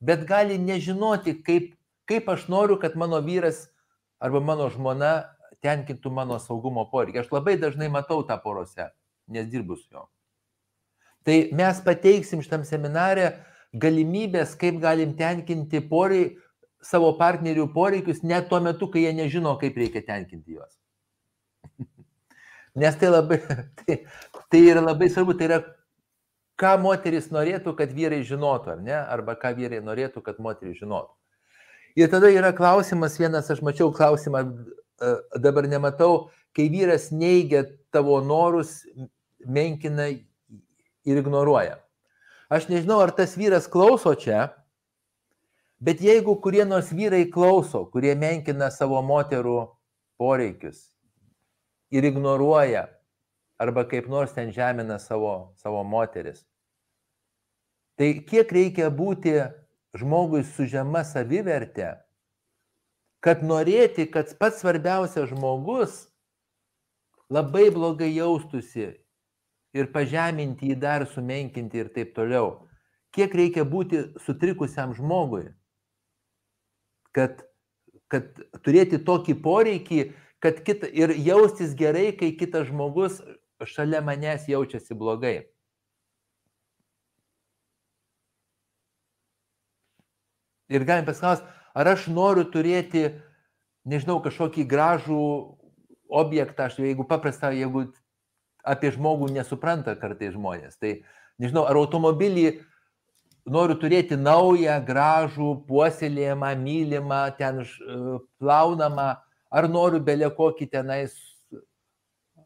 Bet 0.02 0.26
gali 0.26 0.58
nežinoti, 0.58 1.36
kaip, 1.46 1.76
kaip 2.10 2.30
aš 2.34 2.48
noriu, 2.50 2.80
kad 2.82 2.98
mano 2.98 3.22
vyras 3.22 3.68
arba 4.18 4.42
mano 4.42 4.66
žmona 4.74 5.12
tenkintų 5.62 6.10
mano 6.10 6.40
saugumo 6.42 6.88
poreikį. 6.90 7.22
Aš 7.22 7.30
labai 7.36 7.54
dažnai 7.62 7.92
matau 7.94 8.26
tą 8.26 8.40
porose, 8.42 8.90
nes 9.30 9.46
dirbu 9.52 9.78
su 9.78 9.86
juo. 9.94 10.08
Tai 11.22 11.38
mes 11.54 11.82
pateiksim 11.86 12.42
šitam 12.42 12.66
seminarė 12.66 13.30
galimybės, 13.74 14.56
kaip 14.60 14.80
galim 14.84 15.16
tenkinti 15.18 15.82
porei, 15.88 16.38
savo 16.84 17.12
partnerių 17.18 17.68
poreikius 17.74 18.24
net 18.26 18.50
tuo 18.50 18.60
metu, 18.64 18.90
kai 18.92 19.06
jie 19.06 19.14
nežino, 19.16 19.54
kaip 19.62 19.78
reikia 19.78 20.02
tenkinti 20.06 20.58
juos. 20.58 20.74
Nes 22.82 22.96
tai, 22.98 23.12
labai, 23.12 23.38
tai, 23.82 24.02
tai 24.50 24.62
yra 24.64 24.82
labai 24.82 25.10
svarbu, 25.12 25.36
tai 25.38 25.50
yra, 25.50 25.62
ką 26.62 26.76
moteris 26.82 27.32
norėtų, 27.34 27.74
kad 27.78 27.94
vyrai 27.96 28.22
žinotų, 28.28 28.76
ar 28.76 28.84
ne, 28.86 28.96
arba 28.96 29.36
ką 29.40 29.54
vyrai 29.58 29.82
norėtų, 29.84 30.24
kad 30.26 30.40
moteris 30.42 30.80
žinotų. 30.82 31.14
Ir 32.00 32.08
tada 32.12 32.30
yra 32.32 32.54
klausimas, 32.56 33.18
vienas 33.20 33.50
aš 33.52 33.60
mačiau 33.66 33.92
klausimą, 33.92 34.46
e, 34.48 35.14
dabar 35.44 35.68
nematau, 35.68 36.30
kai 36.56 36.70
vyras 36.72 37.10
neigia 37.12 37.66
tavo 37.92 38.22
norus, 38.24 38.82
menkina 39.44 40.08
ir 40.12 41.20
ignoruoja. 41.20 41.82
Aš 42.52 42.68
nežinau, 42.68 43.00
ar 43.00 43.14
tas 43.16 43.38
vyras 43.40 43.64
klauso 43.72 44.12
čia, 44.20 44.50
bet 45.80 46.02
jeigu 46.04 46.36
kurie 46.44 46.66
nors 46.68 46.90
vyrai 46.92 47.24
klauso, 47.32 47.86
kurie 47.94 48.12
menkina 48.20 48.68
savo 48.76 49.00
moterų 49.08 49.70
poreikius 50.20 50.90
ir 51.96 52.04
ignoruoja, 52.10 52.90
arba 53.56 53.86
kaip 53.88 54.10
nors 54.12 54.36
ten 54.36 54.52
žemina 54.52 55.00
savo, 55.00 55.56
savo 55.64 55.86
moteris, 55.88 56.44
tai 57.96 58.18
kiek 58.20 58.52
reikia 58.52 58.92
būti 58.92 59.38
žmogui 59.96 60.44
su 60.44 60.68
žema 60.68 61.06
savivertė, 61.08 62.02
kad 63.24 63.48
norėti, 63.48 64.10
kad 64.12 64.28
pats 64.36 64.60
svarbiausias 64.60 65.32
žmogus 65.32 66.02
labai 67.32 67.70
blogai 67.72 68.12
jaustųsi 68.12 68.90
ir 69.78 69.92
pažeminti 69.94 70.72
jį 70.72 70.78
dar 70.82 71.06
sumenkinti 71.08 71.80
ir 71.82 71.92
taip 71.96 72.14
toliau. 72.16 72.68
Kiek 73.16 73.34
reikia 73.36 73.64
būti 73.68 74.04
sutrikusiam 74.24 74.94
žmogui, 74.96 75.50
kad, 77.16 77.44
kad 78.12 78.30
turėti 78.64 79.02
tokį 79.04 79.36
poreikį, 79.44 80.02
kad 80.44 80.62
kita, 80.66 80.88
ir 80.88 81.14
jaustis 81.20 81.76
gerai, 81.78 82.12
kai 82.18 82.32
kitas 82.40 82.70
žmogus 82.72 83.20
šalia 83.68 84.02
manęs 84.04 84.48
jaučiasi 84.50 84.96
blogai. 84.98 85.42
Ir 90.72 90.88
galim 90.88 91.04
pasiklausti, 91.06 91.48
ar 91.76 91.90
aš 91.92 92.08
noriu 92.08 92.46
turėti, 92.48 93.10
nežinau, 93.84 94.22
kažkokį 94.24 94.64
gražų 94.72 95.24
objektą, 96.08 96.70
aš 96.70 96.80
jeigu 96.80 97.04
paprastą, 97.08 97.52
jeigu 97.52 97.90
apie 98.64 98.92
žmogų 98.96 99.32
nesupranta 99.34 99.96
kartai 100.00 100.32
žmonės. 100.34 100.78
Tai 100.82 100.94
nežinau, 101.42 101.66
ar 101.70 101.80
automobilį 101.80 102.46
noriu 103.50 103.78
turėti 103.82 104.18
naują, 104.20 104.78
gražų, 104.86 105.52
puoselėjimą, 105.68 106.54
mylimą, 106.62 107.22
ten 107.40 107.64
e, 107.64 107.68
plaunamą, 108.42 109.10
ar 109.52 109.70
noriu 109.70 110.02
belė 110.04 110.30
kokį 110.36 110.70
tenais 110.72 111.16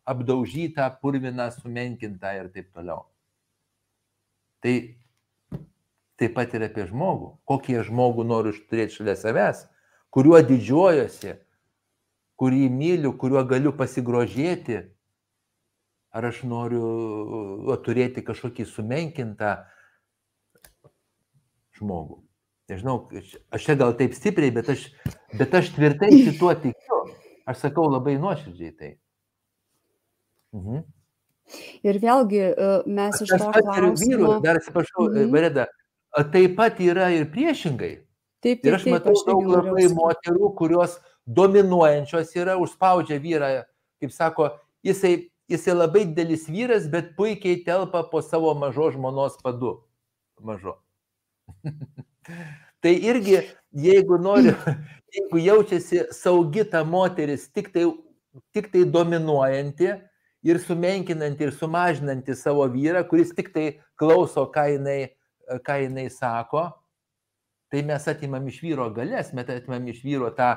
apdaužytą, 0.06 0.88
purviną, 1.02 1.50
sumenkintą 1.52 2.36
ir 2.40 2.52
taip 2.54 2.70
toliau. 2.74 3.08
Tai 4.62 4.76
taip 6.20 6.36
pat 6.38 6.54
ir 6.56 6.68
apie 6.70 6.86
žmogų. 6.90 7.34
Kokį 7.50 7.82
žmogų 7.90 8.26
noriu 8.28 8.54
turėti 8.70 9.00
šalia 9.00 9.18
savęs, 9.20 9.66
kuriuo 10.14 10.40
didžiuojosi, 10.46 11.36
kurį 12.40 12.68
myliu, 12.72 13.12
kuriuo 13.20 13.44
galiu 13.48 13.74
pasigrožėti, 13.76 14.84
ar 16.16 16.30
aš 16.30 16.44
noriu 16.48 16.84
o, 17.68 17.76
turėti 17.84 18.24
kažkokį 18.24 18.66
sumenkintą 18.70 19.56
žmogų. 21.76 22.22
Nežinau, 22.72 22.98
aš 23.54 23.66
čia 23.68 23.76
gal 23.78 23.94
taip 24.00 24.16
stipriai, 24.18 24.54
bet 24.56 24.72
aš, 24.74 24.88
bet 25.38 25.54
aš 25.60 25.74
tvirtai 25.76 26.10
šituo 26.16 26.54
tikiu. 26.64 27.02
Aš 27.46 27.60
sakau 27.68 27.86
labai 27.92 28.16
nuoširdžiai 28.18 28.72
tai. 28.74 28.96
Mhm. 30.56 30.86
Ir 31.86 32.00
vėlgi 32.02 32.42
e, 32.48 32.70
mes 32.90 33.20
iš 33.22 33.36
to 33.36 33.52
klausimo... 33.54 34.00
Vyrų, 34.02 34.32
dar 34.42 34.58
atsiprašau, 34.58 35.12
mhm. 35.12 35.30
Vareda, 35.36 35.68
taip 36.34 36.56
pat 36.58 36.82
yra 36.82 37.12
ir 37.14 37.28
priešingai. 37.30 37.92
Taip, 38.42 38.64
taip, 38.64 38.66
ir 38.72 38.80
aš 38.80 38.88
matau 38.90 39.12
taip, 39.12 39.20
aš 39.20 39.28
daug 39.28 39.52
labai 39.52 39.86
moterų, 39.94 40.50
kurios 40.58 40.98
dominuojančios 41.38 42.34
yra, 42.40 42.58
užspaudžia 42.62 43.20
vyrą, 43.22 43.52
kaip 44.02 44.14
sako, 44.16 44.50
jisai 44.86 45.16
jisai 45.50 45.76
labai 45.76 46.06
didelis 46.10 46.48
vyras, 46.50 46.88
bet 46.92 47.16
puikiai 47.18 47.64
telpa 47.66 48.04
po 48.10 48.22
savo 48.22 48.54
mažo 48.58 48.92
žmonos 48.92 49.38
padu. 49.44 49.78
Mažo. 50.42 50.78
tai 52.82 52.96
irgi, 52.96 53.40
jeigu 53.72 54.18
nori, 54.22 54.54
jeigu 55.16 55.44
jaučiasi 55.44 56.08
saugi 56.14 56.66
ta 56.70 56.84
moteris, 56.84 57.48
tik 57.54 57.72
tai, 57.74 57.86
tik 58.54 58.72
tai 58.74 58.84
dominuojanti 58.86 59.92
ir 60.46 60.60
sumenkinanti 60.62 61.48
ir 61.48 61.54
sumažinanti 61.54 62.36
savo 62.38 62.66
vyrą, 62.70 63.06
kuris 63.10 63.34
tik 63.36 63.54
tai 63.54 63.68
klauso, 63.98 64.46
ką 64.54 64.68
jinai, 64.76 65.00
ką 65.66 65.78
jinai 65.86 66.10
sako, 66.14 66.68
tai 67.72 67.82
mes 67.86 68.06
atimam 68.08 68.46
iš 68.50 68.62
vyro 68.64 68.90
galės, 68.94 69.34
mes 69.34 69.50
atimam 69.50 69.88
iš 69.90 70.04
vyro 70.06 70.30
tą, 70.38 70.56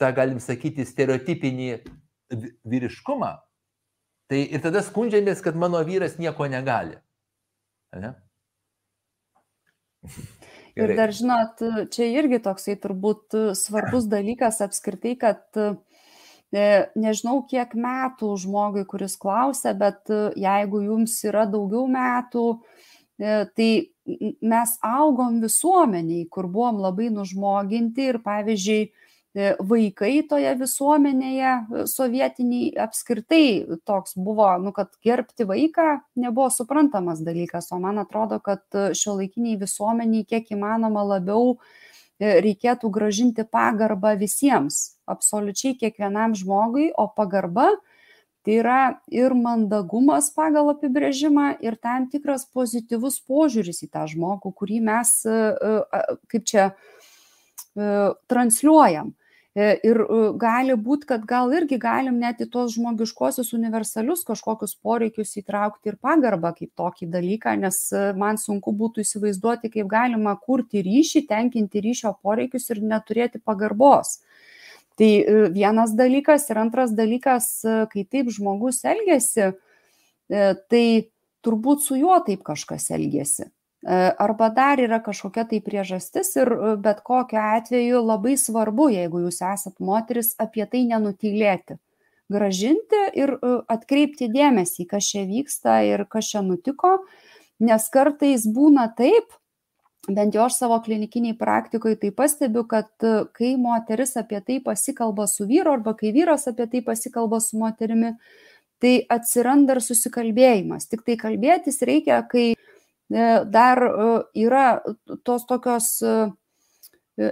tą 0.00 0.12
galim 0.16 0.40
sakyti, 0.40 0.86
stereotipinį 0.88 1.68
vyriškumą, 2.64 3.34
Tai 4.32 4.38
ir 4.48 4.62
tada 4.64 4.80
skundžiamės, 4.80 5.42
kad 5.44 5.58
mano 5.60 5.82
vyras 5.84 6.14
nieko 6.16 6.46
negali. 6.48 6.94
Ne? 7.92 8.14
Ir 10.72 10.94
dar 10.96 11.10
žinot, 11.12 11.60
čia 11.92 12.06
irgi 12.08 12.38
toksai 12.40 12.78
turbūt 12.80 13.36
svarbus 13.60 14.06
dalykas 14.08 14.62
apskritai, 14.64 15.12
kad 15.20 15.58
e, 15.60 15.66
nežinau 16.96 17.42
kiek 17.50 17.74
metų 17.76 18.30
žmogui, 18.40 18.86
kuris 18.88 19.18
klausia, 19.20 19.74
bet 19.76 20.08
jeigu 20.40 20.80
jums 20.86 21.18
yra 21.28 21.44
daugiau 21.44 21.84
metų, 21.92 22.46
e, 23.20 23.36
tai 23.52 23.68
mes 24.40 24.74
augom 24.80 25.42
visuomeniai, 25.44 26.24
kur 26.32 26.48
buvom 26.48 26.80
labai 26.80 27.12
nužmoginti 27.12 28.08
ir 28.14 28.22
pavyzdžiui, 28.24 28.80
E, 28.88 29.01
vaikai 29.34 30.20
toje 30.28 30.50
visuomenėje 30.60 31.52
e, 31.52 31.84
sovietiniai 31.88 32.72
apskritai 32.84 33.78
toks 33.88 34.12
buvo, 34.16 34.50
nu, 34.60 34.74
kad 34.76 34.92
gerbti 35.04 35.46
vaiką 35.48 36.02
nebuvo 36.20 36.50
suprantamas 36.52 37.22
dalykas, 37.24 37.70
o 37.72 37.78
man 37.80 38.02
atrodo, 38.02 38.42
kad 38.44 38.60
šio 38.92 39.16
laikiniai 39.22 39.56
visuomeniai 39.60 40.26
kiek 40.28 40.52
įmanoma 40.52 41.04
labiau 41.14 41.54
e, 42.20 42.42
reikėtų 42.44 42.90
gražinti 42.92 43.46
pagarbą 43.48 44.18
visiems, 44.20 44.98
absoliučiai 45.08 45.78
kiekvienam 45.80 46.36
žmogui, 46.36 46.90
o 46.92 47.08
pagarba 47.08 47.70
tai 48.44 48.58
yra 48.58 48.82
ir 49.08 49.32
mandagumas 49.38 50.28
pagal 50.34 50.74
apibrėžimą, 50.74 51.54
ir 51.62 51.78
tam 51.80 52.10
tikras 52.10 52.44
pozityvus 52.52 53.20
požiūris 53.24 53.84
į 53.86 53.88
tą 53.94 54.02
žmogų, 54.10 54.50
kurį 54.58 54.80
mes, 54.82 55.12
kaip 56.26 56.48
čia, 56.50 56.64
transliuojam. 58.26 59.12
E, 59.54 59.64
ir 59.84 59.98
e, 60.00 60.18
gali 60.40 60.72
būt, 60.80 61.02
kad 61.08 61.26
gal 61.28 61.50
irgi 61.52 61.76
galim 61.80 62.16
net 62.22 62.38
į 62.40 62.46
tuos 62.54 62.72
žmogiškosius 62.72 63.50
universalius 63.52 64.24
kažkokius 64.24 64.78
poreikius 64.80 65.34
įtraukti 65.36 65.92
ir 65.92 65.98
pagarbą 66.00 66.54
kaip 66.56 66.70
tokį 66.80 67.10
dalyką, 67.12 67.52
nes 67.60 67.82
e, 67.92 68.06
man 68.16 68.40
sunku 68.40 68.72
būtų 68.72 69.04
įsivaizduoti, 69.04 69.68
kaip 69.74 69.90
galima 69.92 70.32
kurti 70.40 70.80
ryšį, 70.86 71.26
tenkinti 71.28 71.84
ryšio 71.84 72.14
poreikius 72.24 72.70
ir 72.72 72.80
neturėti 72.94 73.42
pagarbos. 73.44 74.22
Tai 74.96 75.10
vienas 75.52 75.92
dalykas 75.96 76.48
ir 76.52 76.58
antras 76.60 76.90
dalykas, 76.92 77.46
kai 77.64 78.02
taip 78.04 78.28
žmogus 78.30 78.82
elgesi, 78.84 79.48
tai 80.28 80.84
turbūt 81.42 81.80
su 81.80 81.96
juo 81.96 82.18
taip 82.26 82.44
kažkas 82.44 82.90
elgesi. 82.92 83.48
Arba 83.82 84.46
dar 84.54 84.78
yra 84.78 85.00
kažkokia 85.02 85.42
tai 85.50 85.58
priežastis 85.58 86.36
ir 86.38 86.52
bet 86.78 87.00
kokiu 87.02 87.40
atveju 87.42 88.02
labai 88.06 88.36
svarbu, 88.38 88.86
jeigu 88.94 89.24
jūs 89.24 89.40
esat 89.42 89.80
moteris, 89.82 90.36
apie 90.38 90.62
tai 90.70 90.84
nenutylėti. 90.86 91.80
Gražinti 92.30 93.00
ir 93.18 93.34
atkreipti 93.68 94.30
dėmesį, 94.30 94.86
kas 94.88 95.10
čia 95.10 95.26
vyksta 95.26 95.80
ir 95.88 96.06
kas 96.06 96.30
čia 96.30 96.44
nutiko, 96.46 97.00
nes 97.58 97.88
kartais 97.90 98.46
būna 98.46 98.86
taip, 98.94 99.34
bent 100.08 100.34
jau 100.34 100.46
aš 100.46 100.58
savo 100.58 100.78
klinikiniai 100.82 101.36
praktikoje 101.38 101.98
tai 102.02 102.10
pastebiu, 102.14 102.64
kad 102.68 102.90
e, 103.06 103.24
kai 103.36 103.54
moteris 103.60 104.16
apie 104.18 104.40
tai 104.42 104.58
pasikalba 104.64 105.28
su 105.30 105.46
vyru 105.46 105.76
arba 105.76 105.94
kai 105.98 106.10
vyras 106.14 106.48
apie 106.50 106.66
tai 106.66 106.82
pasikalba 106.82 107.38
su 107.40 107.58
moterimi, 107.58 108.16
tai 108.82 108.96
atsiranda 109.14 109.76
ir 109.76 109.82
susikalbėjimas. 109.84 110.88
Tik 110.90 111.04
tai 111.06 111.16
kalbėtis 111.20 111.78
reikia, 111.86 112.18
kai 112.26 112.52
e, 112.54 112.61
dar 113.12 113.82
e, 113.84 114.10
yra 114.44 114.66
tos 115.26 115.46
tokios 115.48 115.94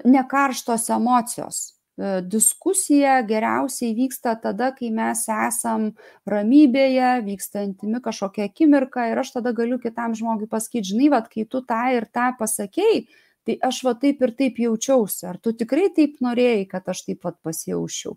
nekarštos 0.04 0.88
emocijos. 0.92 1.60
E, 2.00 2.20
diskusija 2.24 3.18
geriausiai 3.28 3.92
vyksta 3.96 4.32
tada, 4.40 4.70
kai 4.76 4.88
mes 4.94 5.26
esam 5.28 5.90
ramybėje, 6.28 7.10
vyksta 7.26 7.64
intimi 7.66 8.00
kažkokia 8.04 8.46
akimirka 8.48 9.04
ir 9.10 9.20
aš 9.20 9.34
tada 9.36 9.52
galiu 9.56 9.76
kitam 9.82 10.14
žmogui 10.16 10.48
pasakyti, 10.48 10.94
žinai, 10.94 11.10
vad, 11.12 11.28
kai 11.32 11.44
tu 11.44 11.60
tą 11.66 11.82
ir 11.96 12.06
tą 12.08 12.30
pasakėjai, 12.38 13.02
tai 13.44 13.58
aš 13.68 13.82
va 13.84 13.94
taip 14.00 14.24
ir 14.24 14.32
taip 14.38 14.62
jaučiausi. 14.64 15.26
Ar 15.28 15.40
tu 15.44 15.52
tikrai 15.52 15.90
taip 15.96 16.16
norėjai, 16.24 16.64
kad 16.70 16.88
aš 16.88 17.04
taip 17.08 17.20
pat 17.26 17.36
pasijaučiau? 17.44 18.16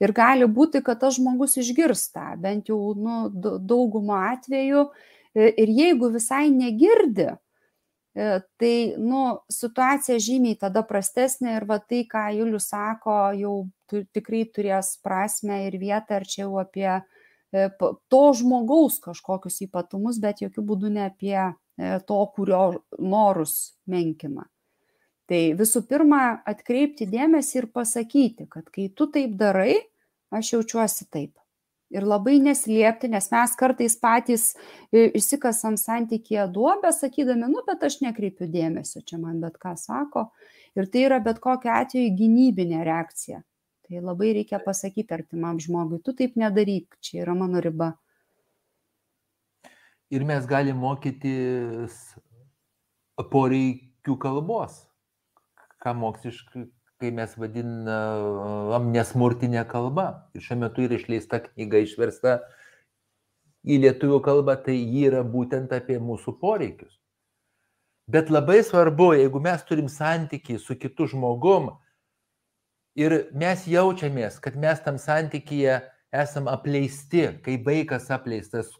Ir 0.00 0.14
gali 0.16 0.48
būti, 0.48 0.80
kad 0.80 1.02
tas 1.02 1.18
žmogus 1.18 1.58
išgirsta, 1.60 2.30
bent 2.40 2.72
jau 2.72 2.94
nu, 2.96 3.26
daugumo 3.60 4.16
atveju. 4.16 4.86
E, 5.34 5.52
ir 5.62 5.70
jeigu 5.76 6.10
visai 6.14 6.48
negirdi, 6.50 7.30
E, 8.12 8.40
tai 8.58 8.94
nu, 8.98 9.20
situacija 9.52 10.18
žymiai 10.18 10.58
tada 10.58 10.82
prastesnė 10.86 11.54
ir 11.60 11.66
va 11.68 11.78
tai, 11.78 12.02
ką 12.10 12.24
Julius 12.34 12.66
sako, 12.72 13.16
jau 13.38 13.54
tikrai 13.90 14.42
turės 14.50 14.96
prasme 15.04 15.60
ir 15.68 15.78
vietą, 15.78 16.18
ar 16.18 16.26
čia 16.26 16.42
jau 16.42 16.58
apie 16.58 16.88
e, 16.90 17.68
to 18.10 18.22
žmogaus 18.40 18.98
kažkokius 19.04 19.62
ypatumus, 19.68 20.18
bet 20.22 20.42
jokių 20.42 20.66
būdų 20.72 20.94
ne 20.96 21.06
apie 21.06 21.36
to, 21.80 22.18
kurio 22.34 22.64
norus 22.98 23.76
menkina. 23.88 24.42
Tai 25.30 25.38
visų 25.56 25.86
pirma, 25.88 26.42
atkreipti 26.50 27.06
dėmesį 27.08 27.62
ir 27.62 27.68
pasakyti, 27.72 28.50
kad 28.50 28.66
kai 28.74 28.90
tu 28.92 29.06
taip 29.14 29.38
darai, 29.40 29.78
aš 30.34 30.56
jaučiuosi 30.58 31.06
taip 31.08 31.39
ir 31.90 32.06
labai 32.06 32.38
neslėpti, 32.42 33.10
nes 33.10 33.28
mes 33.32 33.54
kartais 33.58 33.96
patys 34.00 34.46
e, 34.54 35.08
išsikasam 35.18 35.76
santykėje 35.80 36.46
duobę, 36.54 36.92
sakydami, 36.94 37.50
nu, 37.50 37.64
bet 37.66 37.82
aš 37.86 38.00
nekreipiu 38.04 38.48
dėmesio, 38.50 39.02
čia 39.06 39.18
man 39.20 39.40
bet 39.42 39.58
ką 39.60 39.74
sako. 39.78 40.28
Ir 40.78 40.86
tai 40.90 41.06
yra 41.08 41.18
bet 41.22 41.40
kokia 41.42 41.80
atveju 41.82 42.14
gynybinė 42.18 42.84
reakcija. 42.86 43.42
Tai 43.90 44.02
labai 44.06 44.30
reikia 44.38 44.60
pasakyti 44.62 45.16
artimam 45.16 45.58
žmogui, 45.58 45.98
tu 46.06 46.14
taip 46.14 46.36
nedaryk, 46.38 46.94
čia 47.02 47.24
yra 47.24 47.34
mano 47.34 47.62
riba. 47.62 47.96
Ir 50.14 50.22
mes 50.26 50.46
galime 50.46 50.78
mokytis 50.78 51.96
poreikių 53.30 54.14
kalbos, 54.18 54.84
ką 55.82 55.94
moksliškai 55.98 56.64
kai 57.00 57.10
mes 57.16 57.32
vadinam 57.40 58.90
nesmurtinė 58.92 59.62
kalba. 59.68 60.06
Ir 60.36 60.44
šiuo 60.44 60.58
metu 60.60 60.84
yra 60.84 60.98
išleista 60.98 61.40
knyga 61.46 61.80
išversta 61.86 62.40
į 63.64 63.78
lietuvių 63.86 64.18
kalbą, 64.24 64.58
tai 64.66 64.76
ji 64.76 65.06
yra 65.08 65.22
būtent 65.24 65.72
apie 65.72 65.96
mūsų 66.00 66.36
poreikius. 66.42 66.98
Bet 68.10 68.28
labai 68.32 68.58
svarbu, 68.66 69.14
jeigu 69.16 69.40
mes 69.40 69.64
turim 69.64 69.88
santykių 69.88 70.58
su 70.58 70.76
kitu 70.76 71.06
žmogum 71.12 71.70
ir 72.98 73.16
mes 73.32 73.64
jaučiamės, 73.70 74.40
kad 74.42 74.58
mes 74.60 74.84
tam 74.84 74.98
santykyje 75.00 75.78
esam 76.12 76.50
apleisti, 76.52 77.28
kai 77.44 77.56
vaikas 77.64 78.10
apleistas, 78.12 78.72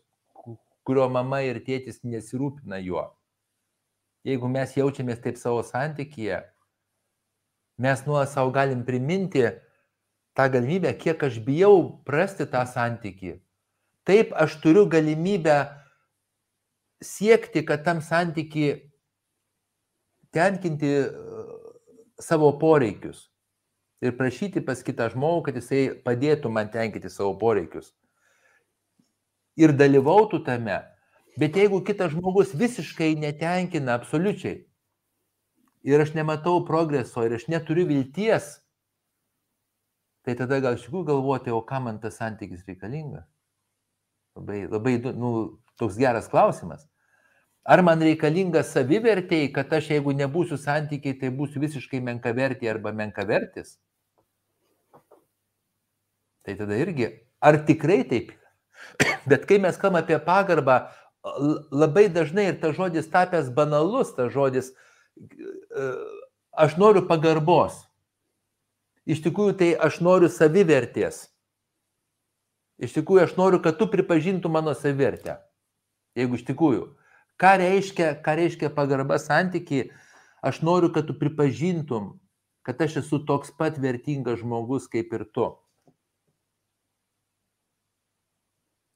kurio 0.84 1.06
mama 1.08 1.40
ir 1.46 1.62
tėtis 1.64 2.02
nesirūpina 2.02 2.82
juo. 2.82 3.06
Jeigu 4.26 4.50
mes 4.50 4.74
jaučiamės 4.76 5.22
taip 5.24 5.38
savo 5.40 5.62
santykyje, 5.64 6.42
mes 7.80 8.04
nuolat 8.06 8.30
savo 8.30 8.52
galim 8.52 8.84
priminti 8.84 9.46
tą 10.36 10.46
galimybę, 10.52 10.92
kiek 11.00 11.22
aš 11.24 11.40
bijau 11.44 12.02
prasti 12.06 12.46
tą 12.46 12.66
santyki. 12.68 13.38
Taip, 14.04 14.32
aš 14.36 14.58
turiu 14.62 14.86
galimybę 14.90 15.56
siekti, 17.00 17.64
kad 17.64 17.84
tam 17.84 18.00
santyki 18.04 18.92
tenkinti 20.32 20.92
e, 21.00 21.08
savo 22.20 22.52
poreikius 22.58 23.26
ir 24.00 24.14
prašyti 24.16 24.62
pas 24.64 24.80
kitą 24.84 25.10
žmogų, 25.12 25.42
kad 25.48 25.58
jisai 25.60 25.82
padėtų 26.04 26.52
man 26.52 26.70
tenkinti 26.72 27.10
savo 27.12 27.34
poreikius. 27.40 27.92
Ir 29.60 29.74
dalyvautų 29.76 30.40
tame. 30.46 30.78
Bet 31.40 31.56
jeigu 31.56 31.82
kitas 31.84 32.14
žmogus 32.14 32.54
visiškai 32.56 33.12
netenkina 33.20 33.94
absoliučiai, 33.98 34.64
ir 35.82 36.00
aš 36.00 36.14
nematau 36.14 36.60
progreso 36.66 37.24
ir 37.24 37.36
aš 37.38 37.46
neturiu 37.48 37.86
vilties, 37.88 38.58
tai 40.26 40.36
tada 40.36 40.60
gal 40.60 40.76
iš 40.76 40.86
tikrųjų 40.86 41.08
galvoti, 41.14 41.52
o 41.54 41.60
kam 41.66 41.88
man 41.88 42.00
tas 42.02 42.18
santykis 42.20 42.66
reikalingas? 42.68 43.26
Labai, 44.36 44.64
labai 44.70 44.96
nu, 45.16 45.30
toks 45.80 45.98
geras 45.98 46.28
klausimas. 46.30 46.84
Ar 47.64 47.82
man 47.84 48.00
reikalinga 48.00 48.62
savivertėjai, 48.64 49.50
kad 49.52 49.72
aš 49.76 49.90
jeigu 49.92 50.14
nebūsiu 50.16 50.56
santykiai, 50.60 51.16
tai 51.20 51.32
būsiu 51.34 51.60
visiškai 51.60 52.00
menkavertė 52.04 52.70
arba 52.72 52.92
menkavertis? 52.96 53.76
Tai 56.46 56.56
tada 56.56 56.78
irgi, 56.80 57.10
ar 57.44 57.60
tikrai 57.68 58.00
taip? 58.08 58.32
Bet 59.30 59.44
kai 59.48 59.60
mes 59.60 59.76
kalbame 59.76 60.04
apie 60.04 60.16
pagarbą, 60.24 60.78
labai 61.68 62.08
dažnai 62.08 62.48
ir 62.48 62.60
tas 62.62 62.76
žodis 62.78 63.10
tapęs 63.12 63.50
banalus, 63.52 64.14
tas 64.16 64.32
žodis 64.32 64.72
aš 66.52 66.76
noriu 66.80 67.04
pagarbos. 67.08 67.84
Iš 69.10 69.22
tikrųjų, 69.24 69.56
tai 69.58 69.70
aš 69.74 70.00
noriu 70.04 70.28
savivertės. 70.30 71.28
Iš 72.80 72.94
tikrųjų, 72.96 73.24
aš 73.26 73.36
noriu, 73.36 73.60
kad 73.62 73.78
tu 73.78 73.88
pripažintum 73.90 74.54
mano 74.56 74.74
savivertę. 74.76 75.38
Jeigu 76.16 76.38
iš 76.38 76.46
tikrųjų. 76.48 76.86
Ką 77.40 77.54
reiškia, 77.60 78.12
ką 78.24 78.36
reiškia 78.36 78.70
pagarba 78.76 79.18
santykiai, 79.20 79.88
aš 80.44 80.60
noriu, 80.64 80.90
kad 80.92 81.08
tu 81.08 81.16
pripažintum, 81.16 82.18
kad 82.66 82.80
aš 82.80 83.00
esu 83.02 83.22
toks 83.24 83.52
pat 83.56 83.78
vertingas 83.80 84.42
žmogus 84.42 84.88
kaip 84.92 85.12
ir 85.16 85.24
tu. 85.32 85.48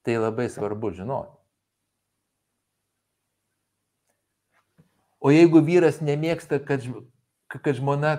Tai 0.04 0.18
labai 0.20 0.50
svarbu 0.52 0.92
žinoti. 0.92 1.43
O 5.24 5.32
jeigu 5.32 5.62
vyras 5.64 6.02
nemėgsta, 6.04 6.58
kad, 6.60 6.84
kad 7.48 7.78
žmona 7.78 8.18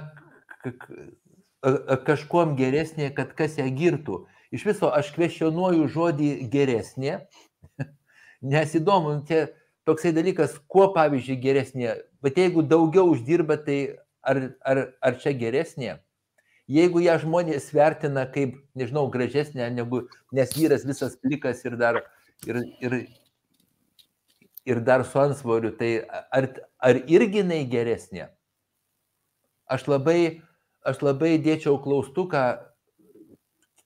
kažkuom 2.05 2.55
geresnė, 2.57 3.11
kad 3.13 3.35
kas 3.37 3.59
ją 3.59 3.67
girtų. 3.77 4.23
Iš 4.55 4.65
viso 4.69 4.89
aš 4.93 5.11
kvestionuoju 5.15 5.87
žodį 5.91 6.29
geresnė, 6.49 7.19
nes 8.53 8.73
įdomu, 8.77 9.19
nu, 9.19 9.25
čia 9.27 9.47
toksai 9.85 10.13
dalykas, 10.15 10.57
kuo 10.71 10.87
pavyzdžiui 10.95 11.37
geresnė, 11.41 11.93
bet 12.25 12.39
jeigu 12.41 12.63
daugiau 12.65 13.11
uždirba, 13.13 13.57
tai 13.61 13.79
ar, 14.25 14.41
ar, 14.65 14.81
ar 15.01 15.19
čia 15.21 15.35
geresnė? 15.37 15.99
Jeigu 16.71 17.03
ją 17.03 17.19
žmonės 17.21 17.67
vertina 17.75 18.23
kaip, 18.33 18.55
nežinau, 18.77 19.05
gražesnė, 19.13 19.67
negu, 19.73 20.07
nes 20.33 20.55
vyras 20.57 20.85
visas 20.87 21.13
plikas 21.21 21.61
ir 21.67 21.77
dar, 21.77 22.01
ir, 22.49 22.63
ir, 22.81 22.97
ir 24.65 24.81
dar 24.85 25.05
su 25.05 25.19
ansvoriu, 25.19 25.71
tai 25.77 26.05
ar, 26.31 26.49
ar 26.81 27.01
irgi 27.05 27.43
jinai 27.43 27.63
geresnė? 27.69 28.29
Aš 29.69 29.87
labai, 29.89 30.41
aš 30.85 31.01
labai 31.05 31.35
dėčiau 31.41 31.77
klaustuką 31.81 32.45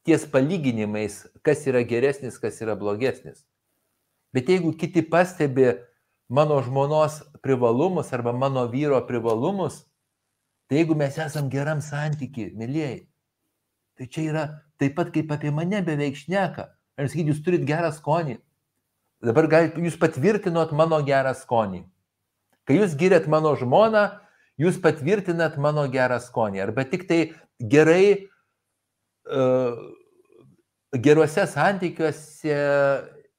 ties 0.08 0.26
palyginimais, 0.32 1.22
kas 1.44 1.66
yra 1.68 1.84
geresnis, 1.88 2.40
kas 2.40 2.60
yra 2.64 2.76
blogesnis. 2.80 3.46
Bet 4.34 4.50
jeigu 4.50 4.74
kiti 4.78 5.04
pastebi 5.04 5.74
mano 6.30 6.60
žmonos 6.64 7.22
privalumus 7.44 8.14
arba 8.14 8.34
mano 8.34 8.68
vyro 8.72 9.00
privalumus, 9.08 9.84
tai 10.70 10.84
jeigu 10.84 10.96
mes 10.96 11.18
esam 11.18 11.50
geram 11.50 11.82
santyki, 11.82 12.52
mėlyjei, 12.56 13.08
tai 13.98 14.08
čia 14.08 14.26
yra 14.32 14.44
taip 14.80 14.96
pat 14.96 15.12
kaip 15.16 15.32
apie 15.36 15.52
mane 15.52 15.82
beveik 15.86 16.16
šneka. 16.16 16.70
Ar 17.00 17.08
sakyti, 17.08 17.32
jūs 17.32 17.44
turit 17.44 17.64
gerą 17.68 17.90
skonį, 17.96 18.38
Dabar 19.26 19.50
galite, 19.52 19.82
jūs 19.84 19.98
patvirtinot 20.00 20.72
mano 20.78 21.02
gerą 21.04 21.34
skonį. 21.36 21.84
Kai 22.68 22.78
jūs 22.78 22.94
giriat 22.96 23.26
mano 23.28 23.52
žmoną, 23.60 24.06
jūs 24.62 24.80
patvirtinat 24.80 25.58
mano 25.60 25.84
gerą 25.92 26.22
skonį. 26.24 26.62
Arba 26.64 26.86
tik 26.88 27.08
tai 27.10 27.22
gerai 27.60 28.30
geruose 30.96 31.46
santykiuose 31.48 32.60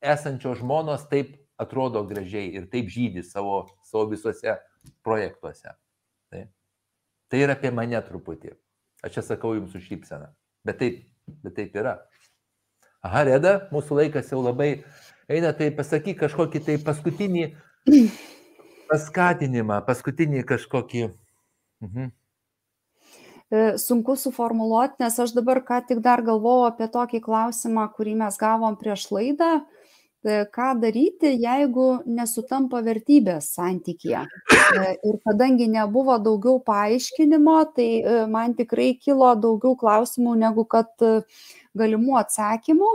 esančios 0.00 0.60
žmonos 0.60 1.06
taip 1.10 1.36
atrodo 1.60 2.02
gražiai 2.08 2.54
ir 2.56 2.68
taip 2.72 2.88
žydi 2.92 3.24
savo, 3.26 3.66
savo 3.84 4.06
visuose 4.12 4.56
projektuose. 5.04 5.74
Tai, 6.30 6.44
tai 7.28 7.42
yra 7.44 7.56
apie 7.58 7.72
mane 7.74 8.00
truputį. 8.04 8.54
Aš 9.04 9.16
čia 9.16 9.26
sakau 9.32 9.54
jums 9.56 9.72
su 9.74 9.80
šypsena. 9.82 10.30
Bet 10.64 10.80
taip, 10.80 11.02
bet 11.44 11.56
taip 11.56 11.76
yra. 11.76 11.98
Aha, 13.04 13.24
Reda, 13.24 13.52
mūsų 13.72 13.96
laikas 13.96 14.28
jau 14.32 14.42
labai 14.44 14.82
eina, 15.30 15.54
tai 15.56 15.70
pasakyk 15.74 16.24
kažkokį 16.24 16.64
tai 16.66 16.76
paskutinį 16.84 17.46
paskatinimą, 18.90 19.82
paskutinį 19.86 20.46
kažkokį. 20.48 21.10
Mhm. 21.86 22.10
E, 23.50 23.60
sunku 23.82 24.14
suformuoluoti, 24.14 25.00
nes 25.02 25.16
aš 25.24 25.34
dabar 25.34 25.62
ką 25.66 25.80
tik 25.88 26.02
dar 26.04 26.22
galvojau 26.22 26.68
apie 26.68 26.86
tokį 26.90 27.20
klausimą, 27.24 27.88
kurį 27.96 28.14
mes 28.22 28.38
gavom 28.38 28.76
prieš 28.78 29.08
laidą. 29.14 29.50
E, 30.20 30.44
ką 30.54 30.68
daryti, 30.82 31.32
jeigu 31.40 31.86
nesutampa 32.06 32.82
vertybės 32.86 33.48
santykėje. 33.56 34.22
E, 34.22 34.92
ir 35.08 35.18
kadangi 35.26 35.66
nebuvo 35.72 36.18
daugiau 36.22 36.60
paaiškinimo, 36.62 37.56
tai 37.74 37.88
man 38.30 38.54
tikrai 38.54 38.92
kilo 39.00 39.32
daugiau 39.34 39.74
klausimų 39.80 40.36
negu 40.44 40.66
kad 40.76 40.92
galimų 41.74 42.20
atsakymų. 42.20 42.92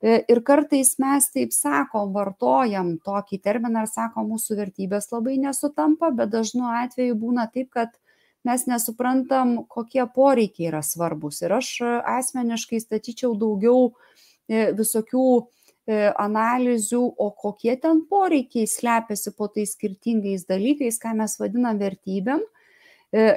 Ir 0.00 0.38
kartais 0.40 0.94
mes 0.96 1.26
taip 1.28 1.50
sakom, 1.52 2.14
vartojam 2.14 2.94
tokį 3.04 3.38
terminą 3.44 3.82
ir 3.84 3.90
sakom, 3.90 4.30
mūsų 4.32 4.56
vertybės 4.56 5.10
labai 5.12 5.34
nesutampa, 5.42 6.08
bet 6.16 6.30
dažnu 6.32 6.70
atveju 6.72 7.18
būna 7.20 7.44
taip, 7.52 7.68
kad 7.74 7.98
mes 8.48 8.64
nesuprantam, 8.64 9.58
kokie 9.68 10.06
poreikiai 10.14 10.70
yra 10.70 10.80
svarbus. 10.80 11.42
Ir 11.44 11.52
aš 11.58 11.68
e, 11.84 11.90
asmeniškai 12.16 12.80
statyčiau 12.80 13.34
daugiau 13.36 13.90
e, 14.48 14.70
visokių 14.78 15.24
e, 15.36 15.98
analizių, 16.08 17.02
o 17.20 17.26
kokie 17.36 17.74
ten 17.82 18.00
poreikiai 18.08 18.70
slepiasi 18.72 19.34
po 19.36 19.50
tais 19.52 19.74
skirtingais 19.76 20.46
dalykais, 20.48 20.96
ką 21.02 21.12
mes 21.18 21.36
vadinam 21.42 21.80
vertybėm. 21.80 22.46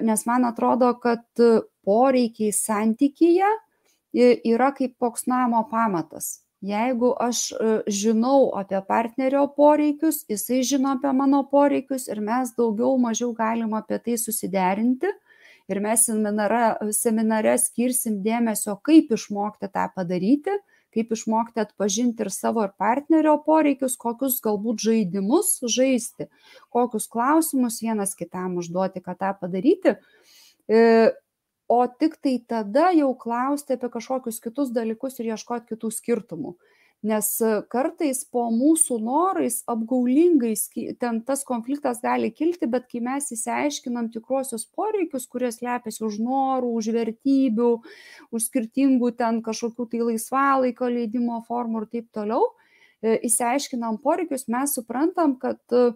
Nes 0.06 0.22
man 0.30 0.44
atrodo, 0.46 0.92
kad 1.02 1.26
poreikiai 1.82 2.54
santykyje 2.54 3.48
yra 4.46 4.68
kaip 4.78 4.94
koks 5.02 5.26
namo 5.26 5.64
pamatas 5.72 6.44
jeigu 6.64 7.12
aš 7.20 7.52
e, 7.52 7.74
žinau 7.92 8.54
apie 8.56 8.80
partnerio 8.88 9.44
poreikius, 9.58 10.24
jisai 10.32 10.62
žino 10.64 10.94
apie 10.96 11.12
mano 11.16 11.44
poreikius 11.52 12.08
ir 12.08 12.22
mes 12.24 12.54
daugiau 12.58 12.96
mažiau 13.02 13.34
galim 13.36 13.76
apie 13.78 14.00
tai 14.00 14.18
susiderinti. 14.18 15.12
Ir 15.72 15.80
mes 15.80 16.02
seminare, 16.04 16.92
seminare 16.92 17.56
skirsim 17.60 18.18
dėmesio, 18.24 18.76
kaip 18.84 19.12
išmokti 19.16 19.70
tą 19.72 19.86
padaryti, 19.96 20.58
kaip 20.94 21.14
išmokti 21.16 21.64
atpažinti 21.64 22.26
ir 22.26 22.32
savo 22.36 22.66
ir 22.68 22.74
partnerio 22.80 23.38
poreikius, 23.46 23.96
kokius 24.00 24.42
galbūt 24.44 24.84
žaidimus 24.84 25.56
žaisti, 25.64 26.28
kokius 26.74 27.08
klausimus 27.12 27.80
vienas 27.84 28.12
kitam 28.20 28.60
užduoti, 28.60 29.04
kad 29.04 29.22
tą 29.24 29.32
padaryti. 29.40 29.96
O 31.72 31.86
tik 31.88 32.18
tai 32.22 32.38
tada 32.48 32.92
jau 32.92 33.14
klausti 33.16 33.78
apie 33.78 33.90
kažkokius 33.90 34.42
kitus 34.44 34.72
dalykus 34.76 35.20
ir 35.20 35.34
ieškoti 35.34 35.74
kitų 35.74 35.92
skirtumų. 35.96 36.58
Nes 37.04 37.28
e, 37.44 37.50
kartais 37.68 38.22
po 38.32 38.46
mūsų 38.52 38.98
norais 39.04 39.58
apgaulingai 39.68 40.54
ten 41.00 41.20
tas 41.28 41.44
konfliktas 41.44 42.00
gali 42.04 42.30
kilti, 42.32 42.70
bet 42.72 42.88
kai 42.92 43.02
mes 43.04 43.28
įsiaiškinam 43.36 44.08
tikruosius 44.14 44.64
poreikius, 44.72 45.28
kurie 45.28 45.52
slepiasi 45.52 46.06
už 46.08 46.22
norų, 46.24 46.72
už 46.80 46.92
vertybių, 46.96 47.72
už 48.32 48.48
skirtingų 48.48 49.12
ten 49.20 49.42
kažkokių 49.44 49.90
tai 49.92 50.04
laisvalaiko 50.12 50.88
leidimo 50.96 51.42
formų 51.50 51.84
ir 51.84 51.90
taip 51.98 52.08
toliau, 52.16 52.48
įsiaiškinam 53.04 54.00
e, 54.00 54.04
poreikius, 54.04 54.48
mes 54.48 54.80
suprantam, 54.80 55.36
kad 55.44 55.60
e, 55.76 55.92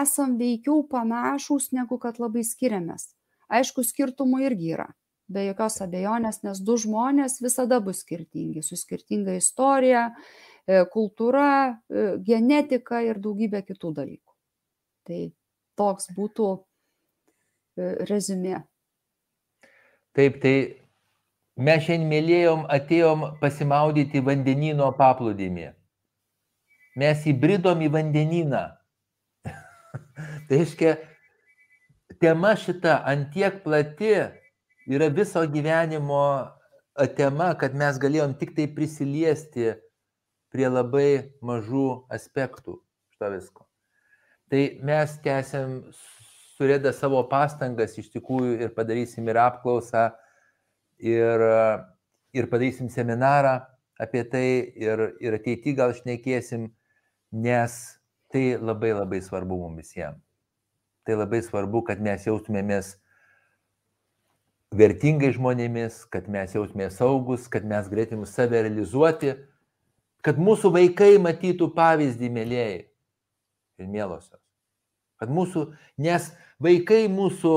esam 0.00 0.38
veikiau 0.40 0.80
panašus, 0.88 1.74
negu 1.76 2.00
kad 2.00 2.16
labai 2.24 2.44
skiriamės. 2.44 3.10
Aišku, 3.48 3.84
skirtumų 3.86 4.42
irgi 4.44 4.74
yra 4.76 4.88
be 5.28 5.44
jokios 5.44 5.78
abejonės, 5.84 6.42
nes 6.44 6.60
du 6.64 6.76
žmonės 6.80 7.38
visada 7.44 7.80
bus 7.84 8.02
skirtingi, 8.04 8.62
su 8.64 8.78
skirtinga 8.80 9.36
istorija, 9.36 10.08
e, 10.08 10.84
kultūra, 10.92 11.50
e, 11.68 12.06
genetika 12.24 13.02
ir 13.04 13.20
daugybė 13.20 13.62
kitų 13.68 13.92
dalykų. 14.00 14.32
Tai 15.08 15.20
toks 15.78 16.10
būtų 16.16 16.48
e, 16.56 17.90
rezumė. 18.08 18.62
Taip, 20.16 20.40
tai 20.42 20.54
mes 21.60 21.84
šiandien 21.84 22.08
mėlėjom, 22.08 22.64
atėjom 22.72 23.26
pasimaudyti 23.42 24.24
vandenino 24.24 24.88
paplūdimį. 24.96 25.68
Mes 26.98 27.28
įbridom 27.30 27.84
į 27.84 27.92
vandenyną. 27.94 28.64
tai 30.48 30.56
reiškia, 30.56 30.96
tema 32.20 32.54
šita 32.56 33.02
antiek 33.06 33.62
plati, 33.64 34.14
yra 34.88 35.08
viso 35.12 35.42
gyvenimo 35.46 36.22
tema, 37.16 37.52
kad 37.58 37.74
mes 37.78 37.98
galėjom 38.00 38.34
tik 38.40 38.54
tai 38.56 38.66
prisiliesti 38.74 39.74
prie 40.52 40.68
labai 40.68 41.34
mažų 41.44 41.88
aspektų 42.14 42.78
šito 43.12 43.32
visko. 43.34 43.66
Tai 44.48 44.62
mes 44.88 45.18
tęsiam 45.24 45.80
surėdę 46.56 46.92
savo 46.96 47.20
pastangas 47.30 47.98
iš 48.00 48.08
tikrųjų 48.14 48.56
ir 48.64 48.72
padarysim 48.74 49.28
ir 49.28 49.38
apklausą, 49.44 50.08
ir, 50.98 51.44
ir 52.34 52.48
padarysim 52.50 52.88
seminarą 52.90 53.60
apie 54.00 54.24
tai, 54.30 54.48
ir, 54.78 55.04
ir 55.22 55.36
ateity 55.38 55.74
gal 55.78 55.92
šnekėsim, 55.94 56.70
nes 57.34 57.76
tai 58.32 58.56
labai 58.56 58.94
labai 58.96 59.20
svarbu 59.24 59.60
mums 59.60 59.84
visiems. 59.84 60.27
Tai 61.08 61.16
labai 61.16 61.38
svarbu, 61.40 61.80
kad 61.88 62.02
mes 62.04 62.26
jaustumėmės 62.26 62.90
vertingais 64.76 65.38
žmonėmis, 65.38 66.02
kad 66.12 66.26
mes 66.28 66.52
jausmė 66.52 66.90
saugus, 66.92 67.46
kad 67.48 67.64
mes 67.64 67.86
galėtum 67.88 68.26
save 68.28 68.60
realizuoti, 68.66 69.30
kad 70.20 70.36
mūsų 70.36 70.68
vaikai 70.74 71.14
matytų 71.24 71.70
pavyzdį, 71.72 72.28
mėlyjei 72.34 72.74
ir 73.80 73.88
mėlosios. 73.88 74.36
Kad 75.16 75.32
mūsų, 75.32 75.62
nes 75.96 76.28
vaikai 76.60 77.06
mūsų, 77.08 77.54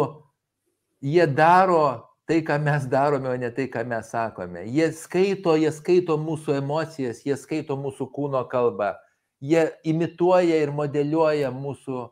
jie 1.03 1.27
daro 1.27 1.83
tai, 2.31 2.39
ką 2.47 2.55
mes 2.63 2.87
darome, 2.87 3.27
o 3.27 3.35
ne 3.35 3.51
tai, 3.51 3.67
ką 3.67 3.83
mes 3.83 4.13
sakome. 4.15 4.63
Jie 4.71 4.93
skaito, 4.95 5.57
jie 5.59 5.75
skaito 5.75 6.15
mūsų 6.15 6.55
emocijas, 6.61 7.25
jie 7.27 7.35
skaito 7.35 7.75
mūsų 7.75 8.07
kūno 8.15 8.45
kalbą, 8.47 8.93
jie 9.43 9.67
imituoja 9.83 10.63
ir 10.63 10.71
modeliuoja 10.71 11.51
mūsų 11.51 12.07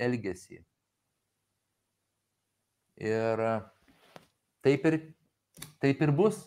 elgesį. 0.00 0.60
Ir 3.04 3.42
taip 4.64 4.86
ir, 4.90 4.98
taip 5.82 6.02
ir 6.02 6.12
bus 6.14 6.44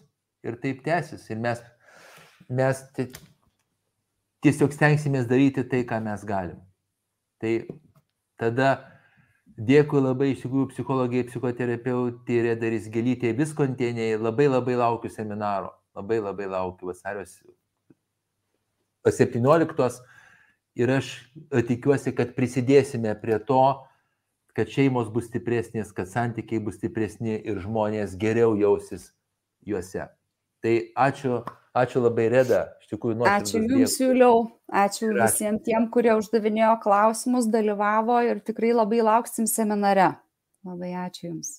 ir 0.48 0.60
taip 0.64 0.84
tęsis. 0.86 1.28
Ir 1.32 1.41
mes, 1.43 1.62
mes 2.50 2.84
tiesiog 4.43 4.76
stengsimės 4.76 5.28
daryti 5.30 5.66
tai, 5.68 5.84
ką 5.88 6.00
mes 6.04 6.24
galim. 6.28 6.62
Tai 7.41 7.54
tada 8.39 8.72
dėkui 9.58 10.02
labai 10.02 10.32
iš 10.34 10.43
tikrųjų 10.45 10.72
psichologijai, 10.72 11.28
psichoterapeutė 11.30 12.41
Redaris 12.45 12.88
Gelytė, 12.93 13.34
viskontėniai, 13.38 14.18
labai 14.22 14.48
labai 14.50 14.78
laukiu 14.78 15.12
seminaro, 15.12 15.74
labai 15.98 16.20
labai 16.22 16.50
laukiu 16.52 16.91
vasario 16.91 17.26
17 19.08 20.00
ir 20.78 20.93
aš 20.99 21.11
tikiuosi, 21.67 22.13
kad 22.15 22.34
prisidėsime 22.38 23.13
prie 23.21 23.39
to, 23.43 23.63
kad 24.57 24.69
šeimos 24.73 25.09
bus 25.13 25.28
stipresnės, 25.30 25.93
kad 25.93 26.09
santykiai 26.09 26.61
bus 26.63 26.80
stipresni 26.80 27.38
ir 27.38 27.59
žmonės 27.61 28.15
geriau 28.17 28.55
jausis 28.57 29.11
juose. 29.65 30.07
Tai 30.65 30.73
ačiū, 30.97 31.43
ačiū 31.78 32.01
labai 32.01 32.25
Reda, 32.34 32.63
iš 32.82 32.89
tikrųjų 32.95 33.19
nuoširdus. 33.19 33.53
Ačiū 33.53 33.84
Jums, 33.84 33.99
Juliau, 34.01 34.39
ačiū, 34.71 35.11
ačiū 35.11 35.19
visiems 35.19 35.63
tiem, 35.67 35.86
kurie 35.93 36.15
uždavinėjo 36.17 36.73
klausimus, 36.82 37.49
dalyvavo 37.53 38.17
ir 38.25 38.41
tikrai 38.45 38.73
labai 38.73 39.03
lauksim 39.05 39.45
seminare. 39.49 40.15
Labai 40.65 40.95
ačiū 41.05 41.30
Jums. 41.30 41.53